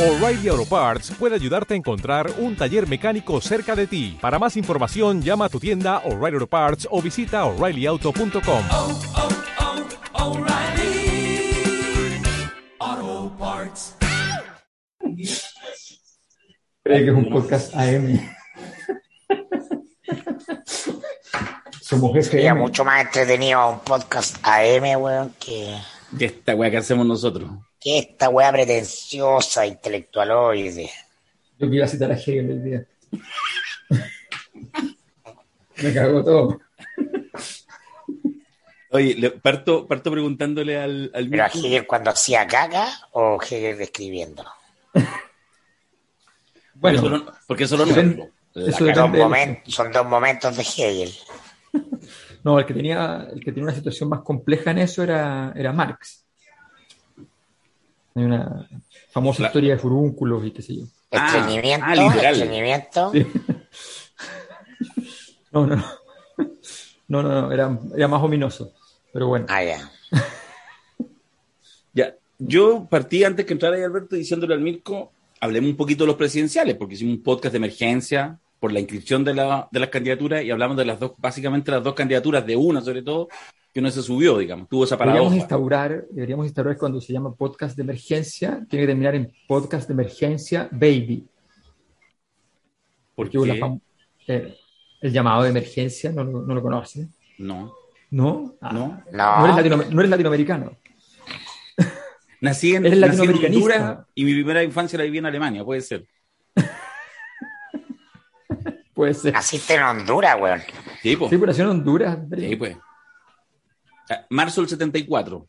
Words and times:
O'Reilly 0.00 0.48
Auto 0.48 0.64
Parts 0.64 1.10
puede 1.10 1.34
ayudarte 1.34 1.74
a 1.74 1.76
encontrar 1.76 2.32
un 2.38 2.56
taller 2.56 2.88
mecánico 2.88 3.38
cerca 3.42 3.76
de 3.76 3.86
ti. 3.86 4.16
Para 4.18 4.38
más 4.38 4.56
información, 4.56 5.20
llama 5.20 5.44
a 5.44 5.48
tu 5.50 5.60
tienda 5.60 5.98
O'Reilly 6.06 6.36
Auto 6.36 6.46
Parts 6.46 6.88
o 6.90 7.02
visita 7.02 7.44
oreillyauto.com. 7.44 8.64
oh, 8.70 8.98
oh, 10.14 10.30
O'Reilly 10.30 11.52
Auto 12.78 13.36
Parts. 13.38 13.94
Cree 16.82 17.04
que 17.04 17.10
es 17.10 17.14
un 17.14 17.28
podcast 17.28 17.76
AM. 17.76 18.18
Somos 21.82 22.26
Sería 22.26 22.54
mucho 22.54 22.86
más 22.86 23.02
entretenido 23.04 23.68
un 23.68 23.80
podcast 23.80 24.38
AM, 24.44 24.98
weón, 24.98 25.34
que, 25.38 25.76
De 26.10 26.24
esta 26.24 26.54
weá 26.54 26.70
que 26.70 26.78
hacemos 26.78 27.04
nosotros. 27.04 27.50
Que 27.80 27.98
esta 27.98 28.28
weá 28.28 28.52
pretenciosa, 28.52 29.66
intelectualoide. 29.66 30.90
Yo 31.58 31.68
que 31.70 31.76
iba 31.76 31.86
a 31.86 31.88
citar 31.88 32.12
a 32.12 32.14
Hegel 32.14 32.50
el 32.50 32.62
día. 32.64 32.84
Me 35.82 35.94
cagó 35.94 36.22
todo. 36.22 36.60
Oye, 38.92 39.14
le- 39.14 39.30
parto, 39.30 39.86
parto 39.86 40.10
preguntándole 40.10 40.76
al, 40.78 41.10
al 41.14 41.28
Pero 41.28 41.44
a 41.44 41.46
Hegel 41.46 41.86
cuando 41.86 42.10
hacía 42.10 42.46
caca 42.46 42.88
o 43.12 43.38
Hegel 43.42 43.80
escribiendo. 43.80 44.44
porque 44.92 45.06
eso 46.96 47.02
Bueno, 47.08 47.18
no- 47.18 47.32
porque 47.46 47.64
eso 47.64 47.76
depende- 47.76 48.30
depende. 48.52 48.52
Del- 48.52 49.12
momen- 49.12 49.62
son 49.66 49.92
dos 49.92 50.06
momentos 50.06 50.56
de 50.56 50.62
Hegel. 50.62 51.12
no, 52.42 52.58
el 52.58 52.66
que 52.66 52.74
tenía, 52.74 53.28
el 53.32 53.38
que 53.40 53.52
tenía 53.52 53.64
una 53.64 53.74
situación 53.74 54.08
más 54.08 54.22
compleja 54.22 54.72
en 54.72 54.78
eso 54.78 55.02
era, 55.04 55.52
era 55.56 55.72
Marx. 55.72 56.24
Hay 58.20 58.26
una 58.26 58.68
famosa 59.10 59.42
La- 59.42 59.48
historia 59.48 59.72
de 59.74 59.78
furúnculos 59.78 60.44
y 60.44 60.50
qué 60.50 60.60
sé 60.62 60.76
yo. 60.76 60.84
Ah, 61.10 61.26
Estreñimiento, 61.38 61.86
ah, 61.88 61.94
literal. 61.94 62.34
estreñimiento. 62.34 63.12
Sí. 63.12 63.26
No, 65.52 65.66
no, 65.66 65.74
no. 65.76 65.84
No, 67.08 67.22
no, 67.24 67.28
no, 67.42 67.52
era, 67.52 67.76
era 67.96 68.06
más 68.06 68.22
ominoso. 68.22 68.72
Pero 69.12 69.26
bueno. 69.26 69.46
Ah, 69.48 69.64
ya. 69.64 69.90
Ya, 71.92 72.14
yo 72.38 72.86
partí 72.88 73.24
antes 73.24 73.44
que 73.46 73.52
entrara 73.52 73.74
ahí 73.76 73.82
Alberto 73.82 74.14
diciéndole 74.14 74.54
al 74.54 74.60
Mirko, 74.60 75.12
hablemos 75.40 75.70
un 75.70 75.76
poquito 75.76 76.04
de 76.04 76.08
los 76.08 76.16
presidenciales, 76.16 76.76
porque 76.76 76.94
hicimos 76.94 77.16
un 77.16 77.22
podcast 77.24 77.52
de 77.52 77.56
emergencia 77.56 78.38
por 78.60 78.72
la 78.72 78.78
inscripción 78.78 79.24
de, 79.24 79.34
la- 79.34 79.68
de 79.72 79.80
las 79.80 79.88
candidaturas 79.88 80.44
y 80.44 80.50
hablamos 80.52 80.76
de 80.76 80.84
las 80.84 81.00
dos, 81.00 81.12
básicamente 81.18 81.72
las 81.72 81.82
dos 81.82 81.94
candidaturas, 81.94 82.46
de 82.46 82.54
una 82.54 82.80
sobre 82.80 83.02
todo, 83.02 83.28
que 83.72 83.80
no 83.80 83.90
se 83.90 84.02
subió, 84.02 84.38
digamos, 84.38 84.68
tuvo 84.68 84.84
esa 84.84 84.96
Deberíamos 84.96 85.28
paradoja. 85.28 85.36
instaurar, 85.36 86.04
deberíamos 86.10 86.46
instaurar 86.46 86.76
cuando 86.76 87.00
se 87.00 87.12
llama 87.12 87.32
podcast 87.34 87.76
de 87.76 87.82
emergencia, 87.82 88.64
tiene 88.68 88.82
que 88.84 88.88
terminar 88.88 89.14
en 89.14 89.32
podcast 89.46 89.86
de 89.88 89.94
emergencia 89.94 90.68
baby. 90.72 91.26
Porque 93.14 93.38
Porque 93.38 93.60
fam- 93.60 93.80
eh, 94.26 94.56
el 95.02 95.12
llamado 95.12 95.42
de 95.44 95.50
emergencia 95.50 96.10
no, 96.12 96.24
lo- 96.24 96.42
no 96.42 96.54
lo 96.54 96.62
conoce. 96.62 97.08
no, 97.38 97.74
¿No? 98.12 98.56
Ah, 98.60 98.72
no. 98.72 99.00
No 99.12 99.38
No, 99.38 99.44
eres, 99.44 99.56
latino- 99.56 99.84
no 99.94 100.00
eres 100.00 100.10
latinoamericano. 100.10 100.76
Nací 102.40 102.74
en, 102.74 102.86
Eres 102.86 102.98
nací 102.98 103.22
en. 103.22 103.30
Honduras 103.54 103.98
y 104.16 104.24
mi 104.24 104.32
primera 104.32 104.64
infancia 104.64 104.98
la 104.98 105.04
viví 105.04 105.18
en 105.18 105.26
Alemania, 105.26 105.64
puede 105.64 105.80
ser. 105.82 106.06
Puede 108.94 109.14
ser. 109.14 109.32
naciste 109.32 109.74
en 109.74 109.82
Honduras, 109.82 110.36
weón. 110.40 110.60
Sí, 111.02 111.16
pues. 111.16 111.30
Sí, 111.30 111.38
nació 111.38 111.64
en 111.64 111.70
Honduras. 111.70 112.18
Sí, 112.36 112.56
pues. 112.56 112.76
Ah, 114.10 114.26
Marzo 114.30 114.60
del 114.60 114.68
74, 114.68 115.46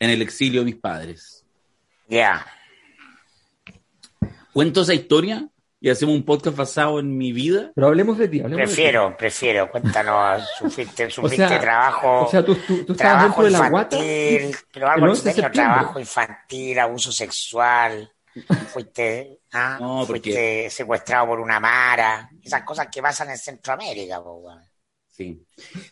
en 0.00 0.10
el 0.10 0.20
exilio 0.22 0.60
de 0.60 0.66
mis 0.66 0.76
padres. 0.76 1.44
Ya. 2.08 2.46
Cuento 4.52 4.82
esa 4.82 4.94
historia 4.94 5.48
y 5.80 5.90
hacemos 5.90 6.14
un 6.14 6.24
podcast 6.24 6.56
basado 6.56 7.00
en 7.00 7.16
mi 7.16 7.32
vida. 7.32 7.72
Pero 7.74 7.86
hablemos 7.88 8.18
de 8.18 8.28
ti. 8.28 8.40
hablemos 8.40 8.60
de 8.60 8.66
ti. 8.66 8.74
Prefiero, 8.74 9.16
prefiero. 9.16 9.70
Cuéntanos, 9.70 10.46
sufriste, 10.58 11.06
O 11.06 11.10
sufriste 11.10 11.48
sea, 11.48 11.60
trabajo. 11.60 12.26
o 12.26 12.30
sea, 12.30 12.44
tú, 12.44 12.54
tú, 12.56 12.84
tú 12.84 12.92
estabas 12.92 12.96
trabajo 13.32 13.42
dentro 13.42 13.44
de 13.44 13.50
la 13.50 13.70
guata. 13.70 13.96
infantil, 13.96 14.56
pero 14.72 14.88
algo 14.90 15.06
11 15.06 15.22
de 15.22 15.30
extraño, 15.30 15.46
septiembre. 15.48 15.74
trabajo 15.74 16.00
infantil, 16.00 16.78
abuso 16.78 17.12
sexual, 17.12 18.12
fuiste, 18.72 19.40
ah, 19.52 19.78
No, 19.80 20.04
fuiste 20.06 20.68
secuestrado 20.70 21.26
por 21.28 21.40
una 21.40 21.58
mara, 21.60 22.28
esas 22.42 22.62
cosas 22.64 22.88
que 22.90 23.00
pasan 23.02 23.30
en 23.30 23.38
Centroamérica, 23.38 24.22
po, 24.22 24.34
weón. 24.34 24.62
Sí. 25.16 25.42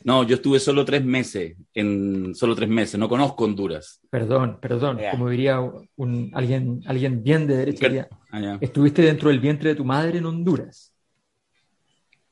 No, 0.05 0.25
yo 0.25 0.37
estuve 0.37 0.61
solo 0.61 0.85
tres 0.85 1.03
meses, 1.03 1.57
en 1.73 2.35
solo 2.35 2.55
tres 2.55 2.69
meses, 2.69 3.01
no 3.01 3.09
conozco 3.09 3.45
Honduras. 3.45 4.01
Perdón, 4.11 4.59
perdón. 4.61 4.99
Como 5.11 5.31
diría 5.31 5.61
un, 5.97 6.31
alguien, 6.35 6.83
alguien 6.85 7.23
bien 7.23 7.47
de 7.47 7.57
derecha. 7.57 7.89
diría, 7.89 8.09
Ah. 8.37 8.59
Estuviste 8.61 9.01
dentro 9.01 9.29
del 9.29 9.39
vientre 9.39 9.71
de 9.71 9.77
tu 9.77 9.85
madre 9.85 10.19
en 10.19 10.27
Honduras. 10.27 10.93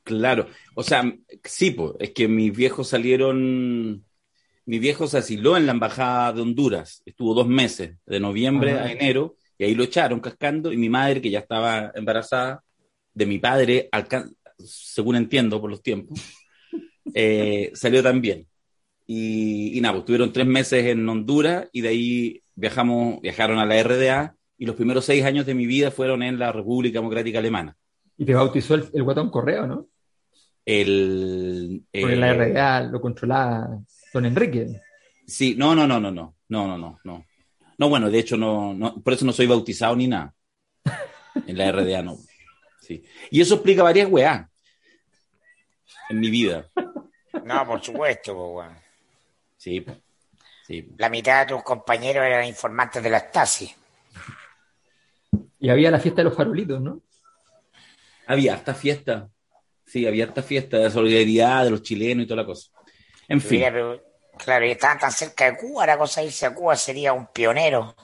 Claro, 0.03 0.47
o 0.75 0.83
sea, 0.83 1.01
sí, 1.45 1.71
pues, 1.71 1.93
es 1.99 2.11
que 2.11 2.27
mis 2.27 2.51
viejos 2.55 2.89
salieron, 2.89 4.03
mi 4.65 4.79
viejo 4.79 5.07
se 5.07 5.19
asiló 5.19 5.55
en 5.55 5.65
la 5.65 5.71
embajada 5.71 6.33
de 6.33 6.41
Honduras, 6.41 7.01
estuvo 7.05 7.33
dos 7.33 7.47
meses, 7.47 7.95
de 8.05 8.19
noviembre 8.19 8.73
Ajá. 8.73 8.83
a 8.83 8.91
enero, 8.91 9.37
y 9.57 9.63
ahí 9.63 9.75
lo 9.75 9.85
echaron 9.85 10.19
cascando, 10.19 10.73
y 10.73 10.77
mi 10.77 10.89
madre, 10.89 11.21
que 11.21 11.29
ya 11.29 11.39
estaba 11.39 11.93
embarazada 11.95 12.61
de 13.13 13.25
mi 13.25 13.39
padre, 13.39 13.89
según 14.57 15.15
entiendo 15.15 15.61
por 15.61 15.69
los 15.69 15.81
tiempos, 15.81 16.19
eh, 17.13 17.71
salió 17.73 18.03
también. 18.03 18.47
Y, 19.05 19.77
y 19.77 19.81
nada, 19.81 19.95
pues 19.95 20.05
tuvieron 20.05 20.31
tres 20.31 20.47
meses 20.47 20.85
en 20.85 21.07
Honduras, 21.07 21.67
y 21.71 21.81
de 21.81 21.89
ahí 21.89 22.43
viajamos, 22.55 23.21
viajaron 23.21 23.59
a 23.59 23.65
la 23.65 23.81
RDA, 23.81 24.35
y 24.57 24.65
los 24.65 24.75
primeros 24.75 25.05
seis 25.05 25.23
años 25.25 25.45
de 25.45 25.55
mi 25.55 25.65
vida 25.65 25.91
fueron 25.91 26.23
en 26.23 26.39
la 26.39 26.51
República 26.51 26.99
Democrática 26.99 27.39
Alemana. 27.39 27.75
Y 28.17 28.25
te 28.25 28.33
bautizó 28.33 28.75
el, 28.75 28.85
el 28.93 29.03
guatón 29.03 29.29
correo, 29.29 29.67
¿no? 29.67 29.87
El, 30.65 31.83
Porque 31.91 32.13
eh, 32.13 32.15
la 32.15 32.33
RDA 32.33 32.83
lo 32.83 33.01
controlaba 33.01 33.79
Don 34.13 34.25
Enrique. 34.25 34.79
Sí, 35.27 35.55
no, 35.57 35.75
no, 35.75 35.85
no, 35.87 35.99
no, 35.99 36.11
no, 36.11 36.35
no, 36.47 36.67
no, 36.67 36.77
no, 36.77 36.99
no. 37.03 37.25
No, 37.77 37.89
bueno, 37.89 38.09
de 38.09 38.19
hecho, 38.19 38.37
no, 38.37 38.73
no, 38.73 39.01
por 39.01 39.13
eso 39.13 39.25
no 39.25 39.33
soy 39.33 39.47
bautizado 39.47 39.95
ni 39.95 40.07
nada. 40.07 40.33
En 41.47 41.57
la 41.57 41.71
RDA 41.71 42.03
no. 42.03 42.17
Sí. 42.79 43.03
Y 43.31 43.41
eso 43.41 43.55
explica 43.55 43.83
varias 43.83 44.09
weá 44.09 44.49
en 46.09 46.19
mi 46.19 46.29
vida. 46.29 46.69
No, 47.43 47.65
por 47.65 47.81
supuesto, 47.83 48.33
po, 48.33 48.47
weón. 48.57 48.77
Sí, 49.57 49.85
sí. 50.67 50.89
La 50.97 51.09
mitad 51.09 51.45
de 51.45 51.53
tus 51.53 51.63
compañeros 51.63 52.25
eran 52.25 52.45
informantes 52.45 53.01
de 53.01 53.09
la 53.09 53.19
Stasi. 53.19 53.73
Y 55.59 55.69
había 55.69 55.91
la 55.91 55.99
fiesta 55.99 56.21
de 56.21 56.25
los 56.25 56.35
farolitos, 56.35 56.81
¿no? 56.81 57.01
Había 58.27 58.53
harta 58.53 58.73
fiesta. 58.73 59.29
Sí, 59.85 60.05
había 60.07 60.25
harta 60.25 60.43
fiesta 60.43 60.77
de 60.77 60.89
solidaridad 60.89 61.65
de 61.65 61.71
los 61.71 61.81
chilenos 61.83 62.25
y 62.25 62.27
toda 62.27 62.41
la 62.41 62.47
cosa. 62.47 62.69
En 63.27 63.39
fin, 63.39 63.59
Mira, 63.59 63.71
pero, 63.71 64.03
claro, 64.37 64.65
y 64.65 64.71
estaban 64.71 64.99
tan 64.99 65.11
cerca 65.11 65.45
de 65.45 65.57
Cuba, 65.57 65.85
la 65.85 65.97
cosa 65.97 66.21
de 66.21 66.27
irse 66.27 66.45
a 66.45 66.53
Cuba 66.53 66.75
sería 66.75 67.13
un 67.13 67.27
pionero. 67.27 67.95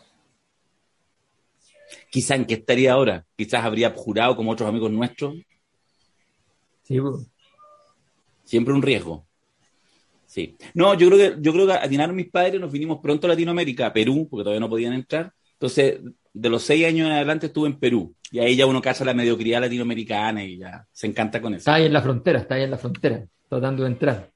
quizá 2.10 2.36
en 2.36 2.46
qué 2.46 2.56
estaría 2.56 2.94
ahora. 2.94 3.26
Quizás 3.36 3.64
habría 3.64 3.92
jurado 3.92 4.36
como 4.36 4.52
otros 4.52 4.70
amigos 4.70 4.92
nuestros. 4.92 5.36
Sí, 6.84 7.00
pues. 7.00 7.28
Siempre 8.44 8.74
un 8.74 8.82
riesgo. 8.82 9.28
Sí. 10.30 10.56
No, 10.76 10.94
yo 10.94 11.08
creo 11.10 11.18
que, 11.36 11.42
yo 11.42 11.52
creo 11.52 11.66
que 11.66 11.74
atinaron 11.74 12.16
mis 12.16 12.30
padres, 12.30 12.62
nos 12.62 12.72
vinimos 12.72 13.00
pronto 13.02 13.26
a 13.26 13.32
Latinoamérica, 13.32 13.88
a 13.88 13.94
Perú, 13.94 14.28
porque 14.30 14.44
todavía 14.44 14.60
no 14.60 14.70
podían 14.70 14.94
entrar. 14.94 15.34
Entonces, 15.54 16.00
de 16.32 16.50
los 16.50 16.62
seis 16.62 16.86
años 16.86 17.08
en 17.08 17.14
adelante 17.14 17.48
estuve 17.48 17.68
en 17.68 17.80
Perú. 17.80 18.14
Y 18.32 18.38
ahí 18.38 18.56
ya 18.56 18.68
uno 18.68 18.80
caza 18.80 19.04
la 19.04 19.16
mediocridad 19.16 19.60
latinoamericana 19.62 20.44
y 20.44 20.60
ya 20.60 20.86
se 20.92 21.08
encanta 21.08 21.42
con 21.42 21.54
eso. 21.56 21.62
Está 21.62 21.74
ahí 21.74 21.86
en 21.88 21.94
la 21.94 22.02
frontera, 22.04 22.40
está 22.40 22.54
ahí 22.56 22.64
en 22.64 22.70
la 22.72 22.78
frontera, 22.78 23.26
tratando 23.50 23.84
de 23.84 23.90
entrar. 23.90 24.30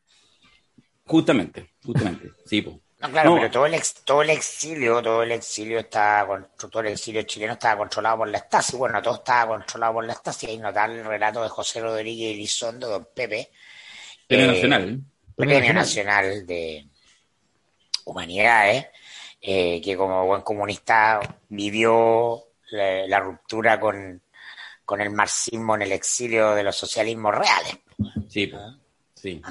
Justamente, 1.06 1.74
justamente. 1.86 2.32
Sí, 2.46 2.62
pues. 2.64 2.78
No, 3.02 3.12
claro, 3.12 3.30
No. 3.32 3.36
pero 3.36 3.52
todo 3.52 3.66
el, 3.66 3.74
ex- 3.74 4.02
todo 4.06 4.22
el 4.22 4.30
exilio, 4.30 5.02
todo 5.02 5.24
el 5.24 5.32
exilio 5.34 5.78
estaba 5.80 6.26
con- 6.28 6.48
todo 6.72 6.82
el 6.82 6.88
exilio 6.94 7.22
chileno 7.24 7.54
estaba 7.54 7.78
controlado 7.78 8.18
por 8.20 8.30
la 8.30 8.38
Stasi. 8.40 8.78
Bueno, 8.78 9.02
todo 9.02 9.16
estaba 9.16 9.58
controlado 9.58 9.94
por 9.94 10.06
la 10.06 10.14
Stasi. 10.14 10.48
Ahí 10.48 10.58
notable 10.58 11.00
el 11.02 11.06
relato 11.06 11.44
de 11.44 11.50
José 11.50 11.82
Rodríguez 11.82 12.34
Elizondo, 12.34 12.88
don 12.88 13.08
Pepe, 13.14 13.50
Premio 14.28 14.46
Eh, 14.46 14.48
Nacional. 14.54 14.90
¿eh? 14.90 15.00
Premio 15.36 15.58
Premio 15.58 15.74
Nacional. 15.74 16.26
Nacional 16.26 16.48
de 16.48 16.88
Humanidades, 18.06 18.88
eh, 19.42 19.82
que 19.82 19.96
como 19.96 20.26
buen 20.26 20.42
comunista 20.42 21.20
vivió 21.50 22.44
la, 22.72 23.08
la 23.08 23.20
ruptura 23.20 23.80
con, 23.80 24.22
con 24.86 25.02
el 25.02 25.10
marxismo 25.12 25.76
en 25.76 25.84
el 25.84 25.92
exilio 25.92 26.54
de 26.54 26.64
los 26.64 26.76
socialismos 26.76 27.34
reales. 27.36 27.78
Sí, 28.28 28.48
po. 28.48 28.58
sí. 29.14 29.42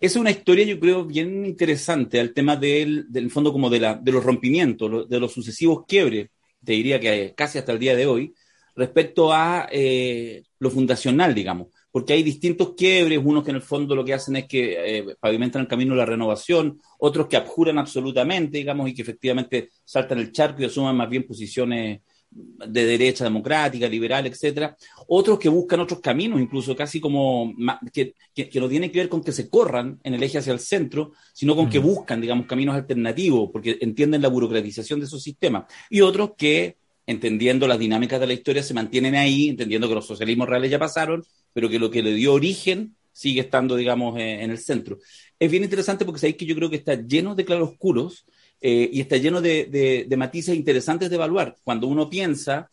Es 0.00 0.16
una 0.16 0.30
historia, 0.30 0.64
yo 0.64 0.78
creo, 0.78 1.04
bien 1.04 1.46
interesante 1.46 2.20
al 2.20 2.32
tema 2.32 2.56
del, 2.56 3.10
del 3.10 3.30
fondo 3.30 3.52
como 3.52 3.70
de, 3.70 3.80
la, 3.80 3.94
de 3.94 4.12
los 4.12 4.24
rompimientos, 4.24 5.08
de 5.08 5.20
los 5.20 5.32
sucesivos 5.32 5.84
quiebres, 5.86 6.28
te 6.64 6.72
diría 6.72 7.00
que 7.00 7.34
casi 7.36 7.58
hasta 7.58 7.72
el 7.72 7.78
día 7.78 7.96
de 7.96 8.06
hoy, 8.06 8.34
respecto 8.74 9.32
a 9.32 9.68
eh, 9.70 10.44
lo 10.58 10.70
fundacional, 10.70 11.34
digamos. 11.34 11.68
Porque 11.92 12.14
hay 12.14 12.24
distintos 12.24 12.74
quiebres, 12.74 13.20
unos 13.22 13.44
que 13.44 13.50
en 13.50 13.56
el 13.56 13.62
fondo 13.62 13.94
lo 13.94 14.04
que 14.04 14.14
hacen 14.14 14.34
es 14.36 14.46
que 14.46 14.98
eh, 14.98 15.16
pavimentan 15.20 15.62
el 15.62 15.68
camino 15.68 15.92
de 15.92 15.98
la 15.98 16.06
renovación, 16.06 16.80
otros 16.98 17.28
que 17.28 17.36
abjuran 17.36 17.78
absolutamente, 17.78 18.58
digamos, 18.58 18.88
y 18.88 18.94
que 18.94 19.02
efectivamente 19.02 19.68
saltan 19.84 20.18
el 20.18 20.32
charco 20.32 20.62
y 20.62 20.64
asuman 20.64 20.96
más 20.96 21.08
bien 21.08 21.26
posiciones 21.26 22.00
de 22.34 22.86
derecha 22.86 23.24
democrática, 23.24 23.88
liberal, 23.88 24.26
etcétera, 24.26 24.76
otros 25.08 25.38
que 25.38 25.48
buscan 25.48 25.80
otros 25.80 26.00
caminos, 26.00 26.40
incluso 26.40 26.74
casi 26.74 27.00
como 27.00 27.52
que, 27.92 28.14
que, 28.34 28.60
no 28.60 28.68
tienen 28.68 28.90
que 28.90 29.00
ver 29.00 29.08
con 29.08 29.22
que 29.22 29.32
se 29.32 29.48
corran 29.50 30.00
en 30.02 30.14
el 30.14 30.22
eje 30.22 30.38
hacia 30.38 30.52
el 30.52 30.58
centro, 30.58 31.12
sino 31.34 31.54
con 31.54 31.68
que 31.68 31.78
buscan, 31.78 32.20
digamos, 32.20 32.46
caminos 32.46 32.74
alternativos, 32.74 33.50
porque 33.52 33.78
entienden 33.80 34.22
la 34.22 34.28
burocratización 34.28 35.00
de 35.00 35.06
esos 35.06 35.22
sistemas. 35.22 35.64
Y 35.90 36.00
otros 36.00 36.30
que, 36.36 36.78
entendiendo 37.06 37.66
las 37.66 37.78
dinámicas 37.78 38.20
de 38.20 38.26
la 38.26 38.32
historia, 38.32 38.62
se 38.62 38.74
mantienen 38.74 39.14
ahí, 39.14 39.48
entendiendo 39.48 39.88
que 39.88 39.94
los 39.94 40.06
socialismos 40.06 40.48
reales 40.48 40.70
ya 40.70 40.78
pasaron, 40.78 41.24
pero 41.52 41.68
que 41.68 41.78
lo 41.78 41.90
que 41.90 42.02
le 42.02 42.14
dio 42.14 42.32
origen 42.32 42.96
sigue 43.12 43.42
estando, 43.42 43.76
digamos, 43.76 44.18
en 44.18 44.50
el 44.50 44.58
centro. 44.58 44.98
Es 45.38 45.50
bien 45.50 45.64
interesante 45.64 46.04
porque 46.04 46.20
sabéis 46.20 46.36
que 46.36 46.46
yo 46.46 46.54
creo 46.54 46.70
que 46.70 46.76
está 46.76 46.94
lleno 46.94 47.34
de 47.34 47.44
claroscuros 47.44 48.24
eh, 48.64 48.88
y 48.92 49.00
está 49.00 49.16
lleno 49.16 49.40
de, 49.42 50.06
matices 50.16 50.54
interesantes 50.54 51.10
de 51.10 51.16
evaluar. 51.16 51.56
Cuando 51.64 51.88
uno 51.88 52.08
piensa 52.08 52.70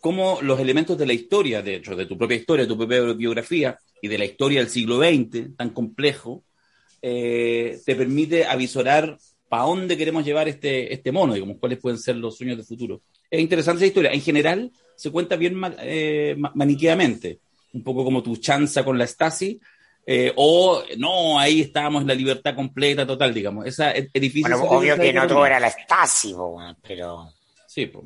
cómo 0.00 0.38
los 0.40 0.60
elementos 0.60 0.96
de 0.96 1.06
la 1.06 1.12
historia, 1.12 1.62
de 1.62 1.74
hecho, 1.74 1.96
de 1.96 2.06
tu 2.06 2.16
propia 2.16 2.36
historia, 2.36 2.64
de 2.64 2.68
tu 2.68 2.78
propia 2.78 3.02
biografía 3.12 3.76
y 4.00 4.06
de 4.06 4.18
la 4.18 4.24
historia 4.24 4.60
del 4.60 4.70
siglo 4.70 4.98
XX, 4.98 5.56
tan 5.56 5.70
complejo, 5.70 6.44
eh, 7.02 7.80
te 7.84 7.96
permite 7.96 8.44
avisorar 8.44 9.18
para 9.50 9.64
dónde 9.64 9.96
queremos 9.96 10.24
llevar 10.24 10.46
este, 10.46 10.94
este 10.94 11.10
mono, 11.10 11.34
digamos, 11.34 11.56
cuáles 11.58 11.80
pueden 11.80 11.98
ser 11.98 12.14
los 12.14 12.36
sueños 12.36 12.56
de 12.56 12.62
futuro. 12.62 13.00
Es 13.28 13.40
interesante 13.40 13.78
esa 13.78 13.88
historia. 13.88 14.12
En 14.12 14.20
general, 14.20 14.70
se 14.94 15.10
cuenta 15.10 15.34
bien 15.34 15.60
eh, 15.80 16.36
maniqueamente, 16.54 17.40
un 17.72 17.82
poco 17.82 18.04
como 18.04 18.22
tu 18.22 18.36
chanza 18.36 18.84
con 18.84 18.96
la 18.96 19.08
Stasi, 19.08 19.60
eh, 20.06 20.32
o 20.36 20.84
no, 20.98 21.36
ahí 21.40 21.62
estábamos 21.62 22.02
en 22.02 22.08
la 22.08 22.14
libertad 22.14 22.54
completa, 22.54 23.04
total, 23.04 23.34
digamos. 23.34 23.66
Esa 23.66 23.90
es, 23.90 24.12
difícil. 24.12 24.42
Bueno, 24.42 24.62
obvio 24.66 24.96
que 24.96 25.12
no 25.12 25.26
todo 25.26 25.44
era 25.44 25.58
la 25.58 25.68
Stasi, 25.68 26.32
pero. 26.80 27.32
Sí, 27.66 27.86
pues. 27.86 28.04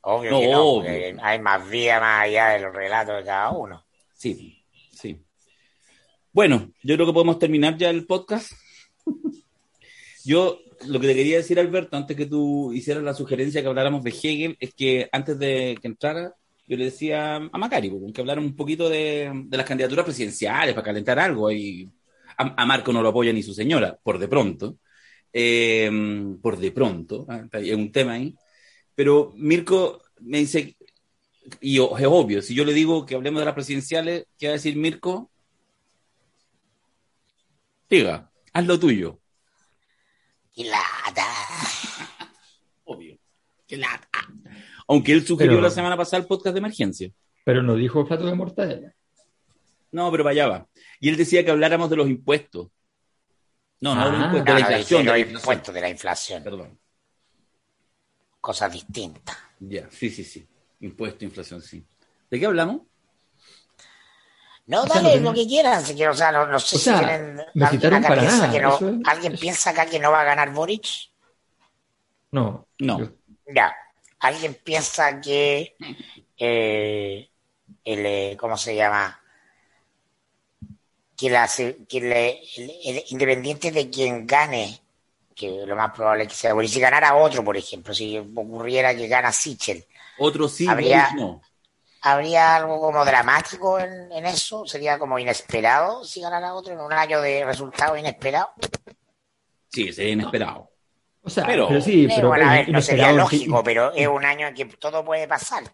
Obvio 0.00 0.40
que 0.40 1.12
no, 1.12 1.22
hay 1.22 1.38
más 1.40 1.68
vida 1.68 2.00
más 2.00 2.22
allá 2.22 2.48
de 2.50 2.60
los 2.60 2.74
relatos 2.74 3.18
de 3.18 3.24
cada 3.24 3.50
uno. 3.50 3.84
Sí, 4.14 4.64
sí. 4.94 5.20
Bueno, 6.32 6.70
yo 6.82 6.94
creo 6.94 7.06
que 7.06 7.12
podemos 7.12 7.38
terminar 7.38 7.76
ya 7.76 7.90
el 7.90 8.06
podcast. 8.06 8.52
yo 10.24 10.60
lo 10.86 11.00
que 11.00 11.06
te 11.08 11.14
quería 11.14 11.38
decir, 11.38 11.58
Alberto, 11.58 11.96
antes 11.96 12.16
que 12.16 12.26
tú 12.26 12.72
hicieras 12.72 13.02
la 13.02 13.14
sugerencia 13.14 13.62
que 13.62 13.68
habláramos 13.68 14.04
de 14.04 14.10
Hegel, 14.10 14.56
es 14.60 14.74
que 14.74 15.08
antes 15.12 15.38
de 15.38 15.78
que 15.80 15.88
entrara, 15.88 16.34
yo 16.66 16.76
le 16.76 16.86
decía 16.86 17.36
a 17.36 17.58
Macari, 17.58 17.90
pues, 17.90 18.12
que 18.12 18.20
hablaran 18.20 18.44
un 18.44 18.56
poquito 18.56 18.88
de, 18.88 19.46
las 19.50 19.66
candidaturas 19.66 20.04
presidenciales 20.04 20.74
para 20.74 20.84
calentar 20.84 21.18
algo. 21.18 21.50
Y 21.50 21.88
a, 22.38 22.66
Marco 22.66 22.92
no 22.92 23.02
lo 23.02 23.10
apoya 23.10 23.32
ni 23.32 23.42
su 23.42 23.54
señora, 23.54 23.98
por 24.02 24.18
de 24.18 24.28
pronto. 24.28 24.78
Eh, 25.32 25.90
por 26.42 26.56
de 26.58 26.72
pronto, 26.72 27.26
¿eh? 27.30 27.48
es 27.52 27.74
un 27.74 27.92
tema 27.92 28.14
ahí. 28.14 28.34
Pero 28.94 29.32
Mirko 29.36 30.02
me 30.20 30.38
dice, 30.38 30.76
y 31.60 31.76
es 31.76 32.06
obvio, 32.06 32.42
si 32.42 32.54
yo 32.54 32.64
le 32.64 32.72
digo 32.72 33.06
que 33.06 33.14
hablemos 33.14 33.40
de 33.40 33.44
las 33.46 33.54
presidenciales, 33.54 34.26
¿qué 34.38 34.46
va 34.46 34.52
a 34.52 34.54
decir 34.54 34.76
Mirko? 34.76 35.30
Diga, 37.88 38.30
haz 38.52 38.66
lo 38.66 38.78
tuyo. 38.80 39.20
¡Qué 40.56 40.64
lata! 40.64 41.26
Obvio. 42.84 43.18
¡Qué 43.66 43.76
lata! 43.76 44.26
Aunque 44.88 45.12
él 45.12 45.26
sugirió 45.26 45.60
la 45.60 45.68
semana 45.68 45.98
pasada 45.98 46.22
el 46.22 46.26
podcast 46.26 46.54
de 46.54 46.60
emergencia. 46.60 47.10
Pero 47.44 47.62
no 47.62 47.74
dijo 47.74 48.06
plato 48.06 48.24
de 48.24 48.34
mortadela. 48.34 48.94
No, 49.92 50.10
pero 50.10 50.24
vaya 50.24 50.48
va. 50.48 50.66
Y 50.98 51.10
él 51.10 51.16
decía 51.18 51.44
que 51.44 51.50
habláramos 51.50 51.90
de 51.90 51.96
los 51.96 52.08
impuestos. 52.08 52.68
No, 53.80 53.94
no, 53.94 54.06
de 54.06 54.12
los 54.12 54.20
ah. 54.20 54.24
impuestos, 54.24 54.46
de 54.46 54.52
la 54.52 54.60
inflación. 54.60 55.04
De, 55.04 55.10
los 55.10 55.30
impuestos 55.32 55.74
de 55.74 55.80
la 55.82 55.90
inflación. 55.90 56.42
Perdón. 56.42 56.80
Cosas 58.40 58.72
distintas. 58.72 59.36
Ya, 59.60 59.90
sí, 59.90 60.08
sí, 60.08 60.24
sí. 60.24 60.46
Impuesto, 60.80 61.24
inflación, 61.26 61.60
sí. 61.60 61.84
¿De 62.30 62.40
qué 62.40 62.46
hablamos? 62.46 62.80
No, 64.66 64.84
dale 64.84 65.20
lo 65.20 65.32
que 65.32 65.46
quieras. 65.46 65.90
O 65.90 66.14
sea, 66.14 66.32
no, 66.32 66.58
sé 66.58 66.78
si 66.78 66.90
tienen. 66.92 67.40
Me 67.54 67.70
quitaron 67.70 68.02
para 68.02 68.22
nada. 68.22 68.78
¿Alguien 69.04 69.36
piensa 69.38 69.70
acá 69.70 69.86
que 69.86 69.98
no 69.98 70.10
va 70.10 70.22
a 70.22 70.24
ganar 70.24 70.52
Boric? 70.52 70.86
No. 72.32 72.66
No. 72.78 73.12
Ya. 73.54 73.74
¿Alguien 74.18 74.54
piensa 74.62 75.20
que 75.20 75.76
eh, 76.36 77.28
el, 77.84 78.06
eh, 78.06 78.36
¿cómo 78.38 78.56
se 78.56 78.74
llama? 78.74 79.20
Que, 81.16 81.30
la, 81.30 81.48
que 81.88 81.98
el, 81.98 83.04
independiente 83.08 83.70
de 83.70 83.88
quien 83.88 84.26
gane, 84.26 84.80
que 85.34 85.64
lo 85.64 85.76
más 85.76 85.92
probable 85.92 86.24
es 86.24 86.30
que 86.30 86.34
sea, 86.34 86.54
si 86.66 86.80
ganara 86.80 87.14
otro, 87.14 87.44
por 87.44 87.56
ejemplo, 87.56 87.94
si 87.94 88.18
ocurriera 88.18 88.94
que 88.94 89.06
gana 89.06 89.32
Sichel. 89.32 89.84
Otro 90.18 90.48
sí, 90.48 90.66
habría, 90.66 91.10
¿Habría 92.06 92.54
algo 92.54 92.80
como 92.80 93.04
dramático 93.04 93.80
en, 93.80 94.12
en, 94.12 94.26
eso? 94.26 94.64
¿Sería 94.64 94.96
como 94.96 95.18
inesperado 95.18 96.04
si 96.04 96.20
ganara 96.20 96.54
otro 96.54 96.72
en 96.72 96.78
un 96.78 96.92
año 96.92 97.20
de 97.20 97.44
resultado 97.44 97.96
inesperado? 97.96 98.50
Sí, 99.68 99.92
sería 99.92 100.12
inesperado. 100.12 100.70
O 101.22 101.28
sea, 101.28 101.44
pero, 101.44 101.80
sí, 101.80 102.06
pero 102.14 102.28
bueno, 102.28 102.48
a 102.48 102.52
ver, 102.52 102.68
no 102.68 102.80
sería 102.80 103.10
lógico, 103.10 103.60
pero 103.64 103.92
es 103.92 104.06
un 104.06 104.24
año 104.24 104.46
en 104.46 104.54
que 104.54 104.66
todo 104.66 105.04
puede 105.04 105.26
pasar. 105.26 105.64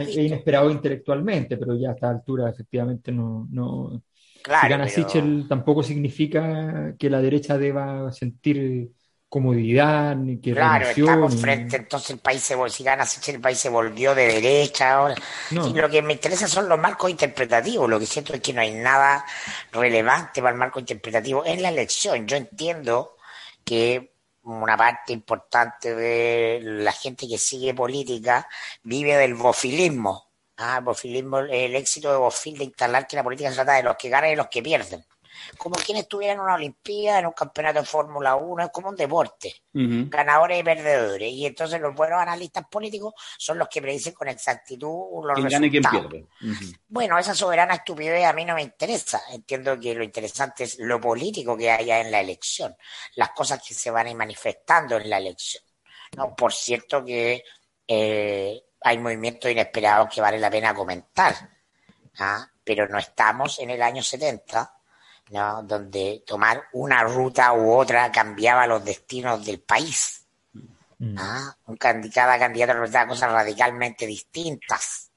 es, 0.00 0.16
inesperado 0.16 0.70
intelectualmente, 0.70 1.58
pero 1.58 1.76
ya 1.76 1.90
a 1.90 1.92
esta 1.92 2.08
altura 2.08 2.48
efectivamente 2.48 3.12
no... 3.12 3.46
no 3.50 4.02
si 4.36 4.68
gana 4.68 4.88
Sichel 4.88 5.46
tampoco 5.46 5.82
significa 5.82 6.94
que 6.98 7.10
la 7.10 7.20
derecha 7.20 7.58
deba 7.58 8.10
sentir 8.12 8.92
comodidad 9.30 10.16
ni 10.16 10.40
que 10.40 10.52
claro 10.52 10.88
estamos 10.88 11.40
frente 11.40 11.76
entonces 11.76 12.10
el 12.10 12.18
país 12.18 12.42
se 12.42 12.56
si 12.68 12.82
gana 12.82 13.04
el 13.28 13.40
país 13.40 13.58
se 13.58 13.68
volvió 13.68 14.12
de 14.12 14.26
derecha 14.26 14.94
ahora. 14.94 15.14
Y 15.50 15.72
lo 15.72 15.88
que 15.88 16.02
me 16.02 16.14
interesa 16.14 16.48
son 16.48 16.68
los 16.68 16.78
marcos 16.78 17.10
interpretativos. 17.10 17.88
Lo 17.88 18.00
que 18.00 18.06
siento 18.06 18.34
es 18.34 18.40
que 18.40 18.52
no 18.52 18.60
hay 18.60 18.72
nada 18.72 19.24
relevante 19.70 20.42
para 20.42 20.52
el 20.52 20.58
marco 20.58 20.80
interpretativo. 20.80 21.46
En 21.46 21.62
la 21.62 21.68
elección. 21.68 22.26
Yo 22.26 22.36
entiendo 22.36 23.16
que 23.64 24.14
una 24.42 24.76
parte 24.76 25.12
importante 25.12 25.94
de 25.94 26.60
la 26.62 26.92
gente 26.92 27.28
que 27.28 27.38
sigue 27.38 27.72
política 27.72 28.48
vive 28.82 29.16
del 29.16 29.34
bofilismo. 29.34 30.26
Ah, 30.56 30.78
el 30.78 30.84
bofilismo, 30.84 31.38
el 31.38 31.76
éxito 31.76 32.10
de 32.10 32.18
Bofil 32.18 32.58
de 32.58 32.64
instalar 32.64 33.06
que 33.06 33.16
la 33.16 33.22
política 33.22 33.48
se 33.50 33.54
trata 33.54 33.74
de 33.74 33.84
los 33.84 33.96
que 33.96 34.08
ganan 34.08 34.30
y 34.30 34.36
los 34.36 34.48
que 34.48 34.62
pierden 34.62 35.04
como 35.56 35.76
quien 35.76 35.98
estuviera 35.98 36.34
en 36.34 36.40
una 36.40 36.54
Olimpiada, 36.54 37.20
en 37.20 37.26
un 37.26 37.32
campeonato 37.32 37.80
de 37.80 37.86
Fórmula 37.86 38.36
1, 38.36 38.64
es 38.64 38.70
como 38.70 38.88
un 38.88 38.96
deporte, 38.96 39.54
ganadores 39.72 40.60
y 40.60 40.62
perdedores. 40.62 41.32
Y 41.32 41.46
entonces 41.46 41.80
los 41.80 41.94
buenos 41.94 42.20
analistas 42.20 42.64
políticos 42.70 43.14
son 43.38 43.58
los 43.58 43.68
que 43.68 43.80
predicen 43.80 44.14
con 44.14 44.28
exactitud 44.28 45.24
los 45.24 45.42
resultados. 45.42 46.12
Bueno, 46.88 47.18
esa 47.18 47.34
soberana 47.34 47.74
estupidez 47.74 48.24
a 48.24 48.32
mí 48.32 48.44
no 48.44 48.54
me 48.54 48.62
interesa. 48.62 49.22
Entiendo 49.30 49.78
que 49.78 49.94
lo 49.94 50.04
interesante 50.04 50.64
es 50.64 50.78
lo 50.78 51.00
político 51.00 51.56
que 51.56 51.70
haya 51.70 52.00
en 52.00 52.10
la 52.10 52.20
elección, 52.20 52.76
las 53.16 53.30
cosas 53.30 53.62
que 53.66 53.74
se 53.74 53.90
van 53.90 54.06
a 54.06 54.10
ir 54.10 54.16
manifestando 54.16 54.96
en 54.96 55.08
la 55.08 55.18
elección. 55.18 55.62
No, 56.16 56.34
por 56.34 56.52
cierto 56.52 57.04
que 57.04 57.44
eh, 57.86 58.62
hay 58.82 58.98
movimientos 58.98 59.50
inesperados 59.50 60.12
que 60.12 60.20
vale 60.20 60.38
la 60.38 60.50
pena 60.50 60.74
comentar, 60.74 61.34
¿ah? 62.18 62.48
pero 62.64 62.88
no 62.88 62.98
estamos 62.98 63.58
en 63.58 63.70
el 63.70 63.82
año 63.82 64.02
70 64.02 64.79
¿no? 65.30 65.62
donde 65.62 66.22
tomar 66.26 66.64
una 66.72 67.02
ruta 67.04 67.52
u 67.52 67.72
otra 67.72 68.10
cambiaba 68.10 68.66
los 68.66 68.84
destinos 68.84 69.44
del 69.44 69.60
país. 69.60 70.26
Mm. 70.98 71.16
¿ah? 71.18 71.56
Un, 71.66 71.76
cada 71.76 72.38
candidato 72.38 72.74
representaba 72.74 73.08
cosas 73.08 73.32
radicalmente 73.32 74.06
distintas, 74.06 75.10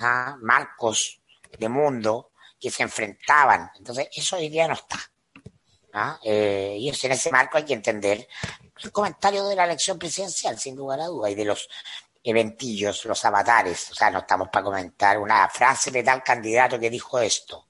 ¿ah? 0.00 0.36
marcos 0.40 1.20
de 1.58 1.68
mundo 1.68 2.32
que 2.58 2.70
se 2.70 2.82
enfrentaban. 2.82 3.70
Entonces, 3.78 4.08
eso 4.12 4.36
hoy 4.36 4.48
día 4.48 4.66
no 4.66 4.74
está. 4.74 4.98
¿ah? 5.92 6.18
Eh, 6.22 6.76
y 6.78 6.88
en 6.88 7.12
ese 7.12 7.30
marco 7.30 7.56
hay 7.56 7.64
que 7.64 7.74
entender 7.74 8.26
el 8.82 8.92
comentario 8.92 9.46
de 9.46 9.56
la 9.56 9.64
elección 9.64 9.98
presidencial, 9.98 10.58
sin 10.58 10.76
lugar 10.76 11.00
a 11.00 11.06
duda, 11.06 11.30
y 11.30 11.34
de 11.34 11.44
los 11.44 11.68
eventillos, 12.22 13.04
los 13.04 13.24
avatares. 13.24 13.90
O 13.90 13.94
sea, 13.94 14.10
no 14.10 14.20
estamos 14.20 14.48
para 14.48 14.64
comentar 14.64 15.18
una 15.18 15.48
frase 15.48 15.90
de 15.90 16.02
tal 16.02 16.22
candidato 16.22 16.78
que 16.78 16.90
dijo 16.90 17.18
esto. 17.18 17.66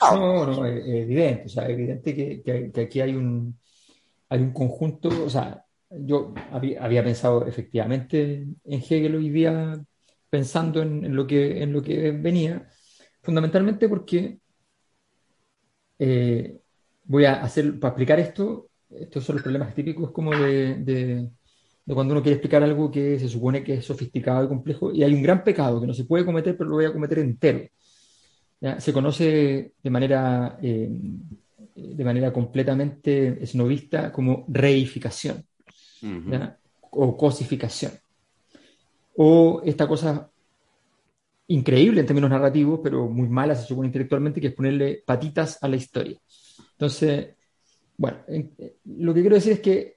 No, 0.00 0.46
no, 0.46 0.66
es 0.66 0.86
evidente, 0.86 1.44
o 1.46 1.48
sea, 1.48 1.68
evidente 1.68 2.14
que, 2.14 2.80
aquí 2.80 3.00
hay 3.00 3.14
un, 3.14 3.58
hay 4.28 4.40
un 4.40 4.52
conjunto, 4.52 5.08
o 5.24 5.30
sea, 5.30 5.64
yo 5.90 6.34
había, 6.50 7.02
pensado 7.02 7.46
efectivamente 7.46 8.46
en 8.64 8.82
Hegel 8.82 9.14
hoy 9.14 9.30
día 9.30 9.80
pensando 10.28 10.82
en, 10.82 11.14
lo, 11.14 11.26
que, 11.26 11.62
en 11.62 11.72
lo 11.72 11.82
que 11.82 12.10
venía, 12.10 12.68
fundamentalmente 13.22 13.88
porque 13.88 14.38
eh, 15.98 16.60
voy 17.04 17.24
a 17.24 17.42
hacer, 17.42 17.78
para 17.78 17.92
explicar 17.92 18.20
esto, 18.20 18.68
estos 18.90 19.24
son 19.24 19.36
los 19.36 19.42
problemas 19.42 19.74
típicos 19.74 20.10
como 20.10 20.32
de, 20.32 20.74
de, 20.76 21.30
cuando 21.86 22.12
uno 22.12 22.22
quiere 22.22 22.34
explicar 22.34 22.62
algo 22.62 22.90
que 22.90 23.18
se 23.18 23.28
supone 23.28 23.64
que 23.64 23.74
es 23.74 23.84
sofisticado 23.84 24.44
y 24.44 24.48
complejo, 24.48 24.92
y 24.92 25.02
hay 25.02 25.14
un 25.14 25.22
gran 25.22 25.42
pecado 25.42 25.80
que 25.80 25.86
no 25.86 25.94
se 25.94 26.04
puede 26.04 26.26
cometer, 26.26 26.56
pero 26.56 26.70
lo 26.70 26.76
voy 26.76 26.84
a 26.84 26.92
cometer 26.92 27.20
entero 27.20 27.68
se 28.78 28.92
conoce 28.92 29.72
de 29.82 29.90
manera, 29.90 30.58
eh, 30.62 30.88
de 31.74 32.04
manera 32.04 32.32
completamente 32.32 33.42
esnovista 33.42 34.10
como 34.10 34.44
reificación 34.48 35.44
o 36.90 37.16
cosificación. 37.16 37.92
o 39.18 39.62
esta 39.64 39.88
cosa 39.88 40.30
increíble 41.48 42.00
en 42.00 42.06
términos 42.06 42.28
narrativos, 42.28 42.80
pero 42.82 43.08
muy 43.08 43.28
mala 43.28 43.54
se 43.54 43.66
supone 43.66 43.86
intelectualmente, 43.86 44.40
que 44.40 44.48
es 44.48 44.54
ponerle 44.54 45.02
patitas 45.06 45.62
a 45.62 45.68
la 45.68 45.76
historia. 45.76 46.18
Entonces, 46.72 47.28
bueno, 47.96 48.18
lo 48.84 49.14
que 49.14 49.20
quiero 49.20 49.36
decir 49.36 49.52
es 49.54 49.60
que 49.60 49.96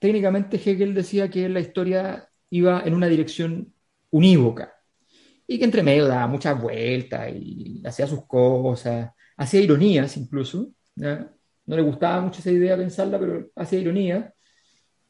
técnicamente 0.00 0.56
Hegel 0.56 0.94
decía 0.94 1.30
que 1.30 1.48
la 1.48 1.60
historia 1.60 2.28
iba 2.50 2.82
en 2.84 2.94
una 2.94 3.06
dirección 3.06 3.72
unívoca 4.10 4.75
y 5.46 5.58
que 5.58 5.64
entre 5.64 5.82
medio 5.82 6.06
daba 6.06 6.26
muchas 6.26 6.60
vueltas 6.60 7.30
y 7.34 7.82
hacía 7.84 8.06
sus 8.06 8.26
cosas, 8.26 9.10
hacía 9.36 9.60
ironías 9.60 10.16
incluso, 10.16 10.70
no 10.96 11.76
le 11.76 11.82
gustaba 11.82 12.20
mucho 12.20 12.40
esa 12.40 12.50
idea 12.50 12.76
pensarla, 12.76 13.18
pero 13.18 13.50
hacía 13.54 13.80
ironía, 13.80 14.32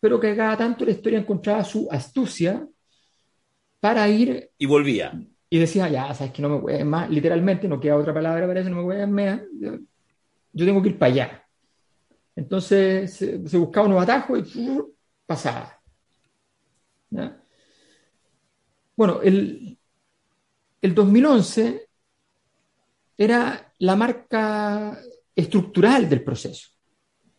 pero 0.00 0.20
que 0.20 0.36
cada 0.36 0.56
tanto 0.56 0.84
la 0.84 0.90
historia 0.90 1.18
encontraba 1.18 1.64
su 1.64 1.88
astucia 1.90 2.66
para 3.80 4.08
ir... 4.08 4.50
Y 4.58 4.66
volvía. 4.66 5.12
Y 5.48 5.58
decía, 5.58 5.88
ya, 5.88 6.12
sabes 6.12 6.32
que 6.32 6.42
no 6.42 6.48
me 6.48 6.58
voy 6.58 6.84
más, 6.84 7.08
literalmente, 7.08 7.68
no 7.68 7.80
queda 7.80 7.96
otra 7.96 8.12
palabra 8.12 8.46
para 8.46 8.60
eso, 8.60 8.70
no 8.70 8.76
me 8.76 8.82
voy 8.82 9.00
a 9.00 9.06
más, 9.06 9.40
yo 9.58 10.66
tengo 10.66 10.82
que 10.82 10.88
ir 10.88 10.98
para 10.98 11.12
allá. 11.12 11.46
Entonces 12.34 13.14
se, 13.14 13.58
buscaba 13.58 13.86
unos 13.86 14.02
atajos 14.02 14.54
y 14.56 14.78
pasaba. 15.26 15.80
Bueno, 18.96 19.20
el, 19.22 19.78
el 20.80 20.94
2011 20.94 21.88
era 23.18 23.72
la 23.78 23.96
marca 23.96 25.00
estructural 25.34 26.08
del 26.08 26.22
proceso. 26.22 26.68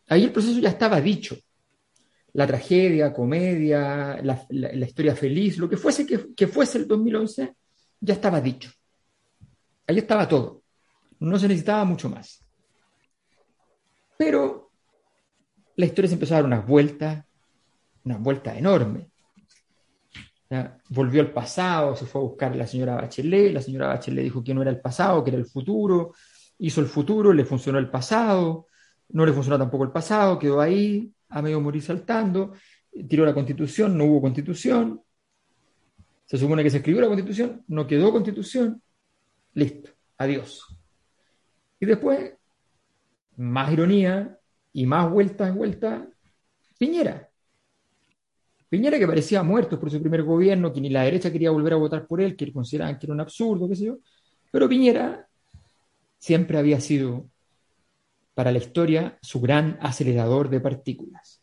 Ahí 0.07 0.23
el 0.23 0.31
proceso 0.31 0.59
ya 0.59 0.69
estaba 0.69 1.01
dicho. 1.01 1.37
La 2.33 2.45
tragedia, 2.45 3.13
comedia, 3.13 4.21
la, 4.21 4.85
historia 4.85 5.15
feliz, 5.15 5.57
lo 5.57 5.67
que 5.67 5.77
fuese 5.77 6.05
que, 6.05 6.33
que, 6.35 6.47
fuese 6.47 6.77
el 6.77 6.87
2011, 6.87 7.55
ya 7.99 8.13
estaba 8.13 8.39
dicho. 8.39 8.71
Ahí 9.87 9.97
estaba 9.97 10.27
todo. 10.27 10.63
No 11.19 11.39
se 11.39 11.47
necesitaba 11.47 11.83
mucho 11.83 12.09
más. 12.09 12.43
Pero 14.17 14.71
la 15.75 15.85
historia 15.85 16.09
se 16.09 16.15
empezó 16.15 16.33
a 16.33 16.37
dar 16.37 16.45
unas 16.45 16.67
vueltas, 16.67 17.25
unas 18.03 18.21
vueltas 18.21 18.57
enormes. 18.57 19.07
Volvió 20.89 21.21
al 21.21 21.31
pasado, 21.31 21.95
se 21.95 22.05
fue 22.05 22.21
a 22.21 22.23
buscar 22.23 22.53
a 22.53 22.55
la 22.55 22.67
señora 22.67 22.95
Bachelet, 22.95 23.53
la 23.53 23.61
señora 23.61 23.87
Bachelet 23.87 24.23
dijo 24.23 24.43
que 24.43 24.53
no 24.53 24.61
era 24.61 24.71
el 24.71 24.79
pasado, 24.79 25.23
que 25.23 25.31
era 25.31 25.39
el 25.39 25.45
futuro, 25.45 26.13
hizo 26.59 26.81
el 26.81 26.87
futuro, 26.87 27.33
le 27.33 27.45
funcionó 27.45 27.79
el 27.79 27.89
pasado, 27.89 28.67
no 29.09 29.25
le 29.25 29.33
funcionó 29.33 29.57
tampoco 29.57 29.83
el 29.83 29.91
pasado, 29.91 30.39
quedó 30.39 30.61
ahí, 30.61 31.11
a 31.29 31.41
medio 31.41 31.59
morir 31.59 31.81
saltando, 31.81 32.53
tiró 33.07 33.25
la 33.25 33.33
constitución, 33.33 33.97
no 33.97 34.05
hubo 34.05 34.21
constitución, 34.21 35.01
se 36.25 36.37
supone 36.37 36.63
que 36.63 36.69
se 36.69 36.77
escribió 36.77 37.01
la 37.01 37.07
constitución, 37.07 37.63
no 37.67 37.87
quedó 37.87 38.11
constitución, 38.11 38.81
listo, 39.53 39.91
adiós. 40.17 40.65
Y 41.79 41.85
después, 41.85 42.33
más 43.37 43.71
ironía 43.71 44.37
y 44.73 44.85
más 44.85 45.09
vuelta 45.09 45.47
en 45.47 45.55
vuelta, 45.55 46.07
Piñera. 46.77 47.26
Piñera 48.69 48.99
que 48.99 49.07
parecía 49.07 49.43
muerto 49.43 49.79
por 49.79 49.89
su 49.89 49.99
primer 49.99 50.23
gobierno, 50.23 50.73
que 50.73 50.81
ni 50.81 50.89
la 50.89 51.03
derecha 51.03 51.31
quería 51.31 51.51
volver 51.51 51.73
a 51.73 51.77
votar 51.77 52.05
por 52.05 52.21
él, 52.21 52.35
que 52.35 52.51
consideraban 52.51 52.99
que 52.99 53.05
era 53.05 53.13
un 53.13 53.21
absurdo, 53.21 53.69
qué 53.69 53.75
sé 53.75 53.85
yo, 53.85 53.97
pero 54.51 54.67
Piñera 54.67 55.27
siempre 56.17 56.57
había 56.57 56.79
sido 56.81 57.29
para 58.33 58.51
la 58.51 58.59
historia 58.59 59.17
su 59.21 59.41
gran 59.41 59.77
acelerador 59.81 60.49
de 60.49 60.59
partículas. 60.59 61.41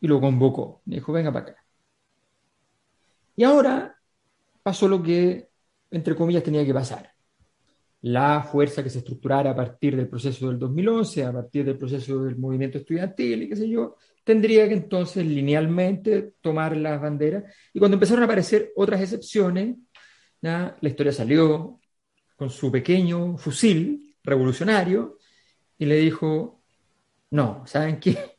Y 0.00 0.06
lo 0.06 0.20
convocó, 0.20 0.82
dijo, 0.84 1.12
venga 1.12 1.32
para 1.32 1.50
acá. 1.50 1.64
Y 3.36 3.44
ahora 3.44 3.96
pasó 4.62 4.88
lo 4.88 5.02
que, 5.02 5.48
entre 5.90 6.14
comillas, 6.14 6.42
tenía 6.42 6.64
que 6.64 6.74
pasar. 6.74 7.15
La 8.08 8.42
fuerza 8.42 8.82
que 8.84 8.90
se 8.90 8.98
estructurara 8.98 9.50
a 9.50 9.56
partir 9.56 9.96
del 9.96 10.08
proceso 10.08 10.48
del 10.48 10.58
2011, 10.58 11.24
a 11.24 11.32
partir 11.32 11.64
del 11.64 11.76
proceso 11.76 12.22
del 12.22 12.36
movimiento 12.36 12.78
estudiantil 12.78 13.42
y 13.42 13.48
qué 13.48 13.56
sé 13.56 13.68
yo, 13.68 13.96
tendría 14.22 14.68
que 14.68 14.74
entonces 14.74 15.26
linealmente 15.26 16.34
tomar 16.40 16.76
las 16.76 17.00
banderas. 17.00 17.44
Y 17.72 17.78
cuando 17.78 17.96
empezaron 17.96 18.22
a 18.22 18.26
aparecer 18.26 18.72
otras 18.76 19.00
excepciones, 19.00 19.76
la 20.40 20.76
historia 20.82 21.12
salió, 21.12 21.80
con 22.36 22.50
su 22.50 22.70
pequeño 22.70 23.36
fusil 23.38 24.14
revolucionario 24.22 25.18
y 25.78 25.86
le 25.86 25.96
dijo, 25.96 26.62
no, 27.30 27.66
¿saben 27.66 27.98
qué? 27.98 28.16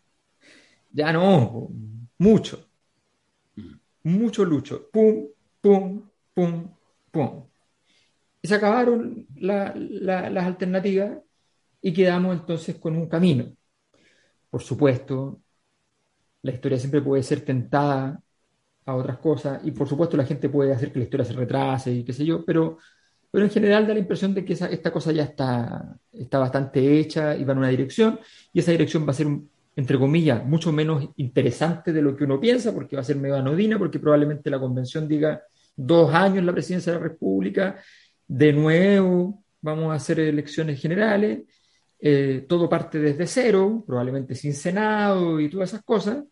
Ya 0.89 1.11
no, 1.13 1.69
mucho, 2.17 2.69
mucho 4.03 4.45
lucho, 4.45 4.89
pum, 4.89 5.27
pum, 5.61 6.09
pum, 6.33 6.75
pum. 7.11 7.43
Se 8.47 8.55
acabaron 8.55 9.27
las 9.35 10.45
alternativas 10.45 11.19
y 11.81 11.93
quedamos 11.93 12.35
entonces 12.39 12.75
con 12.77 12.95
un 12.95 13.07
camino. 13.07 13.45
Por 14.49 14.61
supuesto, 14.61 15.41
la 16.41 16.51
historia 16.51 16.79
siempre 16.79 17.01
puede 17.01 17.23
ser 17.23 17.41
tentada 17.41 18.21
a 18.85 18.95
otras 18.95 19.17
cosas 19.17 19.61
y 19.65 19.71
por 19.71 19.87
supuesto 19.87 20.17
la 20.17 20.25
gente 20.25 20.49
puede 20.49 20.73
hacer 20.73 20.91
que 20.91 20.99
la 20.99 21.05
historia 21.05 21.25
se 21.25 21.33
retrase 21.33 21.91
y 21.91 22.03
qué 22.03 22.13
sé 22.13 22.25
yo, 22.25 22.45
pero 22.45 22.77
pero 23.31 23.45
en 23.45 23.51
general 23.51 23.85
da 23.85 23.93
la 23.93 23.99
impresión 23.99 24.33
de 24.33 24.45
que 24.45 24.53
esta 24.53 24.91
cosa 24.91 25.11
ya 25.11 25.23
está, 25.23 25.97
está 26.11 26.39
bastante 26.39 26.99
hecha 26.99 27.35
y 27.35 27.43
va 27.43 27.53
en 27.53 27.59
una 27.59 27.67
dirección, 27.69 28.19
y 28.53 28.59
esa 28.59 28.71
dirección 28.71 29.05
va 29.05 29.11
a 29.11 29.13
ser, 29.13 29.27
entre 29.75 29.99
comillas, 29.99 30.45
mucho 30.45 30.71
menos 30.71 31.09
interesante 31.17 31.93
de 31.93 32.01
lo 32.01 32.15
que 32.15 32.23
uno 32.23 32.39
piensa, 32.39 32.73
porque 32.73 32.95
va 32.95 33.01
a 33.01 33.05
ser 33.05 33.17
medio 33.17 33.35
anodina, 33.35 33.77
porque 33.77 33.99
probablemente 33.99 34.49
la 34.49 34.59
convención 34.59 35.07
diga 35.07 35.43
dos 35.75 36.13
años 36.13 36.43
la 36.43 36.53
presidencia 36.53 36.93
de 36.93 36.99
la 36.99 37.03
República, 37.03 37.77
de 38.27 38.53
nuevo 38.53 39.43
vamos 39.61 39.91
a 39.91 39.95
hacer 39.95 40.19
elecciones 40.19 40.81
generales, 40.81 41.43
eh, 41.99 42.45
todo 42.47 42.69
parte 42.69 42.99
desde 42.99 43.27
cero, 43.27 43.83
probablemente 43.85 44.35
sin 44.35 44.53
Senado 44.53 45.39
y 45.39 45.49
todas 45.49 45.69
esas 45.69 45.83
cosas, 45.83 46.23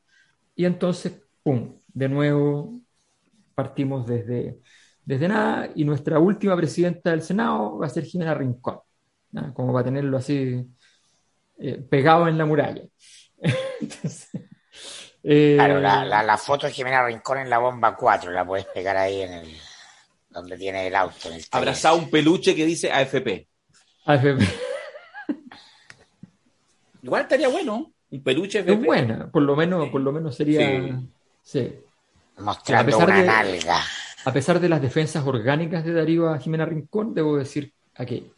y 0.56 0.66
entonces, 0.66 1.22
¡pum!, 1.44 1.80
de 1.88 2.10
nuevo 2.10 2.82
partimos 3.56 4.06
desde 4.06 4.60
desde 5.06 5.28
nada, 5.28 5.70
y 5.75 5.86
nuestra 5.86 6.18
última 6.18 6.58
presidenta 6.58 7.12
del 7.12 7.22
Senado 7.22 7.78
va 7.78 7.86
a 7.86 7.90
ser 7.90 8.06
Jimena 8.06 8.34
Rincón, 8.34 8.80
como 9.54 9.72
va 9.72 9.82
a 9.82 9.84
tenerlo 9.84 10.18
así 10.18 10.66
eh, 11.60 11.86
pegado 11.90 12.28
en 12.28 12.38
la 12.38 12.46
muralla. 12.46 12.84
Eh, 15.28 15.56
claro, 15.56 15.80
la, 15.80 16.38
foto 16.38 16.68
de 16.68 16.72
Jimena 16.72 17.04
Rincón 17.04 17.40
en 17.40 17.50
la 17.50 17.58
bomba 17.58 17.96
4 17.96 18.30
la 18.30 18.46
puedes 18.46 18.68
pegar 18.68 18.96
ahí 18.96 19.24
en 19.24 19.34
el 19.34 19.58
donde 20.36 20.58
tiene 20.58 20.88
el 20.88 20.96
auto. 20.96 21.30
Abrazado 21.51 21.98
un 21.98 22.10
peluche 22.10 22.56
que 22.56 22.65
dice 22.65 22.92
AFP. 22.92 23.48
AFP. 24.06 24.46
Igual 27.01 27.22
estaría 27.24 27.48
bueno, 27.48 27.92
un 28.12 28.24
peluche 28.24 28.60
AFP. 28.60 28.74
Es 28.74 28.84
buena, 28.84 29.32
por 29.32 29.42
lo 29.42 29.56
menos, 29.56 29.89
por 29.89 30.01
lo 30.01 30.12
menos 30.12 30.36
sería. 30.36 31.00
Sí. 31.42 31.74
Mostrando 32.38 32.98
una 32.98 33.24
nalga 33.24 33.82
a 34.25 34.34
pesar 34.34 34.60
de 34.60 34.70
las 34.70 34.82
defensas 34.82 35.25
orgánicas 35.25 35.86
de 35.86 35.94
Darío 35.94 36.30
a 36.30 36.39
Jimena 36.39 36.65
Rincón, 36.65 37.13
debo 37.13 37.38
decir 37.38 37.72
aquello. 37.96 38.34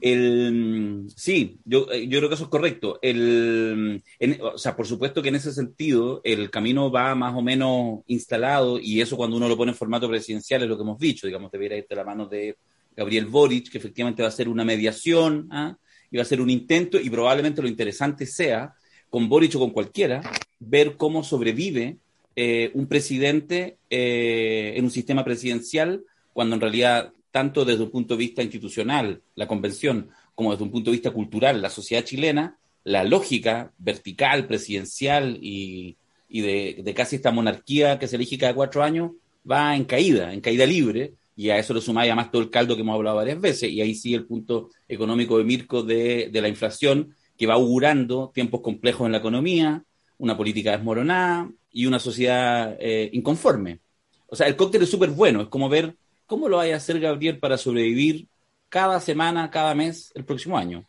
El, 0.00 1.06
sí, 1.14 1.58
yo, 1.64 1.90
eh, 1.92 2.08
yo 2.08 2.18
creo 2.18 2.28
que 2.28 2.34
eso 2.34 2.44
es 2.44 2.50
correcto. 2.50 2.98
El, 3.02 4.02
o 4.40 4.58
sea, 4.58 4.76
por 4.76 4.86
supuesto 4.86 5.22
que 5.22 5.28
en 5.28 5.36
ese 5.36 5.52
sentido 5.52 6.20
el 6.24 6.50
camino 6.50 6.90
va 6.90 7.14
más 7.14 7.34
o 7.34 7.42
menos 7.42 8.00
instalado 8.06 8.78
y 8.80 9.00
eso 9.00 9.16
cuando 9.16 9.36
uno 9.36 9.48
lo 9.48 9.56
pone 9.56 9.72
en 9.72 9.78
formato 9.78 10.08
presidencial 10.08 10.62
es 10.62 10.68
lo 10.68 10.76
que 10.76 10.82
hemos 10.82 10.98
dicho, 10.98 11.26
digamos, 11.26 11.50
debiera 11.50 11.76
ir 11.76 11.86
de 11.88 11.96
la 11.96 12.04
mano 12.04 12.26
de 12.26 12.56
Gabriel 12.96 13.26
Boric, 13.26 13.70
que 13.70 13.78
efectivamente 13.78 14.22
va 14.22 14.28
a 14.28 14.32
ser 14.32 14.48
una 14.48 14.64
mediación 14.64 15.48
¿ah? 15.50 15.76
y 16.10 16.16
va 16.16 16.22
a 16.22 16.26
ser 16.26 16.40
un 16.40 16.50
intento 16.50 16.98
y 16.98 17.10
probablemente 17.10 17.62
lo 17.62 17.68
interesante 17.68 18.26
sea, 18.26 18.74
con 19.10 19.28
Boric 19.28 19.54
o 19.56 19.60
con 19.60 19.70
cualquiera, 19.70 20.22
ver 20.58 20.96
cómo 20.96 21.22
sobrevive 21.22 21.98
eh, 22.34 22.70
un 22.74 22.86
presidente 22.86 23.78
eh, 23.88 24.74
en 24.76 24.84
un 24.84 24.90
sistema 24.90 25.24
presidencial 25.24 26.04
cuando 26.32 26.54
en 26.54 26.60
realidad, 26.60 27.14
tanto 27.36 27.66
desde 27.66 27.82
un 27.82 27.90
punto 27.90 28.14
de 28.14 28.20
vista 28.20 28.42
institucional, 28.42 29.20
la 29.34 29.46
convención, 29.46 30.08
como 30.34 30.52
desde 30.52 30.64
un 30.64 30.70
punto 30.70 30.88
de 30.90 30.96
vista 30.96 31.10
cultural, 31.10 31.60
la 31.60 31.68
sociedad 31.68 32.02
chilena, 32.02 32.56
la 32.82 33.04
lógica 33.04 33.74
vertical, 33.76 34.46
presidencial 34.46 35.36
y, 35.42 35.98
de, 36.30 36.94
casi 36.96 37.16
esta 37.16 37.32
monarquía 37.32 37.98
que 37.98 38.08
se 38.08 38.16
elige 38.16 38.38
cada 38.38 38.54
cuatro 38.54 38.82
años 38.82 39.10
va 39.44 39.76
en 39.76 39.84
caída, 39.84 40.32
en 40.32 40.40
caída 40.40 40.64
libre, 40.64 41.12
y 41.36 41.50
a 41.50 41.58
eso 41.58 41.74
le 41.74 41.82
sumáis 41.82 42.08
además 42.08 42.30
todo 42.30 42.40
el 42.40 42.48
caldo 42.48 42.74
que 42.74 42.80
hemos 42.80 42.94
hablado 42.94 43.16
varias 43.16 43.38
veces, 43.38 43.70
y 43.70 43.82
ahí 43.82 43.94
sí 43.94 44.14
el 44.14 44.24
punto 44.24 44.70
económico 44.88 45.36
de 45.36 45.44
Mirko 45.44 45.82
de, 45.82 46.30
de 46.32 46.40
la 46.40 46.48
inflación, 46.48 47.14
que 47.36 47.46
va 47.46 47.52
augurando 47.52 48.30
tiempos 48.32 48.62
complejos 48.62 49.04
en 49.04 49.12
la 49.12 49.18
economía, 49.18 49.84
una 50.16 50.38
política 50.38 50.70
desmoronada, 50.70 51.50
y 51.70 51.84
una 51.84 51.98
sociedad 51.98 52.78
eh, 52.80 53.10
inconforme. 53.12 53.80
O 54.26 54.34
sea, 54.34 54.46
el 54.46 54.56
cóctel 54.56 54.84
es 54.84 54.88
súper 54.90 55.10
bueno, 55.10 55.42
es 55.42 55.48
como 55.48 55.68
ver 55.68 55.96
cómo 56.26 56.48
lo 56.48 56.58
vaya 56.58 56.74
a 56.74 56.76
hacer 56.78 57.00
Gabriel 57.00 57.38
para 57.38 57.56
sobrevivir 57.56 58.28
cada 58.68 59.00
semana, 59.00 59.50
cada 59.50 59.74
mes, 59.74 60.12
el 60.14 60.24
próximo 60.24 60.58
año. 60.58 60.84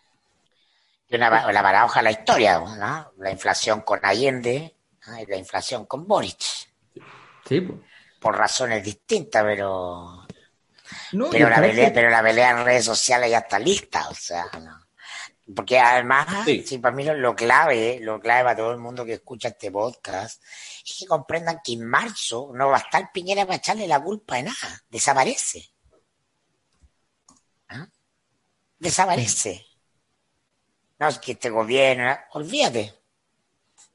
Una, 1.10 1.52
la 1.52 1.64
paradoja 1.64 2.00
de 2.00 2.04
la 2.04 2.12
historia, 2.12 2.60
¿no? 2.60 3.12
La 3.18 3.32
inflación 3.32 3.82
con 3.82 4.00
Allende 4.04 4.76
y 5.22 5.26
la 5.26 5.38
inflación 5.38 5.86
con 5.86 6.06
Boric. 6.06 6.40
Sí, 7.48 7.68
por 8.20 8.38
razones 8.38 8.84
distintas, 8.84 9.44
pero 9.44 10.28
No, 11.14 11.30
pero 11.30 11.50
la, 11.50 11.62
pelea, 11.62 11.94
pero 11.94 12.10
la 12.10 12.22
pelea 12.22 12.52
en 12.52 12.66
redes 12.66 12.86
sociales 12.86 13.32
ya 13.32 13.40
está 13.40 13.58
lista, 13.60 14.10
o 14.10 14.14
sea, 14.14 14.46
no. 14.60 14.87
Porque 15.56 15.80
además, 15.80 16.46
Sí. 16.46 16.78
para 16.78 16.94
mí 16.96 17.04
lo, 17.06 17.14
lo 17.14 17.36
clave, 17.36 18.00
lo 18.02 18.20
clave 18.20 18.44
para 18.44 18.56
todo 18.58 18.72
el 18.72 18.80
mundo 18.80 19.06
que 19.06 19.14
escucha 19.14 19.48
este 19.48 19.72
podcast, 19.72 20.44
es 20.86 20.98
que 21.00 21.06
comprendan 21.06 21.62
que 21.64 21.74
en 21.74 21.86
marzo 21.86 22.52
no 22.54 22.68
va 22.70 22.78
a 22.78 22.82
estar 22.82 23.12
Piñera 23.14 23.46
para 23.46 23.58
echarle 23.58 23.88
la 23.88 24.04
culpa 24.04 24.36
de 24.36 24.44
nada, 24.44 24.84
desaparece. 24.90 25.72
¿Ah? 27.70 27.88
Desaparece. 28.80 29.66
No, 31.00 31.08
es 31.08 31.20
que 31.20 31.34
este 31.34 31.50
gobierno, 31.50 32.18
olvídate. 32.34 32.94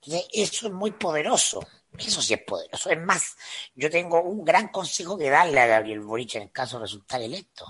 Entonces, 0.03 0.29
eso 0.33 0.67
es 0.69 0.73
muy 0.73 0.93
poderoso. 0.93 1.67
Eso 1.99 2.23
sí 2.23 2.35
es 2.35 2.43
poderoso. 2.43 2.91
Es 2.91 3.01
más, 3.01 3.37
yo 3.75 3.91
tengo 3.91 4.23
un 4.23 4.45
gran 4.45 4.69
consejo 4.69 5.19
que 5.19 5.29
darle 5.29 5.61
a 5.61 5.67
Gabriel 5.67 6.01
Boric 6.01 6.37
en 6.37 6.49
caso 6.49 6.79
de 6.79 6.85
resultar 6.85 7.21
electo, 7.21 7.67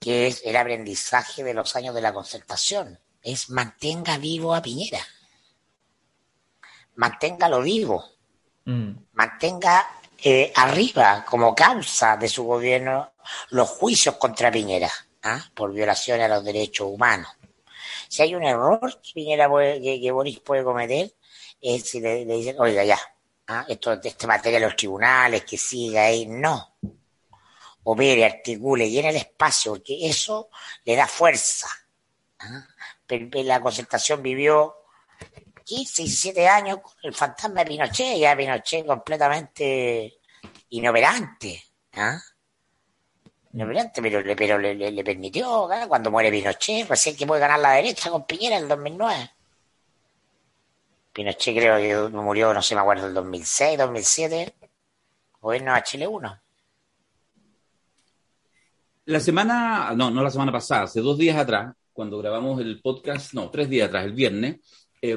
que 0.00 0.26
es 0.28 0.42
el 0.44 0.56
aprendizaje 0.56 1.42
de 1.42 1.54
los 1.54 1.74
años 1.76 1.94
de 1.94 2.00
la 2.00 2.12
concertación. 2.12 2.98
Es 3.22 3.50
mantenga 3.50 4.16
vivo 4.18 4.54
a 4.54 4.62
Piñera. 4.62 5.00
Manténgalo 6.96 7.60
vivo. 7.62 8.04
Mm. 8.64 8.90
Mantenga 9.12 9.86
eh, 10.22 10.52
arriba 10.54 11.24
como 11.28 11.54
causa 11.54 12.16
de 12.16 12.28
su 12.28 12.44
gobierno 12.44 13.12
los 13.50 13.68
juicios 13.68 14.16
contra 14.16 14.50
Piñera 14.50 14.90
¿ah? 15.22 15.40
por 15.54 15.72
violación 15.72 16.20
a 16.20 16.28
los 16.28 16.44
derechos 16.44 16.88
humanos. 16.90 17.28
Si 18.08 18.22
hay 18.22 18.34
un 18.34 18.44
error 18.44 19.00
que 19.02 19.12
Piñera 19.14 19.48
puede- 19.48 19.80
que, 19.82 20.00
que 20.00 20.10
Boris 20.10 20.40
puede 20.40 20.64
cometer, 20.64 21.12
es 21.60 21.90
si 21.90 22.00
le, 22.00 22.24
le 22.24 22.34
dicen, 22.34 22.56
oiga, 22.58 22.84
ya, 22.84 22.98
¿ah? 23.48 23.64
esto 23.68 23.92
este 23.92 24.26
materia 24.26 24.58
de 24.58 24.66
los 24.66 24.76
tribunales, 24.76 25.44
que 25.44 25.58
siga 25.58 26.04
ahí, 26.06 26.26
no. 26.26 26.76
Opere, 27.90 28.26
articule, 28.26 28.90
llene 28.90 29.08
el 29.08 29.16
espacio, 29.16 29.72
porque 29.72 30.06
eso 30.06 30.50
le 30.84 30.94
da 30.94 31.06
fuerza. 31.06 31.68
¿ah? 32.38 32.68
La 33.08 33.60
concertación 33.62 34.22
vivió 34.22 34.74
15, 35.64 36.02
17 36.02 36.48
años 36.48 36.80
con 36.82 36.92
el 37.02 37.14
fantasma 37.14 37.60
de 37.60 37.66
Pinochet, 37.70 38.18
ya 38.18 38.36
Pinochet 38.36 38.84
completamente 38.84 40.18
inoperante. 40.68 41.64
¿ah? 41.94 42.20
Inoperante, 43.54 44.02
pero, 44.36 44.58
le, 44.58 45.02
permitió, 45.02 45.66
cuando 45.88 46.10
muere 46.10 46.30
Pinochet, 46.30 46.86
recién 46.86 47.16
que 47.16 47.26
puede 47.26 47.40
ganar 47.40 47.58
la 47.58 47.72
derecha 47.72 48.10
con 48.10 48.26
Piñera 48.26 48.58
en 48.58 48.64
el 48.64 48.68
2009. 48.68 49.30
Pinochet 51.14 51.56
creo 51.56 51.78
que 51.78 52.14
murió, 52.14 52.52
no 52.52 52.60
sé, 52.60 52.74
me 52.74 52.82
acuerdo, 52.82 53.06
el 53.06 53.14
2006, 53.14 53.78
2007, 53.78 54.54
gobierno 55.40 55.80
Chile 55.80 56.06
1. 56.06 56.47
La 59.08 59.20
semana, 59.20 59.94
no, 59.96 60.10
no 60.10 60.22
la 60.22 60.30
semana 60.30 60.52
pasada, 60.52 60.82
hace 60.82 61.00
dos 61.00 61.16
días 61.16 61.38
atrás, 61.38 61.74
cuando 61.94 62.18
grabamos 62.18 62.60
el 62.60 62.78
podcast, 62.82 63.32
no, 63.32 63.48
tres 63.48 63.70
días 63.70 63.88
atrás, 63.88 64.04
el 64.04 64.12
viernes, 64.12 64.56
eh, 65.00 65.16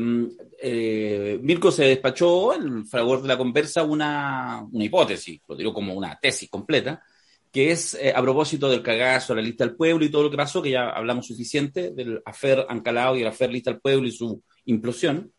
eh, 0.62 1.38
Mirko 1.41 1.74
se 1.74 1.83
despachó, 1.83 2.53
el 2.53 2.86
fragor 2.86 3.21
de 3.21 3.27
la 3.27 3.38
conversa, 3.38 3.83
una, 3.83 4.65
una 4.71 4.86
hipótesis, 4.86 5.41
lo 5.45 5.57
digo 5.57 5.74
como 5.74 5.93
una 5.93 6.17
tesis 6.17 6.50
completa, 6.50 7.03
que 7.51 7.71
es 7.71 7.95
eh, 7.95 8.13
a 8.15 8.21
propósito 8.21 8.69
del 8.69 8.81
cagazo, 8.81 9.36
la 9.36 9.41
lista 9.41 9.65
del 9.65 9.75
pueblo 9.75 10.05
y 10.05 10.10
todo 10.10 10.24
lo 10.24 10.31
que 10.31 10.38
pasó, 10.38 10.62
que 10.62 10.71
ya 10.71 10.91
hablamos 10.91 11.27
suficiente, 11.27 11.91
del 11.91 12.21
afer 12.24 12.65
Ancalao 12.69 13.17
y 13.17 13.24
el 13.24 13.27
afer 13.27 13.51
lista 13.51 13.71
del 13.71 13.81
pueblo 13.81 14.07
y 14.07 14.13
su 14.13 14.41
implosión. 14.63 15.33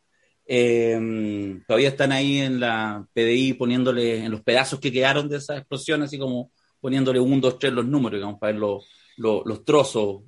Eh, 0.45 1.59
todavía 1.67 1.89
están 1.89 2.13
ahí 2.13 2.41
en 2.41 2.61
la 2.61 3.07
PDI 3.15 3.55
poniéndole 3.55 4.27
en 4.27 4.31
los 4.31 4.43
pedazos 4.43 4.79
que 4.79 4.93
quedaron 4.93 5.31
de 5.31 5.39
esa 5.39 5.57
explosión, 5.57 6.03
así 6.03 6.19
como 6.19 6.51
poniéndole 6.83 7.21
un, 7.21 7.41
dos, 7.41 7.59
tres 7.61 7.73
los 7.73 7.87
números, 7.87 8.19
digamos, 8.19 8.41
para 8.41 8.53
ver 8.53 8.61
los, 8.61 8.87
los, 9.17 9.43
los 9.47 9.65
trozos 9.65 10.23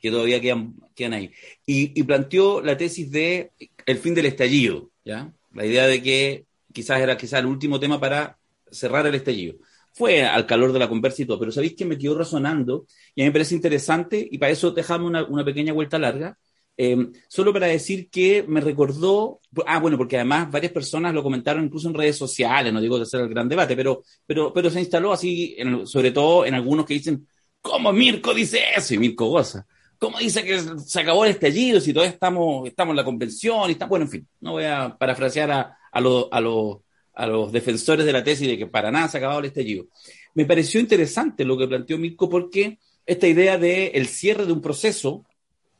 que 0.00 0.10
todavía 0.10 0.40
quedan, 0.40 0.76
quedan 0.94 1.14
ahí. 1.14 1.32
Y, 1.66 1.98
y 1.98 2.02
planteó 2.04 2.62
la 2.62 2.76
tesis 2.76 3.10
de 3.10 3.50
el 3.84 3.98
fin 3.98 4.14
del 4.14 4.26
estallido, 4.26 4.90
¿ya? 5.04 5.32
La 5.52 5.66
idea 5.66 5.86
de 5.88 6.00
que 6.00 6.46
quizás 6.72 7.00
era 7.00 7.16
quizás 7.16 7.40
el 7.40 7.46
último 7.46 7.80
tema 7.80 7.98
para 7.98 8.38
cerrar 8.70 9.04
el 9.06 9.16
estallido. 9.16 9.56
Fue 9.92 10.22
al 10.22 10.46
calor 10.46 10.72
de 10.72 10.78
la 10.78 10.88
conversa 10.88 11.22
y 11.22 11.26
todo, 11.26 11.40
pero 11.40 11.50
sabéis 11.50 11.74
que 11.74 11.84
me 11.84 11.98
quedó 11.98 12.16
resonando 12.16 12.86
y 13.14 13.22
a 13.22 13.24
mí 13.24 13.28
me 13.30 13.32
parece 13.32 13.54
interesante 13.56 14.28
y 14.30 14.38
para 14.38 14.52
eso 14.52 14.70
dejamos 14.70 15.08
una, 15.08 15.24
una 15.24 15.44
pequeña 15.44 15.72
vuelta 15.72 15.98
larga. 15.98 16.38
Eh, 16.78 17.08
solo 17.28 17.52
para 17.52 17.68
decir 17.68 18.10
que 18.10 18.44
me 18.46 18.60
recordó, 18.60 19.40
ah, 19.66 19.78
bueno, 19.78 19.96
porque 19.96 20.16
además 20.16 20.50
varias 20.50 20.72
personas 20.72 21.14
lo 21.14 21.22
comentaron 21.22 21.64
incluso 21.64 21.88
en 21.88 21.94
redes 21.94 22.16
sociales, 22.16 22.72
no 22.72 22.80
digo 22.80 22.98
de 22.98 23.04
hacer 23.04 23.22
el 23.22 23.28
gran 23.28 23.48
debate, 23.48 23.74
pero, 23.74 24.02
pero, 24.26 24.52
pero 24.52 24.70
se 24.70 24.80
instaló 24.80 25.12
así, 25.12 25.56
sobre 25.84 26.10
todo 26.10 26.44
en 26.44 26.54
algunos 26.54 26.84
que 26.84 26.94
dicen, 26.94 27.26
¿cómo 27.62 27.92
Mirko 27.92 28.34
dice 28.34 28.60
eso? 28.76 28.94
Y 28.94 28.98
Mirko 28.98 29.26
goza. 29.28 29.66
¿Cómo 29.98 30.18
dice 30.18 30.44
que 30.44 30.60
se 30.84 31.00
acabó 31.00 31.24
el 31.24 31.30
estallido 31.30 31.80
si 31.80 31.92
todavía 31.92 32.12
estamos, 32.12 32.68
estamos 32.68 32.92
en 32.92 32.96
la 32.96 33.04
convención? 33.04 33.70
Está, 33.70 33.86
bueno, 33.86 34.04
en 34.04 34.10
fin, 34.10 34.28
no 34.40 34.52
voy 34.52 34.64
a 34.64 34.94
parafrasear 34.98 35.50
a, 35.50 35.60
a, 35.60 35.76
a, 35.98 36.40
los, 36.40 36.78
a 37.14 37.26
los 37.26 37.50
defensores 37.52 38.04
de 38.04 38.12
la 38.12 38.22
tesis 38.22 38.46
de 38.46 38.58
que 38.58 38.66
para 38.66 38.90
nada 38.90 39.08
se 39.08 39.16
ha 39.16 39.20
acabado 39.20 39.40
el 39.40 39.46
estallido. 39.46 39.86
Me 40.34 40.44
pareció 40.44 40.80
interesante 40.80 41.46
lo 41.46 41.56
que 41.56 41.66
planteó 41.66 41.96
Mirko 41.96 42.28
porque 42.28 42.78
esta 43.06 43.26
idea 43.26 43.56
de 43.56 43.86
el 43.88 44.06
cierre 44.08 44.44
de 44.44 44.52
un 44.52 44.60
proceso, 44.60 45.24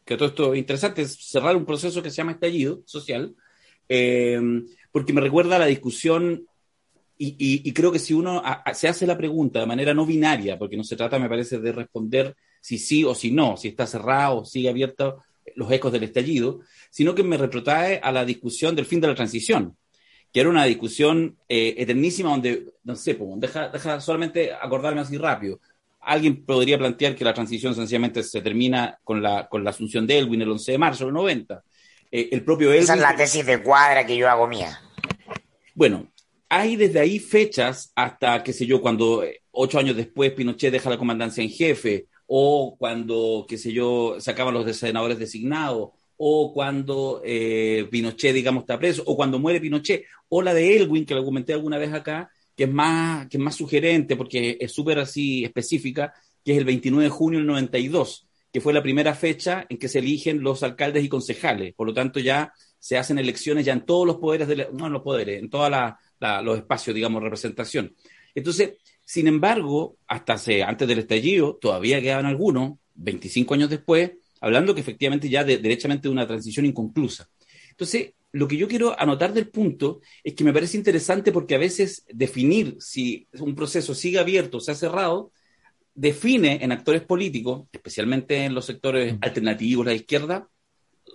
que 0.06 0.16
todo 0.16 0.28
esto 0.28 0.54
es 0.54 0.58
interesante, 0.60 1.02
es 1.02 1.16
cerrar 1.16 1.56
un 1.56 1.66
proceso 1.66 2.02
que 2.02 2.10
se 2.10 2.16
llama 2.16 2.32
estallido 2.32 2.82
social, 2.86 3.34
eh, 3.88 4.40
porque 4.92 5.12
me 5.12 5.20
recuerda 5.20 5.56
a 5.56 5.60
la 5.60 5.66
discusión 5.66 6.46
y, 7.18 7.28
y- 7.38 7.68
y 7.68 7.72
creo 7.72 7.90
que 7.92 7.98
si 7.98 8.14
uno 8.14 8.40
a- 8.44 8.62
a- 8.64 8.74
se 8.74 8.88
hace 8.88 9.06
la 9.06 9.16
pregunta 9.16 9.60
de 9.60 9.66
manera 9.66 9.94
no 9.94 10.06
binaria, 10.06 10.58
porque 10.58 10.76
no 10.76 10.84
se 10.84 10.96
trata, 10.96 11.18
me 11.18 11.28
parece, 11.28 11.58
de 11.58 11.72
responder 11.72 12.36
si 12.60 12.78
sí 12.78 13.04
o 13.04 13.14
si 13.14 13.30
no, 13.30 13.56
si 13.56 13.68
está 13.68 13.86
cerrado 13.86 14.38
o 14.38 14.44
sigue 14.44 14.68
abierto 14.68 15.22
los 15.54 15.70
ecos 15.72 15.92
del 15.92 16.02
estallido, 16.04 16.60
sino 16.90 17.14
que 17.14 17.22
me 17.22 17.36
retrotrae 17.38 18.00
a 18.02 18.12
la 18.12 18.24
discusión 18.24 18.74
del 18.76 18.84
fin 18.86 19.00
de 19.00 19.08
la 19.08 19.14
transición, 19.14 19.76
que 20.32 20.40
era 20.40 20.50
una 20.50 20.64
discusión 20.64 21.38
eh, 21.48 21.74
eternísima 21.78 22.30
donde, 22.30 22.74
no 22.84 22.96
sé, 22.96 23.14
pues, 23.14 23.30
deja, 23.40 23.68
deja 23.68 24.00
solamente 24.00 24.52
acordarme 24.52 25.00
así 25.00 25.16
rápido. 25.16 25.60
Alguien 26.06 26.44
podría 26.44 26.78
plantear 26.78 27.16
que 27.16 27.24
la 27.24 27.34
transición 27.34 27.74
sencillamente 27.74 28.22
se 28.22 28.40
termina 28.40 28.98
con 29.02 29.20
la, 29.20 29.48
con 29.48 29.64
la 29.64 29.70
asunción 29.70 30.06
de 30.06 30.18
Elwin 30.18 30.40
el 30.40 30.50
11 30.52 30.72
de 30.72 30.78
marzo 30.78 31.04
del 31.04 31.14
90. 31.14 31.64
Eh, 32.12 32.28
el 32.30 32.44
propio 32.44 32.68
Elwin... 32.68 32.84
Esa 32.84 32.94
es 32.94 33.00
la 33.00 33.16
tesis 33.16 33.44
de 33.44 33.60
cuadra 33.60 34.06
que 34.06 34.16
yo 34.16 34.30
hago 34.30 34.46
mía. 34.46 34.80
Bueno, 35.74 36.06
hay 36.48 36.76
desde 36.76 37.00
ahí 37.00 37.18
fechas 37.18 37.92
hasta, 37.96 38.42
qué 38.44 38.52
sé 38.52 38.66
yo, 38.66 38.80
cuando 38.80 39.24
eh, 39.24 39.42
ocho 39.50 39.80
años 39.80 39.96
después 39.96 40.30
Pinochet 40.30 40.72
deja 40.72 40.90
la 40.90 40.96
comandancia 40.98 41.42
en 41.42 41.50
jefe, 41.50 42.06
o 42.26 42.76
cuando, 42.78 43.44
qué 43.48 43.58
sé 43.58 43.72
yo, 43.72 44.16
se 44.18 44.30
acaban 44.30 44.54
los 44.54 44.76
senadores 44.76 45.18
designados, 45.18 45.90
o 46.16 46.52
cuando 46.54 47.20
eh, 47.24 47.88
Pinochet, 47.90 48.32
digamos, 48.32 48.62
está 48.62 48.78
preso, 48.78 49.02
o 49.06 49.16
cuando 49.16 49.40
muere 49.40 49.60
Pinochet, 49.60 50.04
o 50.28 50.40
la 50.40 50.54
de 50.54 50.76
Elwin, 50.76 51.04
que 51.04 51.14
lo 51.14 51.24
comenté 51.24 51.52
alguna 51.52 51.78
vez 51.78 51.92
acá, 51.92 52.30
que 52.56 52.64
es 52.64 52.70
más, 52.72 53.28
que 53.28 53.36
es 53.36 53.42
más 53.42 53.54
sugerente 53.56 54.16
porque 54.16 54.56
es 54.60 54.72
súper 54.72 54.98
así 54.98 55.44
específica, 55.44 56.12
que 56.44 56.52
es 56.52 56.58
el 56.58 56.64
29 56.64 57.04
de 57.04 57.10
junio 57.10 57.38
del 57.38 57.46
92, 57.46 58.28
que 58.52 58.60
fue 58.60 58.72
la 58.72 58.82
primera 58.82 59.14
fecha 59.14 59.66
en 59.68 59.78
que 59.78 59.88
se 59.88 59.98
eligen 59.98 60.40
los 60.42 60.62
alcaldes 60.62 61.04
y 61.04 61.08
concejales. 61.08 61.74
Por 61.74 61.86
lo 61.88 61.94
tanto, 61.94 62.20
ya 62.20 62.52
se 62.78 62.96
hacen 62.96 63.18
elecciones 63.18 63.66
ya 63.66 63.72
en 63.72 63.84
todos 63.84 64.06
los 64.06 64.16
poderes, 64.16 64.48
de 64.48 64.56
la- 64.56 64.68
no 64.72 64.86
en 64.86 64.92
los 64.92 65.02
poderes, 65.02 65.40
en 65.40 65.50
todos 65.50 65.70
los 66.42 66.56
espacios, 66.58 66.94
digamos, 66.94 67.22
representación. 67.22 67.94
Entonces, 68.34 68.74
sin 69.04 69.26
embargo, 69.28 69.98
hasta 70.06 70.34
hace, 70.34 70.62
antes 70.62 70.86
del 70.88 71.00
estallido, 71.00 71.56
todavía 71.60 72.00
quedaban 72.00 72.26
algunos, 72.26 72.78
25 72.94 73.54
años 73.54 73.70
después, 73.70 74.12
hablando 74.40 74.74
que 74.74 74.80
efectivamente 74.80 75.28
ya 75.28 75.44
de, 75.44 75.58
derechamente 75.58 76.08
de 76.08 76.12
una 76.12 76.26
transición 76.26 76.66
inconclusa. 76.66 77.28
Entonces, 77.70 78.14
lo 78.32 78.48
que 78.48 78.56
yo 78.56 78.68
quiero 78.68 78.98
anotar 79.00 79.32
del 79.32 79.48
punto 79.48 80.00
es 80.22 80.34
que 80.34 80.44
me 80.44 80.52
parece 80.52 80.76
interesante 80.76 81.32
porque 81.32 81.54
a 81.54 81.58
veces 81.58 82.04
definir 82.12 82.76
si 82.80 83.28
un 83.38 83.54
proceso 83.54 83.94
sigue 83.94 84.18
abierto 84.18 84.58
o 84.58 84.60
se 84.60 84.72
ha 84.72 84.74
cerrado, 84.74 85.32
define 85.94 86.62
en 86.62 86.72
actores 86.72 87.02
políticos, 87.02 87.66
especialmente 87.72 88.44
en 88.44 88.54
los 88.54 88.66
sectores 88.66 89.16
alternativos, 89.22 89.86
la 89.86 89.94
izquierda, 89.94 90.48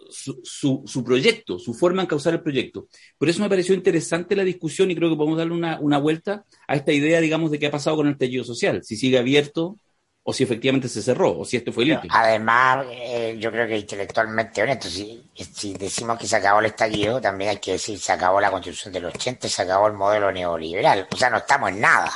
su, 0.09 0.39
su, 0.43 0.83
su 0.85 1.03
proyecto, 1.03 1.59
su 1.59 1.73
forma 1.73 2.01
en 2.01 2.07
causar 2.07 2.33
el 2.33 2.41
proyecto. 2.41 2.87
Por 3.17 3.29
eso 3.29 3.41
me 3.41 3.49
pareció 3.49 3.75
interesante 3.75 4.35
la 4.35 4.43
discusión 4.43 4.89
y 4.89 4.95
creo 4.95 5.09
que 5.09 5.15
podemos 5.15 5.37
darle 5.37 5.53
una, 5.53 5.79
una 5.79 5.99
vuelta 5.99 6.45
a 6.67 6.75
esta 6.75 6.91
idea, 6.91 7.21
digamos, 7.21 7.51
de 7.51 7.59
qué 7.59 7.67
ha 7.67 7.71
pasado 7.71 7.97
con 7.97 8.07
el 8.07 8.13
estallido 8.13 8.43
social, 8.43 8.83
si 8.83 8.97
sigue 8.97 9.19
abierto 9.19 9.77
o 10.23 10.33
si 10.33 10.43
efectivamente 10.43 10.87
se 10.87 11.01
cerró, 11.01 11.39
o 11.39 11.45
si 11.45 11.57
este 11.57 11.71
fue 11.71 11.83
el 11.83 11.93
último. 11.93 12.13
Además, 12.15 12.85
eh, 12.91 13.35
yo 13.39 13.51
creo 13.51 13.67
que 13.67 13.77
intelectualmente 13.77 14.61
honesto, 14.61 14.87
si, 14.87 15.29
si 15.35 15.73
decimos 15.73 16.17
que 16.19 16.27
se 16.27 16.35
acabó 16.35 16.59
el 16.59 16.67
estallido, 16.67 17.19
también 17.19 17.49
hay 17.51 17.57
que 17.57 17.73
decir 17.73 17.99
se 17.99 18.11
acabó 18.11 18.39
la 18.39 18.51
constitución 18.51 18.93
del 18.93 19.05
80 19.05 19.47
y 19.47 19.49
se 19.49 19.61
acabó 19.63 19.87
el 19.87 19.93
modelo 19.93 20.31
neoliberal. 20.31 21.07
O 21.11 21.17
sea, 21.17 21.29
no 21.29 21.37
estamos 21.37 21.69
en 21.69 21.81
nada. 21.81 22.11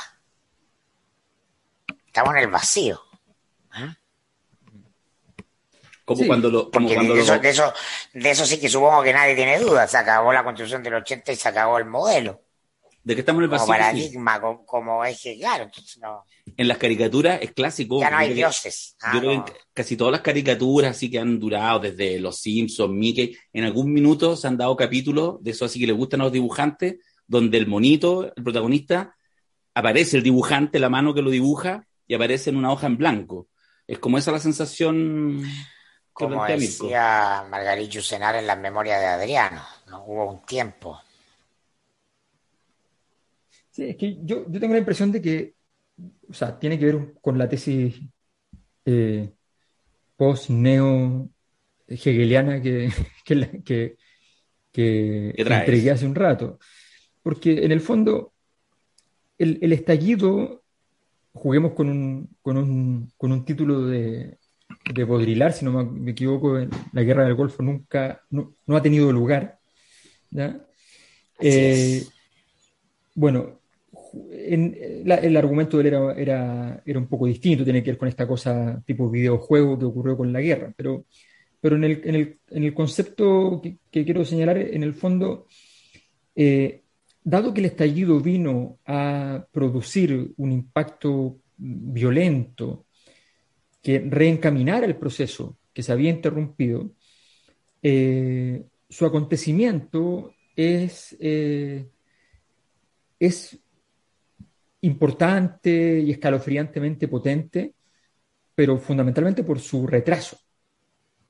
Estamos 2.06 2.34
en 2.34 2.40
el 2.42 2.48
vacío. 2.50 3.00
Como 6.04 6.20
Sí, 6.22 6.26
cuando 6.28 6.50
lo... 6.50 6.70
Como 6.70 6.88
cuando 6.88 7.14
de, 7.14 7.18
lo- 7.18 7.24
eso, 7.24 7.38
de, 7.38 7.48
eso, 7.50 7.74
de 8.14 8.30
eso 8.30 8.46
sí 8.46 8.60
que 8.60 8.68
supongo 8.68 9.02
que 9.02 9.12
nadie 9.12 9.34
tiene 9.34 9.58
duda. 9.58 9.88
Se 9.88 9.98
acabó 9.98 10.32
la 10.32 10.44
constitución 10.44 10.82
del 10.82 10.94
80 10.94 11.32
y 11.32 11.36
se 11.36 11.48
acabó 11.48 11.78
el 11.78 11.84
modelo. 11.84 12.42
de 13.02 13.14
que 13.14 13.20
estamos 13.20 13.40
en 13.40 13.44
el 13.44 13.50
como 13.50 13.66
vacío. 13.66 13.74
sí. 13.74 13.80
paradigma, 13.80 14.40
como, 14.40 14.64
como 14.66 15.04
eje, 15.04 15.36
claro, 15.38 15.64
entonces 15.64 15.98
no, 15.98 16.24
En 16.56 16.68
las 16.68 16.78
caricaturas 16.78 17.40
es 17.42 17.52
clásico. 17.52 18.00
ya 18.00 18.10
no 18.10 18.18
hay 18.18 18.28
que- 18.28 18.34
dioses. 18.34 18.96
Ah, 19.02 19.12
Yo 19.14 19.20
creo 19.20 19.30
que 19.32 19.36
no. 19.38 19.46
en 19.46 19.52
casi 19.74 19.96
todas 19.96 20.12
las 20.12 20.20
caricaturas 20.20 20.92
así 20.92 21.10
que 21.10 21.18
han 21.18 21.38
durado, 21.40 21.80
desde 21.80 22.18
Los 22.20 22.38
Simpsons, 22.40 22.92
Mickey, 22.94 23.36
en 23.52 23.64
algún 23.64 23.92
minuto 23.92 24.36
se 24.36 24.46
han 24.46 24.56
dado 24.56 24.76
capítulos 24.76 25.42
de 25.42 25.50
eso 25.50 25.64
así 25.64 25.80
que 25.80 25.86
les 25.88 25.96
gustan 25.96 26.20
a 26.20 26.24
los 26.24 26.32
dibujantes, 26.32 26.96
donde 27.26 27.58
el 27.58 27.66
monito, 27.66 28.32
el 28.34 28.42
protagonista, 28.44 29.16
aparece 29.74 30.16
el 30.18 30.22
dibujante, 30.22 30.78
la 30.78 30.88
mano 30.88 31.12
que 31.12 31.22
lo 31.22 31.30
dibuja, 31.30 31.86
y 32.06 32.14
aparece 32.14 32.50
en 32.50 32.56
una 32.56 32.70
hoja 32.72 32.86
en 32.86 32.96
blanco. 32.96 33.48
Es 33.88 33.98
como 33.98 34.16
esa 34.16 34.30
la 34.32 34.38
sensación 34.38 35.42
que 35.42 36.24
como 36.24 36.44
decía 36.46 37.44
Margarita 37.50 37.90
Yusenar 37.90 38.36
en 38.36 38.46
las 38.46 38.58
memorias 38.58 39.00
de 39.00 39.06
Adriano, 39.06 39.62
¿no? 39.88 40.04
hubo 40.06 40.30
un 40.30 40.46
tiempo. 40.46 41.00
Sí, 43.70 43.84
es 43.90 43.96
que 43.96 44.16
yo, 44.22 44.44
yo 44.48 44.60
tengo 44.60 44.72
la 44.72 44.78
impresión 44.78 45.12
de 45.12 45.20
que, 45.20 45.55
o 46.28 46.32
sea, 46.32 46.58
tiene 46.58 46.78
que 46.78 46.86
ver 46.86 47.14
con 47.20 47.36
la 47.38 47.48
tesis 47.48 48.00
eh, 48.84 49.32
post-neo-hegeliana 50.16 52.60
que, 52.62 52.90
que, 53.64 53.96
entregué 55.36 55.90
hace 55.90 56.06
un 56.06 56.14
rato. 56.14 56.58
Porque 57.22 57.64
en 57.64 57.72
el 57.72 57.80
fondo, 57.80 58.32
el, 59.38 59.58
el 59.60 59.72
estallido, 59.72 60.62
juguemos 61.32 61.72
con 61.72 61.88
un, 61.88 62.36
con 62.42 62.56
un, 62.56 63.12
con 63.16 63.32
un 63.32 63.44
título 63.44 63.86
de, 63.86 64.38
de 64.94 65.04
Baudrillard, 65.04 65.52
si 65.52 65.64
no 65.64 65.84
me, 65.84 66.12
equivoco, 66.12 66.58
la 66.92 67.02
guerra 67.02 67.24
del 67.24 67.34
Golfo 67.34 67.62
nunca, 67.62 68.22
no, 68.30 68.54
no 68.66 68.76
ha 68.76 68.82
tenido 68.82 69.12
lugar. 69.12 69.58
¿ya? 70.30 70.64
Eh, 71.40 72.04
bueno, 73.14 73.55
el 74.30 75.36
argumento 75.36 75.76
de 75.76 75.82
él 75.82 75.94
era, 75.94 76.12
era, 76.14 76.82
era 76.84 76.98
un 76.98 77.06
poco 77.06 77.26
distinto, 77.26 77.64
tiene 77.64 77.82
que 77.82 77.90
ver 77.90 77.98
con 77.98 78.08
esta 78.08 78.26
cosa 78.26 78.82
tipo 78.84 79.10
videojuego 79.10 79.78
que 79.78 79.84
ocurrió 79.84 80.16
con 80.16 80.32
la 80.32 80.40
guerra, 80.40 80.72
pero, 80.76 81.04
pero 81.60 81.76
en 81.76 81.84
el, 81.84 82.00
en 82.04 82.14
el, 82.14 82.38
en 82.50 82.64
el 82.64 82.74
concepto 82.74 83.60
que, 83.62 83.78
que 83.90 84.04
quiero 84.04 84.24
señalar, 84.24 84.58
en 84.58 84.82
el 84.82 84.94
fondo, 84.94 85.46
eh, 86.34 86.82
dado 87.24 87.52
que 87.52 87.60
el 87.60 87.66
estallido 87.66 88.20
vino 88.20 88.78
a 88.86 89.46
producir 89.50 90.32
un 90.36 90.52
impacto 90.52 91.38
violento 91.56 92.86
que 93.82 94.00
reencaminara 94.00 94.86
el 94.86 94.96
proceso 94.96 95.58
que 95.72 95.82
se 95.82 95.92
había 95.92 96.10
interrumpido, 96.10 96.92
eh, 97.82 98.64
su 98.88 99.06
acontecimiento 99.06 100.34
es, 100.56 101.16
eh, 101.20 101.86
es 103.18 103.58
importante 104.86 106.00
y 106.00 106.10
escalofriantemente 106.10 107.08
potente, 107.08 107.74
pero 108.54 108.78
fundamentalmente 108.78 109.42
por 109.44 109.58
su 109.58 109.86
retraso, 109.86 110.38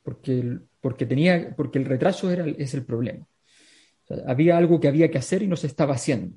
porque 0.02 0.38
el, 0.38 0.62
porque 0.80 1.06
tenía, 1.06 1.54
porque 1.56 1.78
el 1.78 1.84
retraso 1.84 2.30
era, 2.30 2.46
es 2.46 2.74
el 2.74 2.84
problema. 2.84 3.26
Había 4.26 4.56
algo 4.56 4.78
que 4.78 4.88
había 4.88 5.10
que 5.10 5.18
hacer 5.18 5.42
y 5.42 5.48
no 5.48 5.56
se 5.56 5.66
estaba 5.66 5.94
haciendo. 5.94 6.36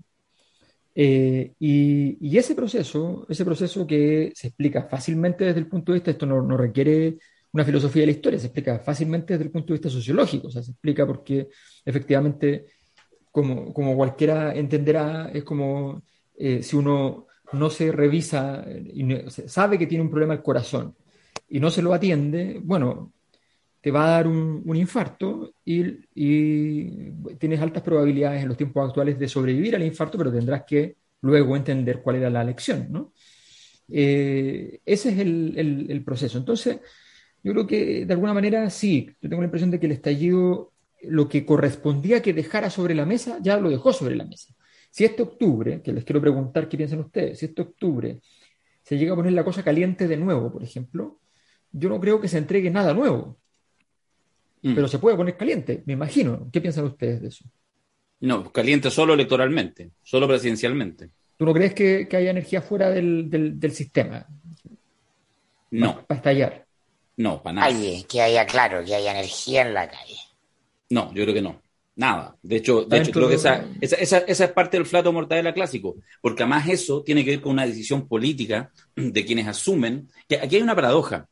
Eh, 0.96 1.54
y, 1.60 2.18
y 2.20 2.38
ese 2.38 2.56
proceso, 2.56 3.28
ese 3.30 3.46
proceso 3.46 3.86
que 3.86 4.32
se 4.34 4.48
explica 4.48 4.84
fácilmente 4.84 5.46
desde 5.46 5.60
el 5.60 5.68
punto 5.68 5.92
de 5.92 6.00
vista, 6.00 6.12
esto 6.12 6.26
no, 6.26 6.42
no 6.42 6.58
requiere 6.58 7.20
una 7.52 7.64
filosofía 7.64 8.02
de 8.02 8.08
la 8.08 8.12
historia, 8.14 8.40
se 8.40 8.48
explica 8.48 8.80
fácilmente 8.80 9.34
desde 9.34 9.46
el 9.46 9.52
punto 9.52 9.68
de 9.68 9.80
vista 9.80 9.90
sociológico, 9.90 10.48
o 10.48 10.52
sea, 10.52 10.64
se 10.64 10.72
explica 10.72 11.06
porque 11.06 11.50
efectivamente, 11.86 12.66
como, 13.32 13.74
como 13.74 13.96
cualquiera 13.96 14.54
entenderá, 14.56 15.32
es 15.34 15.44
como 15.44 16.04
eh, 16.40 16.64
si 16.64 16.76
uno 16.76 17.28
no 17.54 17.70
se 17.70 17.92
revisa 17.92 18.66
y 18.94 19.06
sabe 19.48 19.78
que 19.78 19.88
tiene 19.88 20.04
un 20.04 20.10
problema 20.10 20.34
al 20.34 20.44
corazón 20.44 20.96
y 21.50 21.60
no 21.60 21.70
se 21.70 21.82
lo 21.82 21.94
atiende, 21.94 22.60
bueno, 22.64 23.14
te 23.82 23.92
va 23.92 24.06
a 24.06 24.10
dar 24.12 24.28
un, 24.28 24.76
infarto 24.76 25.54
y, 25.66 25.84
tienes 27.38 27.62
altas 27.62 27.84
probabilidades 27.84 28.42
en 28.42 28.48
los 28.48 28.58
tiempos 28.58 28.88
actuales 28.88 29.20
de 29.20 29.28
sobrevivir 29.28 29.76
al 29.76 29.84
infarto, 29.84 30.18
pero 30.18 30.32
tendrás 30.32 30.64
que 30.66 30.96
luego 31.22 31.56
entender 31.56 32.02
cuál 32.02 32.18
era 32.18 32.30
la 32.30 32.44
lección, 32.44 32.88
¿no? 32.90 33.14
Eh, 33.92 34.80
ese 34.86 35.10
es 35.10 35.20
el- 35.20 35.86
el 35.90 36.04
proceso. 36.04 36.38
Entonces, 36.38 36.80
yo 37.44 37.54
creo 37.54 37.68
que 37.68 38.06
de 38.06 38.14
alguna 38.14 38.34
manera 38.34 38.70
sí, 38.70 39.10
yo 39.22 39.30
tengo 39.30 39.42
la 39.42 39.48
impresión 39.48 39.72
de 39.72 39.80
que 39.80 39.86
el 39.86 39.94
estallido, 39.94 40.74
lo 41.04 41.30
que 41.30 41.46
correspondía 41.46 42.22
que 42.22 42.34
dejara 42.34 42.70
sobre 42.70 42.96
la 42.96 43.06
mesa, 43.06 43.40
ya 43.42 43.58
lo 43.58 43.70
dejó 43.70 43.94
sobre 43.94 44.16
la 44.16 44.26
mesa. 44.26 44.54
Si 44.90 45.06
este 45.06 45.22
octubre, 45.24 45.82
que 45.82 45.94
les 45.94 46.04
quiero 46.04 46.20
preguntar 46.22 46.68
qué 46.68 46.78
piensan 46.78 47.00
ustedes, 47.00 47.40
si 47.40 47.46
este 47.46 47.62
octubre 47.62 48.20
se 48.84 48.98
llega 48.98 49.14
a 49.14 49.16
poner 49.16 49.34
la 49.34 49.44
cosa 49.44 49.64
caliente 49.64 50.08
de 50.08 50.18
nuevo, 50.18 50.52
por 50.52 50.64
ejemplo, 50.64 51.20
yo 51.72 51.90
no 51.90 52.00
creo 52.00 52.20
que 52.20 52.28
se 52.28 52.38
entregue 52.40 52.70
nada 52.72 52.94
nuevo, 52.94 53.38
Mm. 54.62 54.76
pero 54.76 54.88
se 54.90 55.00
puede 55.00 55.16
poner 55.16 55.38
caliente, 55.38 55.84
me 55.86 55.94
imagino. 55.94 56.50
¿Qué 56.52 56.60
piensan 56.60 56.84
ustedes 56.86 57.22
de 57.22 57.28
eso? 57.30 57.46
No, 58.20 58.52
caliente 58.52 58.90
solo 58.92 59.14
electoralmente, 59.14 59.92
solo 60.04 60.28
presidencialmente. 60.28 61.12
¿Tú 61.38 61.46
no 61.46 61.54
crees 61.54 61.74
que, 61.74 62.08
que 62.10 62.18
haya 62.18 62.32
energía 62.32 62.62
fuera 62.62 62.90
del, 62.90 63.30
del- 63.30 63.58
del 63.58 63.72
sistema 63.72 64.28
No, 65.72 66.06
para 66.06 66.18
estallar? 66.18 66.66
no, 67.18 67.42
para 67.42 67.54
nada. 67.56 67.68
Calle, 67.68 68.06
que 68.10 68.22
haya, 68.22 68.46
claro, 68.46 68.84
que 68.84 68.96
haya 68.96 69.12
energía 69.12 69.62
en 69.62 69.74
la 69.74 69.88
calle. 69.90 70.18
No, 70.90 71.14
yo 71.14 71.24
creo 71.24 71.34
que 71.34 71.42
no. 71.42 71.62
Nada. 72.00 72.38
De 72.42 72.56
hecho, 72.56 72.86
de 72.86 72.98
hecho 73.00 73.12
creo 73.12 73.28
que 73.28 73.36
esa, 73.36 73.66
esa, 73.82 73.98
esa, 73.98 74.18
esa 74.20 74.46
es 74.46 74.52
parte 74.54 74.78
del 74.78 74.86
flato 74.86 75.12
mortadela 75.12 75.54
clásico, 75.54 75.98
porque 76.22 76.44
además 76.44 76.70
eso 76.70 77.04
tiene 77.04 77.26
que 77.26 77.32
ver 77.32 77.42
con 77.42 77.52
una 77.52 77.66
decisión 77.66 78.08
política 78.08 78.72
de 78.96 79.26
quienes 79.26 79.48
asumen 79.48 80.08
que 80.30 80.38
aquí 80.38 80.56
hay 80.56 80.62
una 80.62 80.76
paradoja. 80.76 81.28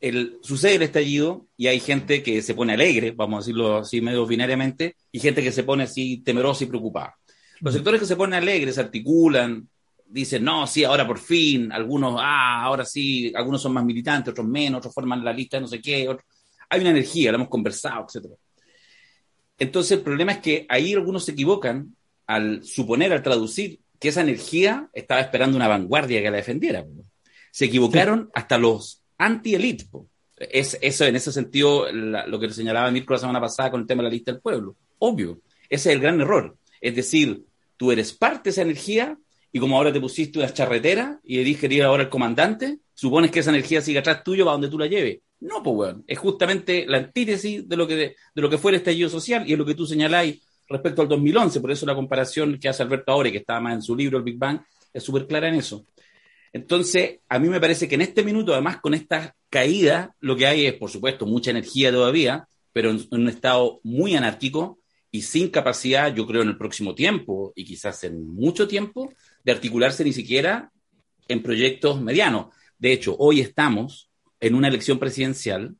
El, 0.00 0.38
sucede 0.40 0.76
el 0.76 0.82
estallido 0.82 1.46
y 1.56 1.66
hay 1.66 1.80
gente 1.80 2.22
que 2.22 2.42
se 2.42 2.54
pone 2.54 2.74
alegre, 2.74 3.10
vamos 3.10 3.38
a 3.38 3.40
decirlo 3.40 3.78
así 3.78 4.00
medio 4.00 4.24
binariamente, 4.24 4.94
y 5.10 5.18
gente 5.18 5.42
que 5.42 5.50
se 5.50 5.64
pone 5.64 5.82
así 5.82 6.18
temerosa 6.18 6.62
y 6.62 6.68
preocupada. 6.68 7.16
Los 7.60 7.74
sectores 7.74 7.98
que 8.00 8.06
se 8.06 8.14
ponen 8.14 8.34
alegres, 8.34 8.76
se 8.76 8.82
articulan, 8.82 9.68
dicen, 10.06 10.44
no, 10.44 10.64
sí, 10.68 10.84
ahora 10.84 11.04
por 11.08 11.18
fin, 11.18 11.72
algunos, 11.72 12.20
ah, 12.20 12.62
ahora 12.62 12.84
sí, 12.84 13.32
algunos 13.34 13.60
son 13.60 13.72
más 13.72 13.84
militantes, 13.84 14.30
otros 14.30 14.46
menos, 14.46 14.78
otros 14.78 14.94
forman 14.94 15.24
la 15.24 15.32
lista 15.32 15.56
de 15.56 15.62
no 15.62 15.66
sé 15.66 15.80
qué, 15.80 16.08
otros- 16.08 16.28
hay 16.70 16.80
una 16.82 16.90
energía, 16.90 17.32
la 17.32 17.36
hemos 17.36 17.48
conversado, 17.48 18.04
etcétera. 18.06 18.34
Entonces 19.58 19.92
el 19.98 20.02
problema 20.02 20.32
es 20.32 20.38
que 20.38 20.66
ahí 20.68 20.94
algunos 20.94 21.24
se 21.24 21.32
equivocan 21.32 21.94
al 22.26 22.64
suponer, 22.64 23.12
al 23.12 23.22
traducir, 23.22 23.80
que 24.00 24.08
esa 24.08 24.22
energía 24.22 24.88
estaba 24.92 25.20
esperando 25.20 25.56
una 25.56 25.68
vanguardia 25.68 26.22
que 26.22 26.30
la 26.30 26.36
defendiera. 26.38 26.82
po. 26.84 27.04
Se 27.50 27.66
equivocaron 27.66 28.30
hasta 28.34 28.58
los 28.58 29.02
anti-elite. 29.18 29.86
Es, 30.36 30.76
eso 30.82 31.04
en 31.04 31.14
ese 31.16 31.30
sentido 31.32 31.90
la- 31.92 32.26
lo 32.26 32.40
que 32.40 32.50
señalaba 32.50 32.90
Mirko 32.90 33.14
la 33.14 33.20
semana 33.20 33.40
pasada 33.40 33.70
con 33.70 33.82
el 33.82 33.86
tema 33.86 34.02
de 34.02 34.08
la 34.08 34.12
lista 34.12 34.32
del 34.32 34.40
pueblo. 34.40 34.76
Obvio, 34.98 35.40
ese 35.68 35.90
es 35.90 35.94
el 35.96 36.00
gran 36.02 36.20
error. 36.20 36.56
Es 36.80 36.96
decir, 36.96 37.44
tú 37.76 37.92
eres 37.92 38.12
parte 38.12 38.44
de 38.44 38.50
esa 38.50 38.62
energía 38.62 39.16
y 39.52 39.60
como 39.60 39.76
ahora 39.76 39.92
te 39.92 40.00
pusiste 40.00 40.38
una 40.40 40.52
charretera 40.52 41.20
y 41.22 41.36
le 41.36 41.44
dije 41.44 41.82
ahora 41.82 42.02
al 42.02 42.10
comandante, 42.10 42.78
supones 42.92 43.30
que 43.30 43.38
esa 43.40 43.50
energía 43.50 43.80
sigue 43.80 44.00
atrás 44.00 44.24
tuyo 44.24 44.44
para 44.44 44.54
donde 44.54 44.68
tú 44.68 44.78
la 44.78 44.86
lleves. 44.88 45.20
No, 45.40 45.62
pues 45.62 45.76
weón, 45.76 46.04
es 46.06 46.18
justamente 46.18 46.86
la 46.86 46.98
antítesis 46.98 47.68
de 47.68 47.76
lo 47.76 47.86
que, 47.86 47.96
de, 47.96 48.16
lo 48.34 48.48
que 48.48 48.58
fue 48.58 48.70
el 48.70 48.76
estallido 48.76 49.08
social 49.08 49.44
y 49.46 49.52
es 49.52 49.58
lo 49.58 49.66
que 49.66 49.74
tú 49.74 49.86
señaláis 49.86 50.42
respecto 50.68 51.02
al 51.02 51.08
2011. 51.08 51.60
Por 51.60 51.70
eso 51.70 51.86
la 51.86 51.94
comparación 51.94 52.58
que 52.58 52.68
hace 52.68 52.82
Alberto 52.82 53.12
Aure, 53.12 53.32
que 53.32 53.38
estaba 53.38 53.60
más 53.60 53.74
en 53.74 53.82
su 53.82 53.94
libro, 53.94 54.18
El 54.18 54.24
Big 54.24 54.38
Bang, 54.38 54.60
es 54.92 55.02
súper 55.02 55.26
clara 55.26 55.48
en 55.48 55.56
eso. 55.56 55.84
Entonces, 56.52 57.18
a 57.28 57.38
mí 57.38 57.48
me 57.48 57.60
parece 57.60 57.88
que 57.88 57.96
en 57.96 58.02
este 58.02 58.22
minuto, 58.22 58.52
además, 58.52 58.78
con 58.80 58.94
esta 58.94 59.34
caída, 59.50 60.14
lo 60.20 60.36
que 60.36 60.46
hay 60.46 60.66
es, 60.66 60.74
por 60.74 60.90
supuesto, 60.90 61.26
mucha 61.26 61.50
energía 61.50 61.90
todavía, 61.90 62.48
pero 62.72 62.90
en, 62.90 63.00
en 63.10 63.20
un 63.22 63.28
estado 63.28 63.80
muy 63.82 64.14
anárquico 64.14 64.78
y 65.10 65.22
sin 65.22 65.48
capacidad, 65.48 66.14
yo 66.14 66.26
creo, 66.26 66.42
en 66.42 66.48
el 66.48 66.56
próximo 66.56 66.94
tiempo 66.94 67.52
y 67.56 67.64
quizás 67.64 68.04
en 68.04 68.26
mucho 68.26 68.66
tiempo, 68.66 69.12
de 69.42 69.52
articularse 69.52 70.04
ni 70.04 70.12
siquiera 70.12 70.72
en 71.28 71.42
proyectos 71.42 72.00
medianos. 72.00 72.46
De 72.78 72.92
hecho, 72.92 73.16
hoy 73.18 73.40
estamos 73.40 74.10
en 74.46 74.54
una 74.54 74.68
elección 74.68 74.98
presidencial 74.98 75.74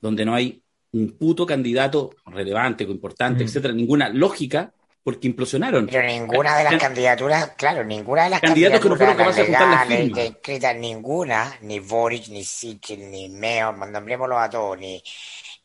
donde 0.00 0.24
no 0.24 0.34
hay 0.34 0.62
un 0.92 1.16
puto 1.18 1.44
candidato 1.46 2.10
relevante, 2.26 2.84
importante, 2.84 3.42
Mm. 3.42 3.46
etcétera, 3.46 3.74
ninguna 3.74 4.08
lógica, 4.10 4.72
porque 5.02 5.26
implosionaron. 5.26 5.86
Pero 5.86 6.06
ninguna 6.06 6.56
de 6.56 6.64
las 6.64 6.70
Can- 6.72 6.80
candidaturas, 6.80 7.50
claro, 7.56 7.84
ninguna 7.84 8.24
de 8.24 8.30
las 8.30 8.40
Candidatos 8.40 8.80
que 8.80 8.88
no 8.88 8.96
fueron 8.96 9.16
candidaturas 9.16 9.58
capaces 9.58 9.88
de 9.88 10.04
juntar 10.04 10.26
inscritas, 10.26 10.76
ninguna, 10.76 11.58
ni 11.62 11.78
Boric, 11.80 12.28
ni 12.28 12.42
Sichel, 12.44 13.10
ni 13.10 13.28
Meo, 13.28 13.72
nombrémoslos 13.72 14.38
a 14.38 14.48
todos, 14.48 14.78
ni 14.78 15.02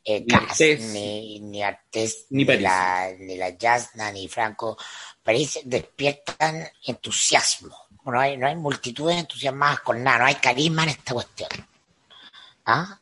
eh, 0.03 0.21
Ni 0.21 0.25
Kass, 0.27 0.41
Artés. 0.51 0.81
ni, 0.91 1.39
ni 1.41 1.61
Artés, 1.63 2.25
Ni 2.31 2.43
la, 2.43 3.11
ni 3.19 3.37
la 3.37 3.49
Yasna, 3.57 4.11
ni 4.11 4.27
Franco, 4.27 4.77
París 5.23 5.59
despiertan 5.63 6.65
entusiasmo. 6.87 7.75
No 8.05 8.19
hay, 8.19 8.35
no 8.37 8.47
hay 8.47 8.55
multitudes 8.55 9.17
entusiasmadas 9.17 9.81
con 9.81 10.03
nada, 10.03 10.19
no 10.19 10.25
hay 10.25 10.35
carisma 10.35 10.83
en 10.83 10.89
esta 10.89 11.13
cuestión. 11.13 11.49
¿Ah? 12.71 12.99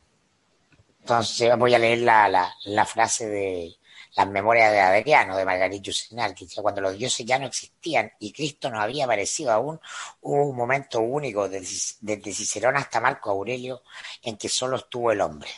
Entonces 1.00 1.54
voy 1.58 1.74
a 1.74 1.78
leer 1.78 1.98
la, 1.98 2.50
la, 2.64 2.86
frase 2.86 3.28
de 3.28 3.76
las 4.16 4.26
memorias 4.26 4.72
de 4.72 4.80
Adriano, 4.80 5.36
de 5.36 5.44
Margarita 5.44 5.82
Yusenal, 5.82 6.34
que 6.34 6.46
decía, 6.46 6.62
cuando 6.62 6.80
los 6.80 6.96
dioses 6.96 7.26
ya 7.26 7.38
no 7.38 7.46
existían 7.46 8.10
y 8.18 8.32
Cristo 8.32 8.70
no 8.70 8.80
había 8.80 9.04
aparecido 9.04 9.52
aún, 9.52 9.78
hubo 10.22 10.46
un 10.46 10.56
momento 10.56 11.00
único 11.00 11.50
desde, 11.50 11.96
desde 12.00 12.32
Cicerón 12.32 12.78
hasta 12.78 12.98
Marco 12.98 13.28
Aurelio 13.30 13.82
en 14.22 14.38
que 14.38 14.48
solo 14.48 14.76
estuvo 14.76 15.12
el 15.12 15.20
hombre. 15.20 15.50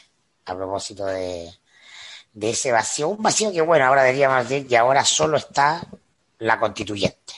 A 0.47 0.57
propósito 0.57 1.07
de, 1.07 1.49
de 2.33 2.51
ese 2.51 2.73
vacío, 2.73 3.11
un 3.11 3.23
vacío 3.23 3.53
que 3.53 3.61
bueno, 3.61 3.85
ahora 3.85 4.03
deberíamos 4.03 4.49
decir 4.49 4.67
que 4.67 4.77
ahora 4.77 5.05
solo 5.05 5.37
está 5.37 5.87
la 6.39 6.59
constituyente. 6.59 7.35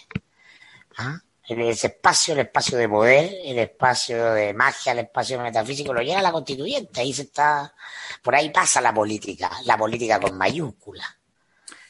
¿Ah? 0.96 1.20
Ese 1.48 1.88
espacio, 1.88 2.34
el 2.34 2.40
espacio 2.40 2.78
de 2.78 2.88
poder, 2.88 3.34
el 3.44 3.58
espacio 3.58 4.32
de 4.32 4.54
magia, 4.54 4.92
el 4.92 5.00
espacio 5.00 5.40
metafísico, 5.40 5.92
lo 5.92 6.00
llena 6.00 6.22
la 6.22 6.32
constituyente. 6.32 7.00
Ahí 7.00 7.12
se 7.12 7.22
está, 7.22 7.74
por 8.22 8.34
ahí 8.34 8.50
pasa 8.50 8.80
la 8.80 8.94
política, 8.94 9.50
la 9.64 9.76
política 9.76 10.20
con 10.20 10.36
mayúscula. 10.38 11.04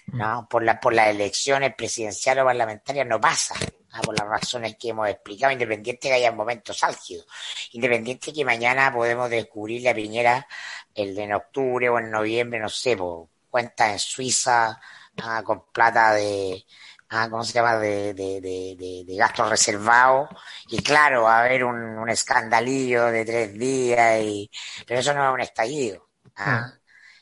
¿no? 0.07 0.47
Por, 0.49 0.63
la, 0.63 0.81
por 0.81 0.93
las 0.93 1.09
elecciones 1.09 1.75
presidenciales 1.75 2.43
o 2.43 2.47
parlamentarias 2.47 3.07
no 3.07 3.21
pasa, 3.21 3.55
¿no? 3.95 4.01
por 4.03 4.19
las 4.19 4.29
razones 4.29 4.77
que 4.79 4.89
hemos 4.89 5.09
explicado, 5.09 5.53
independiente 5.53 6.09
que 6.09 6.15
haya 6.15 6.33
momentos 6.33 6.83
álgidos, 6.83 7.27
independiente 7.73 8.33
que 8.33 8.45
mañana 8.45 8.93
podemos 8.93 9.31
descubrirle 9.31 9.91
a 9.91 9.95
Piñera 9.95 10.47
el 10.95 11.15
de 11.15 11.25
en 11.25 11.35
octubre 11.35 11.89
o 11.89 11.99
en 11.99 12.11
noviembre, 12.11 12.59
no 12.59 12.69
sé, 12.69 12.97
por 12.97 13.29
cuenta 13.49 13.93
en 13.93 13.99
Suiza 13.99 14.81
ah, 15.23 15.43
con 15.45 15.65
plata 15.73 16.13
de, 16.15 16.65
ah, 17.13 17.29
¿cómo 17.31 17.45
se 17.45 17.53
llama?, 17.53 17.79
de, 17.79 18.15
de, 18.15 18.41
de, 18.41 19.17
gastos 19.17 19.49
reservados. 19.49 20.29
Y 20.69 20.83
claro, 20.83 21.23
va 21.23 21.39
a 21.39 21.45
haber 21.45 21.65
un, 21.65 21.77
un 21.77 22.09
escandalillo 22.11 23.07
de 23.07 23.25
tres 23.25 23.55
días, 23.59 24.21
y, 24.23 24.51
pero 24.87 25.01
eso 25.01 25.15
no 25.15 25.29
es 25.29 25.35
un 25.35 25.41
estallido. 25.41 26.09
¿ah? 26.37 26.73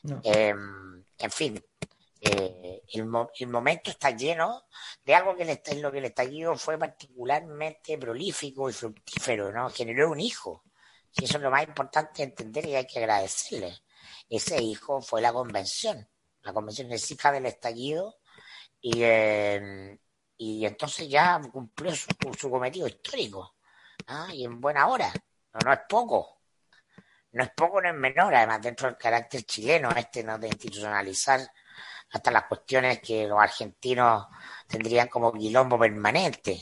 No. 0.03 0.19
Eh, 0.23 0.55
en 1.17 1.31
fin, 1.31 1.63
eh, 2.21 2.81
el, 2.93 3.05
mo- 3.05 3.29
el 3.37 3.47
momento 3.47 3.91
está 3.91 4.11
lleno 4.11 4.63
de 5.03 5.13
algo 5.15 5.35
que 5.35 5.61
en 5.65 5.81
lo 5.81 5.91
que 5.91 5.99
el 5.99 6.05
estallido 6.05 6.55
fue 6.55 6.77
particularmente 6.77 7.97
prolífico 7.97 8.69
y 8.69 8.73
fructífero, 8.73 9.51
¿no? 9.51 9.69
Generó 9.69 10.09
un 10.11 10.19
hijo. 10.19 10.63
Y 11.13 11.25
eso 11.25 11.37
es 11.37 11.43
lo 11.43 11.51
más 11.51 11.63
importante 11.63 12.11
de 12.17 12.29
entender 12.29 12.65
y 12.65 12.75
hay 12.75 12.87
que 12.87 12.99
agradecerle. 12.99 13.77
Ese 14.29 14.61
hijo 14.61 15.01
fue 15.01 15.21
la 15.21 15.33
convención. 15.33 16.07
La 16.43 16.53
convención 16.53 16.91
es 16.91 17.11
hija 17.11 17.31
del 17.31 17.45
estallido 17.45 18.15
y, 18.81 19.03
y 20.37 20.65
entonces 20.65 21.07
ya 21.07 21.39
cumplió 21.51 21.95
su, 21.95 22.07
su 22.37 22.49
cometido 22.49 22.87
histórico. 22.87 23.55
¿ah? 24.07 24.27
Y 24.33 24.45
en 24.45 24.59
buena 24.59 24.87
hora. 24.87 25.11
No, 25.53 25.59
no 25.65 25.73
es 25.73 25.79
poco. 25.87 26.41
No 27.33 27.43
es 27.43 27.51
poco, 27.55 27.81
no 27.81 27.89
es 27.89 27.95
menor, 27.95 28.35
además 28.35 28.61
dentro 28.61 28.87
del 28.87 28.97
carácter 28.97 29.43
chileno, 29.43 29.89
este 29.91 30.23
no 30.23 30.37
de 30.37 30.47
institucionalizar 30.49 31.39
hasta 32.11 32.31
las 32.31 32.43
cuestiones 32.43 32.99
que 32.99 33.25
los 33.25 33.39
argentinos 33.39 34.25
tendrían 34.67 35.07
como 35.07 35.31
quilombo 35.31 35.79
permanente. 35.79 36.59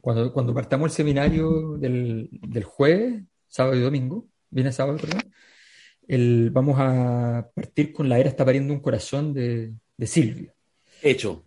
Cuando, 0.00 0.32
cuando 0.32 0.54
partamos 0.54 0.90
el 0.90 0.96
seminario 0.96 1.76
del, 1.76 2.28
del 2.30 2.62
jueves, 2.62 3.24
sábado 3.48 3.74
y 3.74 3.80
domingo, 3.80 4.28
viene 4.48 4.70
sábado, 4.70 4.98
perdón, 4.98 5.34
el, 6.06 6.50
vamos 6.50 6.76
a 6.78 7.50
partir 7.52 7.92
con 7.92 8.08
La 8.08 8.18
era 8.18 8.28
está 8.28 8.44
pariendo 8.44 8.72
un 8.72 8.80
corazón 8.80 9.32
de, 9.34 9.74
de 9.96 10.06
Silvio. 10.06 10.53
Hecho, 11.04 11.44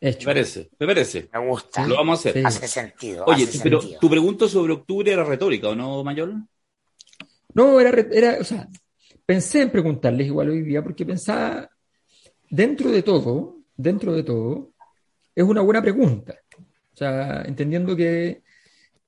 me 0.00 0.12
parece, 0.24 0.70
me 0.78 0.86
parece. 0.86 1.28
Me 1.32 1.48
gusta. 1.48 1.86
Lo 1.86 1.96
vamos 1.96 2.18
a 2.18 2.20
hacer. 2.20 2.34
Sí. 2.34 2.46
Hace 2.46 2.68
sentido. 2.68 3.24
Oye, 3.26 3.44
hace 3.44 3.58
pero 3.62 3.80
sentido. 3.80 4.00
tu 4.00 4.10
pregunta 4.10 4.48
sobre 4.48 4.72
octubre 4.74 5.10
era 5.12 5.24
retórica, 5.24 5.68
¿o 5.70 5.74
no, 5.74 6.04
Mayor? 6.04 6.34
No, 7.54 7.80
era, 7.80 7.90
era, 8.12 8.38
o 8.40 8.44
sea, 8.44 8.68
pensé 9.24 9.62
en 9.62 9.70
preguntarles 9.70 10.26
igual 10.26 10.50
hoy 10.50 10.62
día 10.62 10.82
porque 10.82 11.06
pensaba, 11.06 11.68
dentro 12.50 12.90
de 12.90 13.02
todo, 13.02 13.56
dentro 13.76 14.12
de 14.12 14.22
todo, 14.22 14.72
es 15.34 15.44
una 15.44 15.62
buena 15.62 15.82
pregunta. 15.82 16.36
O 16.58 16.96
sea, 16.96 17.42
entendiendo 17.42 17.96
que, 17.96 18.42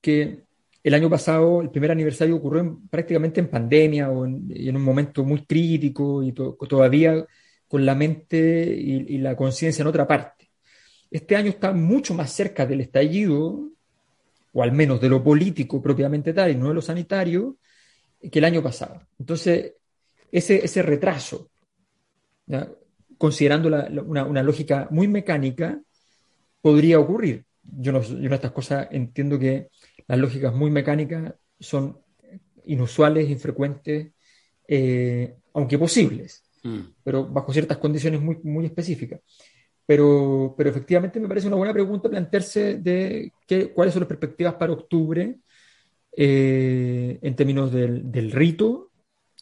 que 0.01 0.43
el 0.83 0.93
año 0.93 1.09
pasado, 1.09 1.61
el 1.61 1.69
primer 1.69 1.91
aniversario 1.91 2.35
ocurrió 2.35 2.61
en- 2.61 2.87
prácticamente 2.87 3.39
en 3.39 3.49
pandemia 3.49 4.09
o 4.09 4.25
en, 4.25 4.75
un 4.75 4.83
momento 4.83 5.23
muy 5.23 5.45
crítico 5.45 6.23
y 6.23 6.31
to- 6.31 6.57
todavía 6.67 7.25
con 7.69 7.85
la 7.85 7.95
mente 7.95 8.75
y, 8.75 9.19
la 9.19 9.35
conciencia 9.35 9.83
en 9.83 9.87
otra 9.87 10.07
parte. 10.07 10.49
Este 11.11 11.35
año 11.35 11.49
está 11.49 11.71
mucho 11.71 12.13
más 12.15 12.33
cerca 12.33 12.65
del 12.65 12.81
estallido, 12.81 13.69
o 14.51 14.63
al 14.63 14.71
menos 14.71 14.99
de 14.99 15.07
lo 15.07 15.23
político 15.23 15.81
propiamente 15.81 16.33
tal, 16.33 16.51
y 16.51 16.55
no 16.55 16.69
de 16.69 16.73
lo 16.73 16.81
sanitario, 16.81 17.57
que 18.19 18.39
el 18.39 18.45
año 18.45 18.63
pasado. 18.63 18.99
Entonces, 19.19 19.75
ese, 20.31 20.65
ese 20.65 20.81
retraso, 20.81 21.51
considerando 23.17 23.69
una, 24.03 24.25
una 24.25 24.43
lógica 24.43 24.87
muy 24.89 25.07
mecánica, 25.07 25.79
podría 26.61 26.99
ocurrir. 26.99 27.45
Yo 27.61 27.91
no, 27.91 27.99
estas 27.99 28.51
cosas 28.51 28.87
entiendo 28.89 29.37
que 29.37 29.67
las 30.07 30.17
lógicas 30.17 30.55
muy 30.55 30.71
mecánicas 30.71 31.35
son 31.59 31.99
inusuales, 32.65 33.29
infrecuentes, 33.29 34.11
eh, 34.67 35.35
aunque 35.53 35.77
posibles, 35.77 36.43
Mm. 36.63 36.79
pero 37.03 37.25
bajo 37.25 37.53
ciertas 37.53 37.77
condiciones 37.77 38.21
muy, 38.21 38.37
muy 38.43 38.65
específicas. 38.65 39.21
Pero, 39.85 40.53
pero 40.57 40.69
efectivamente 40.69 41.19
me 41.19 41.27
parece 41.27 41.47
una 41.47 41.55
buena 41.55 41.73
pregunta 41.73 42.09
plantearse 42.09 42.75
de 42.75 43.31
qué, 43.47 43.71
cuáles 43.71 43.93
son 43.93 44.01
las 44.01 44.07
perspectivas 44.07 44.53
para 44.53 44.73
octubre 44.73 45.39
eh, 46.15 47.19
en 47.21 47.35
términos 47.35 47.71
del, 47.71 48.11
del 48.11 48.31
rito 48.31 48.91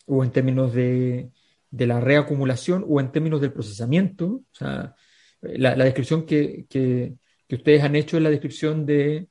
o 0.05 0.23
en 0.23 0.31
términos 0.31 0.73
de, 0.73 1.31
de 1.69 1.87
la 1.87 1.99
reacumulación 1.99 2.85
o 2.87 3.01
en 3.01 3.11
términos 3.11 3.41
del 3.41 3.51
procesamiento. 3.51 4.25
O 4.25 4.55
sea, 4.55 4.95
la, 5.41 5.75
la 5.75 5.83
descripción 5.83 6.25
que, 6.25 6.65
que, 6.69 7.15
que 7.47 7.55
ustedes 7.55 7.83
han 7.83 7.95
hecho 7.95 8.17
es 8.17 8.23
la 8.23 8.29
descripción 8.29 8.85
de 8.85 9.15
eh, 9.15 9.27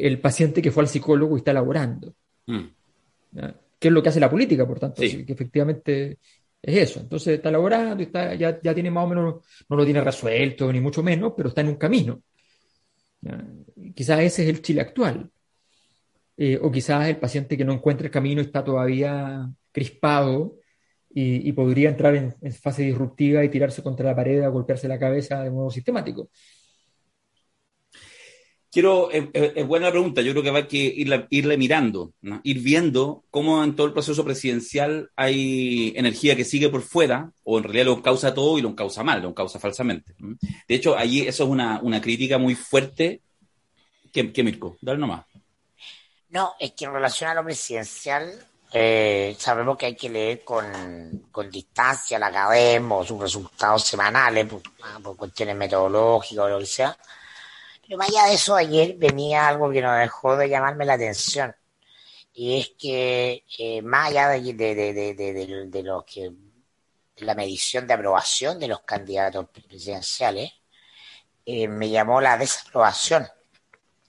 el 0.00 0.20
paciente 0.20 0.60
que 0.60 0.70
fue 0.70 0.82
al 0.82 0.88
psicólogo 0.88 1.36
y 1.36 1.38
está 1.38 1.52
elaborando. 1.52 2.14
Mm. 2.46 2.66
¿Qué 3.78 3.88
es 3.88 3.94
lo 3.94 4.02
que 4.02 4.10
hace 4.10 4.20
la 4.20 4.30
política, 4.30 4.66
por 4.66 4.78
tanto? 4.78 5.00
Sí. 5.00 5.24
Que 5.24 5.32
efectivamente 5.32 6.18
es 6.62 6.90
eso. 6.90 7.00
Entonces 7.00 7.34
está 7.34 7.48
elaborando, 7.48 8.02
y 8.02 8.06
está, 8.06 8.34
ya, 8.34 8.60
ya 8.60 8.74
tiene 8.74 8.90
más 8.90 9.04
o 9.04 9.08
menos, 9.08 9.44
no 9.68 9.76
lo 9.76 9.84
tiene 9.84 10.00
resuelto, 10.02 10.72
ni 10.72 10.80
mucho 10.80 11.02
menos, 11.02 11.32
pero 11.36 11.48
está 11.48 11.60
en 11.62 11.68
un 11.68 11.76
camino. 11.76 12.22
¿ya? 13.20 13.44
Quizás 13.94 14.20
ese 14.20 14.42
es 14.44 14.48
el 14.48 14.62
Chile 14.62 14.80
actual. 14.82 15.30
Eh, 16.36 16.58
o 16.62 16.70
quizás 16.70 17.06
el 17.08 17.18
paciente 17.18 17.56
que 17.56 17.64
no 17.64 17.74
encuentra 17.74 18.06
el 18.06 18.10
camino 18.10 18.40
está 18.40 18.64
todavía 18.64 19.46
crispado 19.72 20.56
y, 21.12 21.52
podría 21.52 21.90
entrar 21.90 22.14
en, 22.14 22.34
en 22.40 22.52
fase 22.52 22.82
disruptiva 22.82 23.44
y 23.44 23.48
tirarse 23.48 23.82
contra 23.82 24.06
la 24.06 24.16
pared 24.16 24.42
a 24.42 24.48
golpearse 24.48 24.88
la 24.88 24.98
cabeza 24.98 25.42
de 25.42 25.50
modo 25.50 25.70
sistemático. 25.70 26.30
Quiero, 28.72 29.10
es, 29.10 29.24
es- 29.34 29.66
buena 29.66 29.90
pregunta, 29.90 30.22
yo 30.22 30.30
creo 30.32 30.44
que 30.44 30.50
va 30.52 30.60
a 30.60 30.68
que 30.68 30.78
irla, 30.78 31.26
irle 31.30 31.56
mirando, 31.56 32.12
ir 32.44 32.60
viendo 32.60 33.24
cómo 33.30 33.64
en 33.64 33.74
todo 33.74 33.88
el 33.88 33.92
proceso 33.92 34.24
presidencial 34.24 35.10
hay 35.16 35.92
energía 35.96 36.36
que 36.36 36.44
sigue 36.44 36.68
por 36.68 36.82
fuera, 36.82 37.32
o 37.42 37.58
en 37.58 37.64
realidad 37.64 37.86
lo 37.86 38.02
causa 38.02 38.32
todo 38.32 38.58
y 38.58 38.62
lo 38.62 38.76
causa 38.76 39.02
mal, 39.02 39.22
lo 39.22 39.34
causa 39.34 39.58
falsamente. 39.58 40.14
De 40.68 40.74
hecho, 40.74 40.96
allí 40.96 41.22
eso 41.22 41.44
es 41.44 41.50
una, 41.50 41.80
una 41.82 42.00
crítica 42.00 42.38
muy 42.38 42.54
fuerte 42.54 43.22
que, 44.12 44.32
que 44.32 44.42
Mirko, 44.44 44.76
dale 44.80 44.98
nomás. 44.98 45.24
No, 46.30 46.54
es 46.60 46.72
que 46.72 46.84
en 46.84 46.92
relación 46.92 47.30
a 47.30 47.34
lo 47.34 47.42
presidencial, 47.44 48.32
eh, 48.72 49.34
sabemos 49.36 49.76
que 49.76 49.86
hay 49.86 49.96
que 49.96 50.08
leer 50.08 50.44
con, 50.44 50.64
con 51.32 51.50
distancia 51.50 52.20
la 52.20 52.28
academia 52.28 52.94
o 52.96 53.04
sus 53.04 53.20
resultados 53.20 53.84
semanales 53.84 54.46
por 55.02 55.16
cuestiones 55.16 55.56
metodológicas 55.56 56.44
o 56.44 56.48
lo 56.50 56.58
que 56.60 56.66
sea. 56.66 56.96
Pero 57.90 57.98
más 57.98 58.08
allá 58.10 58.26
de 58.26 58.34
eso, 58.34 58.54
ayer 58.54 58.94
venía 58.96 59.48
algo 59.48 59.68
que 59.68 59.82
no 59.82 59.92
dejó 59.92 60.36
de 60.36 60.48
llamarme 60.48 60.84
la 60.84 60.92
atención. 60.94 61.56
Y 62.32 62.60
es 62.60 62.68
que 62.78 63.44
eh, 63.58 63.82
más 63.82 64.10
allá 64.10 64.28
de, 64.28 64.40
de, 64.54 64.74
de, 64.76 64.92
de, 64.94 65.14
de, 65.14 65.32
de- 65.32 65.66
de 65.66 65.82
lo 65.82 66.04
que 66.04 66.30
la 67.16 67.34
medición 67.34 67.88
de 67.88 67.94
aprobación 67.94 68.60
de 68.60 68.68
los 68.68 68.82
candidatos 68.82 69.48
presidenciales, 69.48 70.52
eh, 71.44 71.66
me 71.66 71.90
llamó 71.90 72.20
la 72.20 72.38
desaprobación 72.38 73.26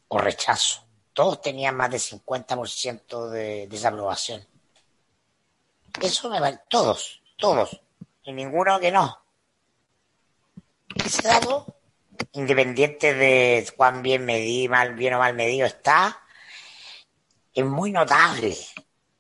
o 0.10 0.20
rechazo. 0.20 0.86
Todos 1.12 1.42
tenían 1.42 1.76
más 1.76 1.90
de 1.90 1.98
50% 1.98 3.30
de 3.32 3.66
desaprobación. 3.68 4.46
Eso 6.00 6.30
me 6.30 6.40
vale. 6.40 6.60
Todos, 6.70 7.24
todos. 7.36 7.82
Y 8.26 8.32
ninguno 8.32 8.80
que 8.80 8.92
no. 8.92 9.18
Ese 11.04 11.28
dato, 11.28 11.81
independiente 12.34 13.14
de 13.14 13.68
cuán 13.76 14.02
bien 14.02 14.26
medí, 14.26 14.68
mal, 14.68 14.94
bien 14.96 15.14
o 15.16 15.20
mal 15.20 15.34
medido 15.36 15.66
está, 15.68 16.20
es 17.54 17.66
muy 17.66 17.92
notable. 17.92 18.56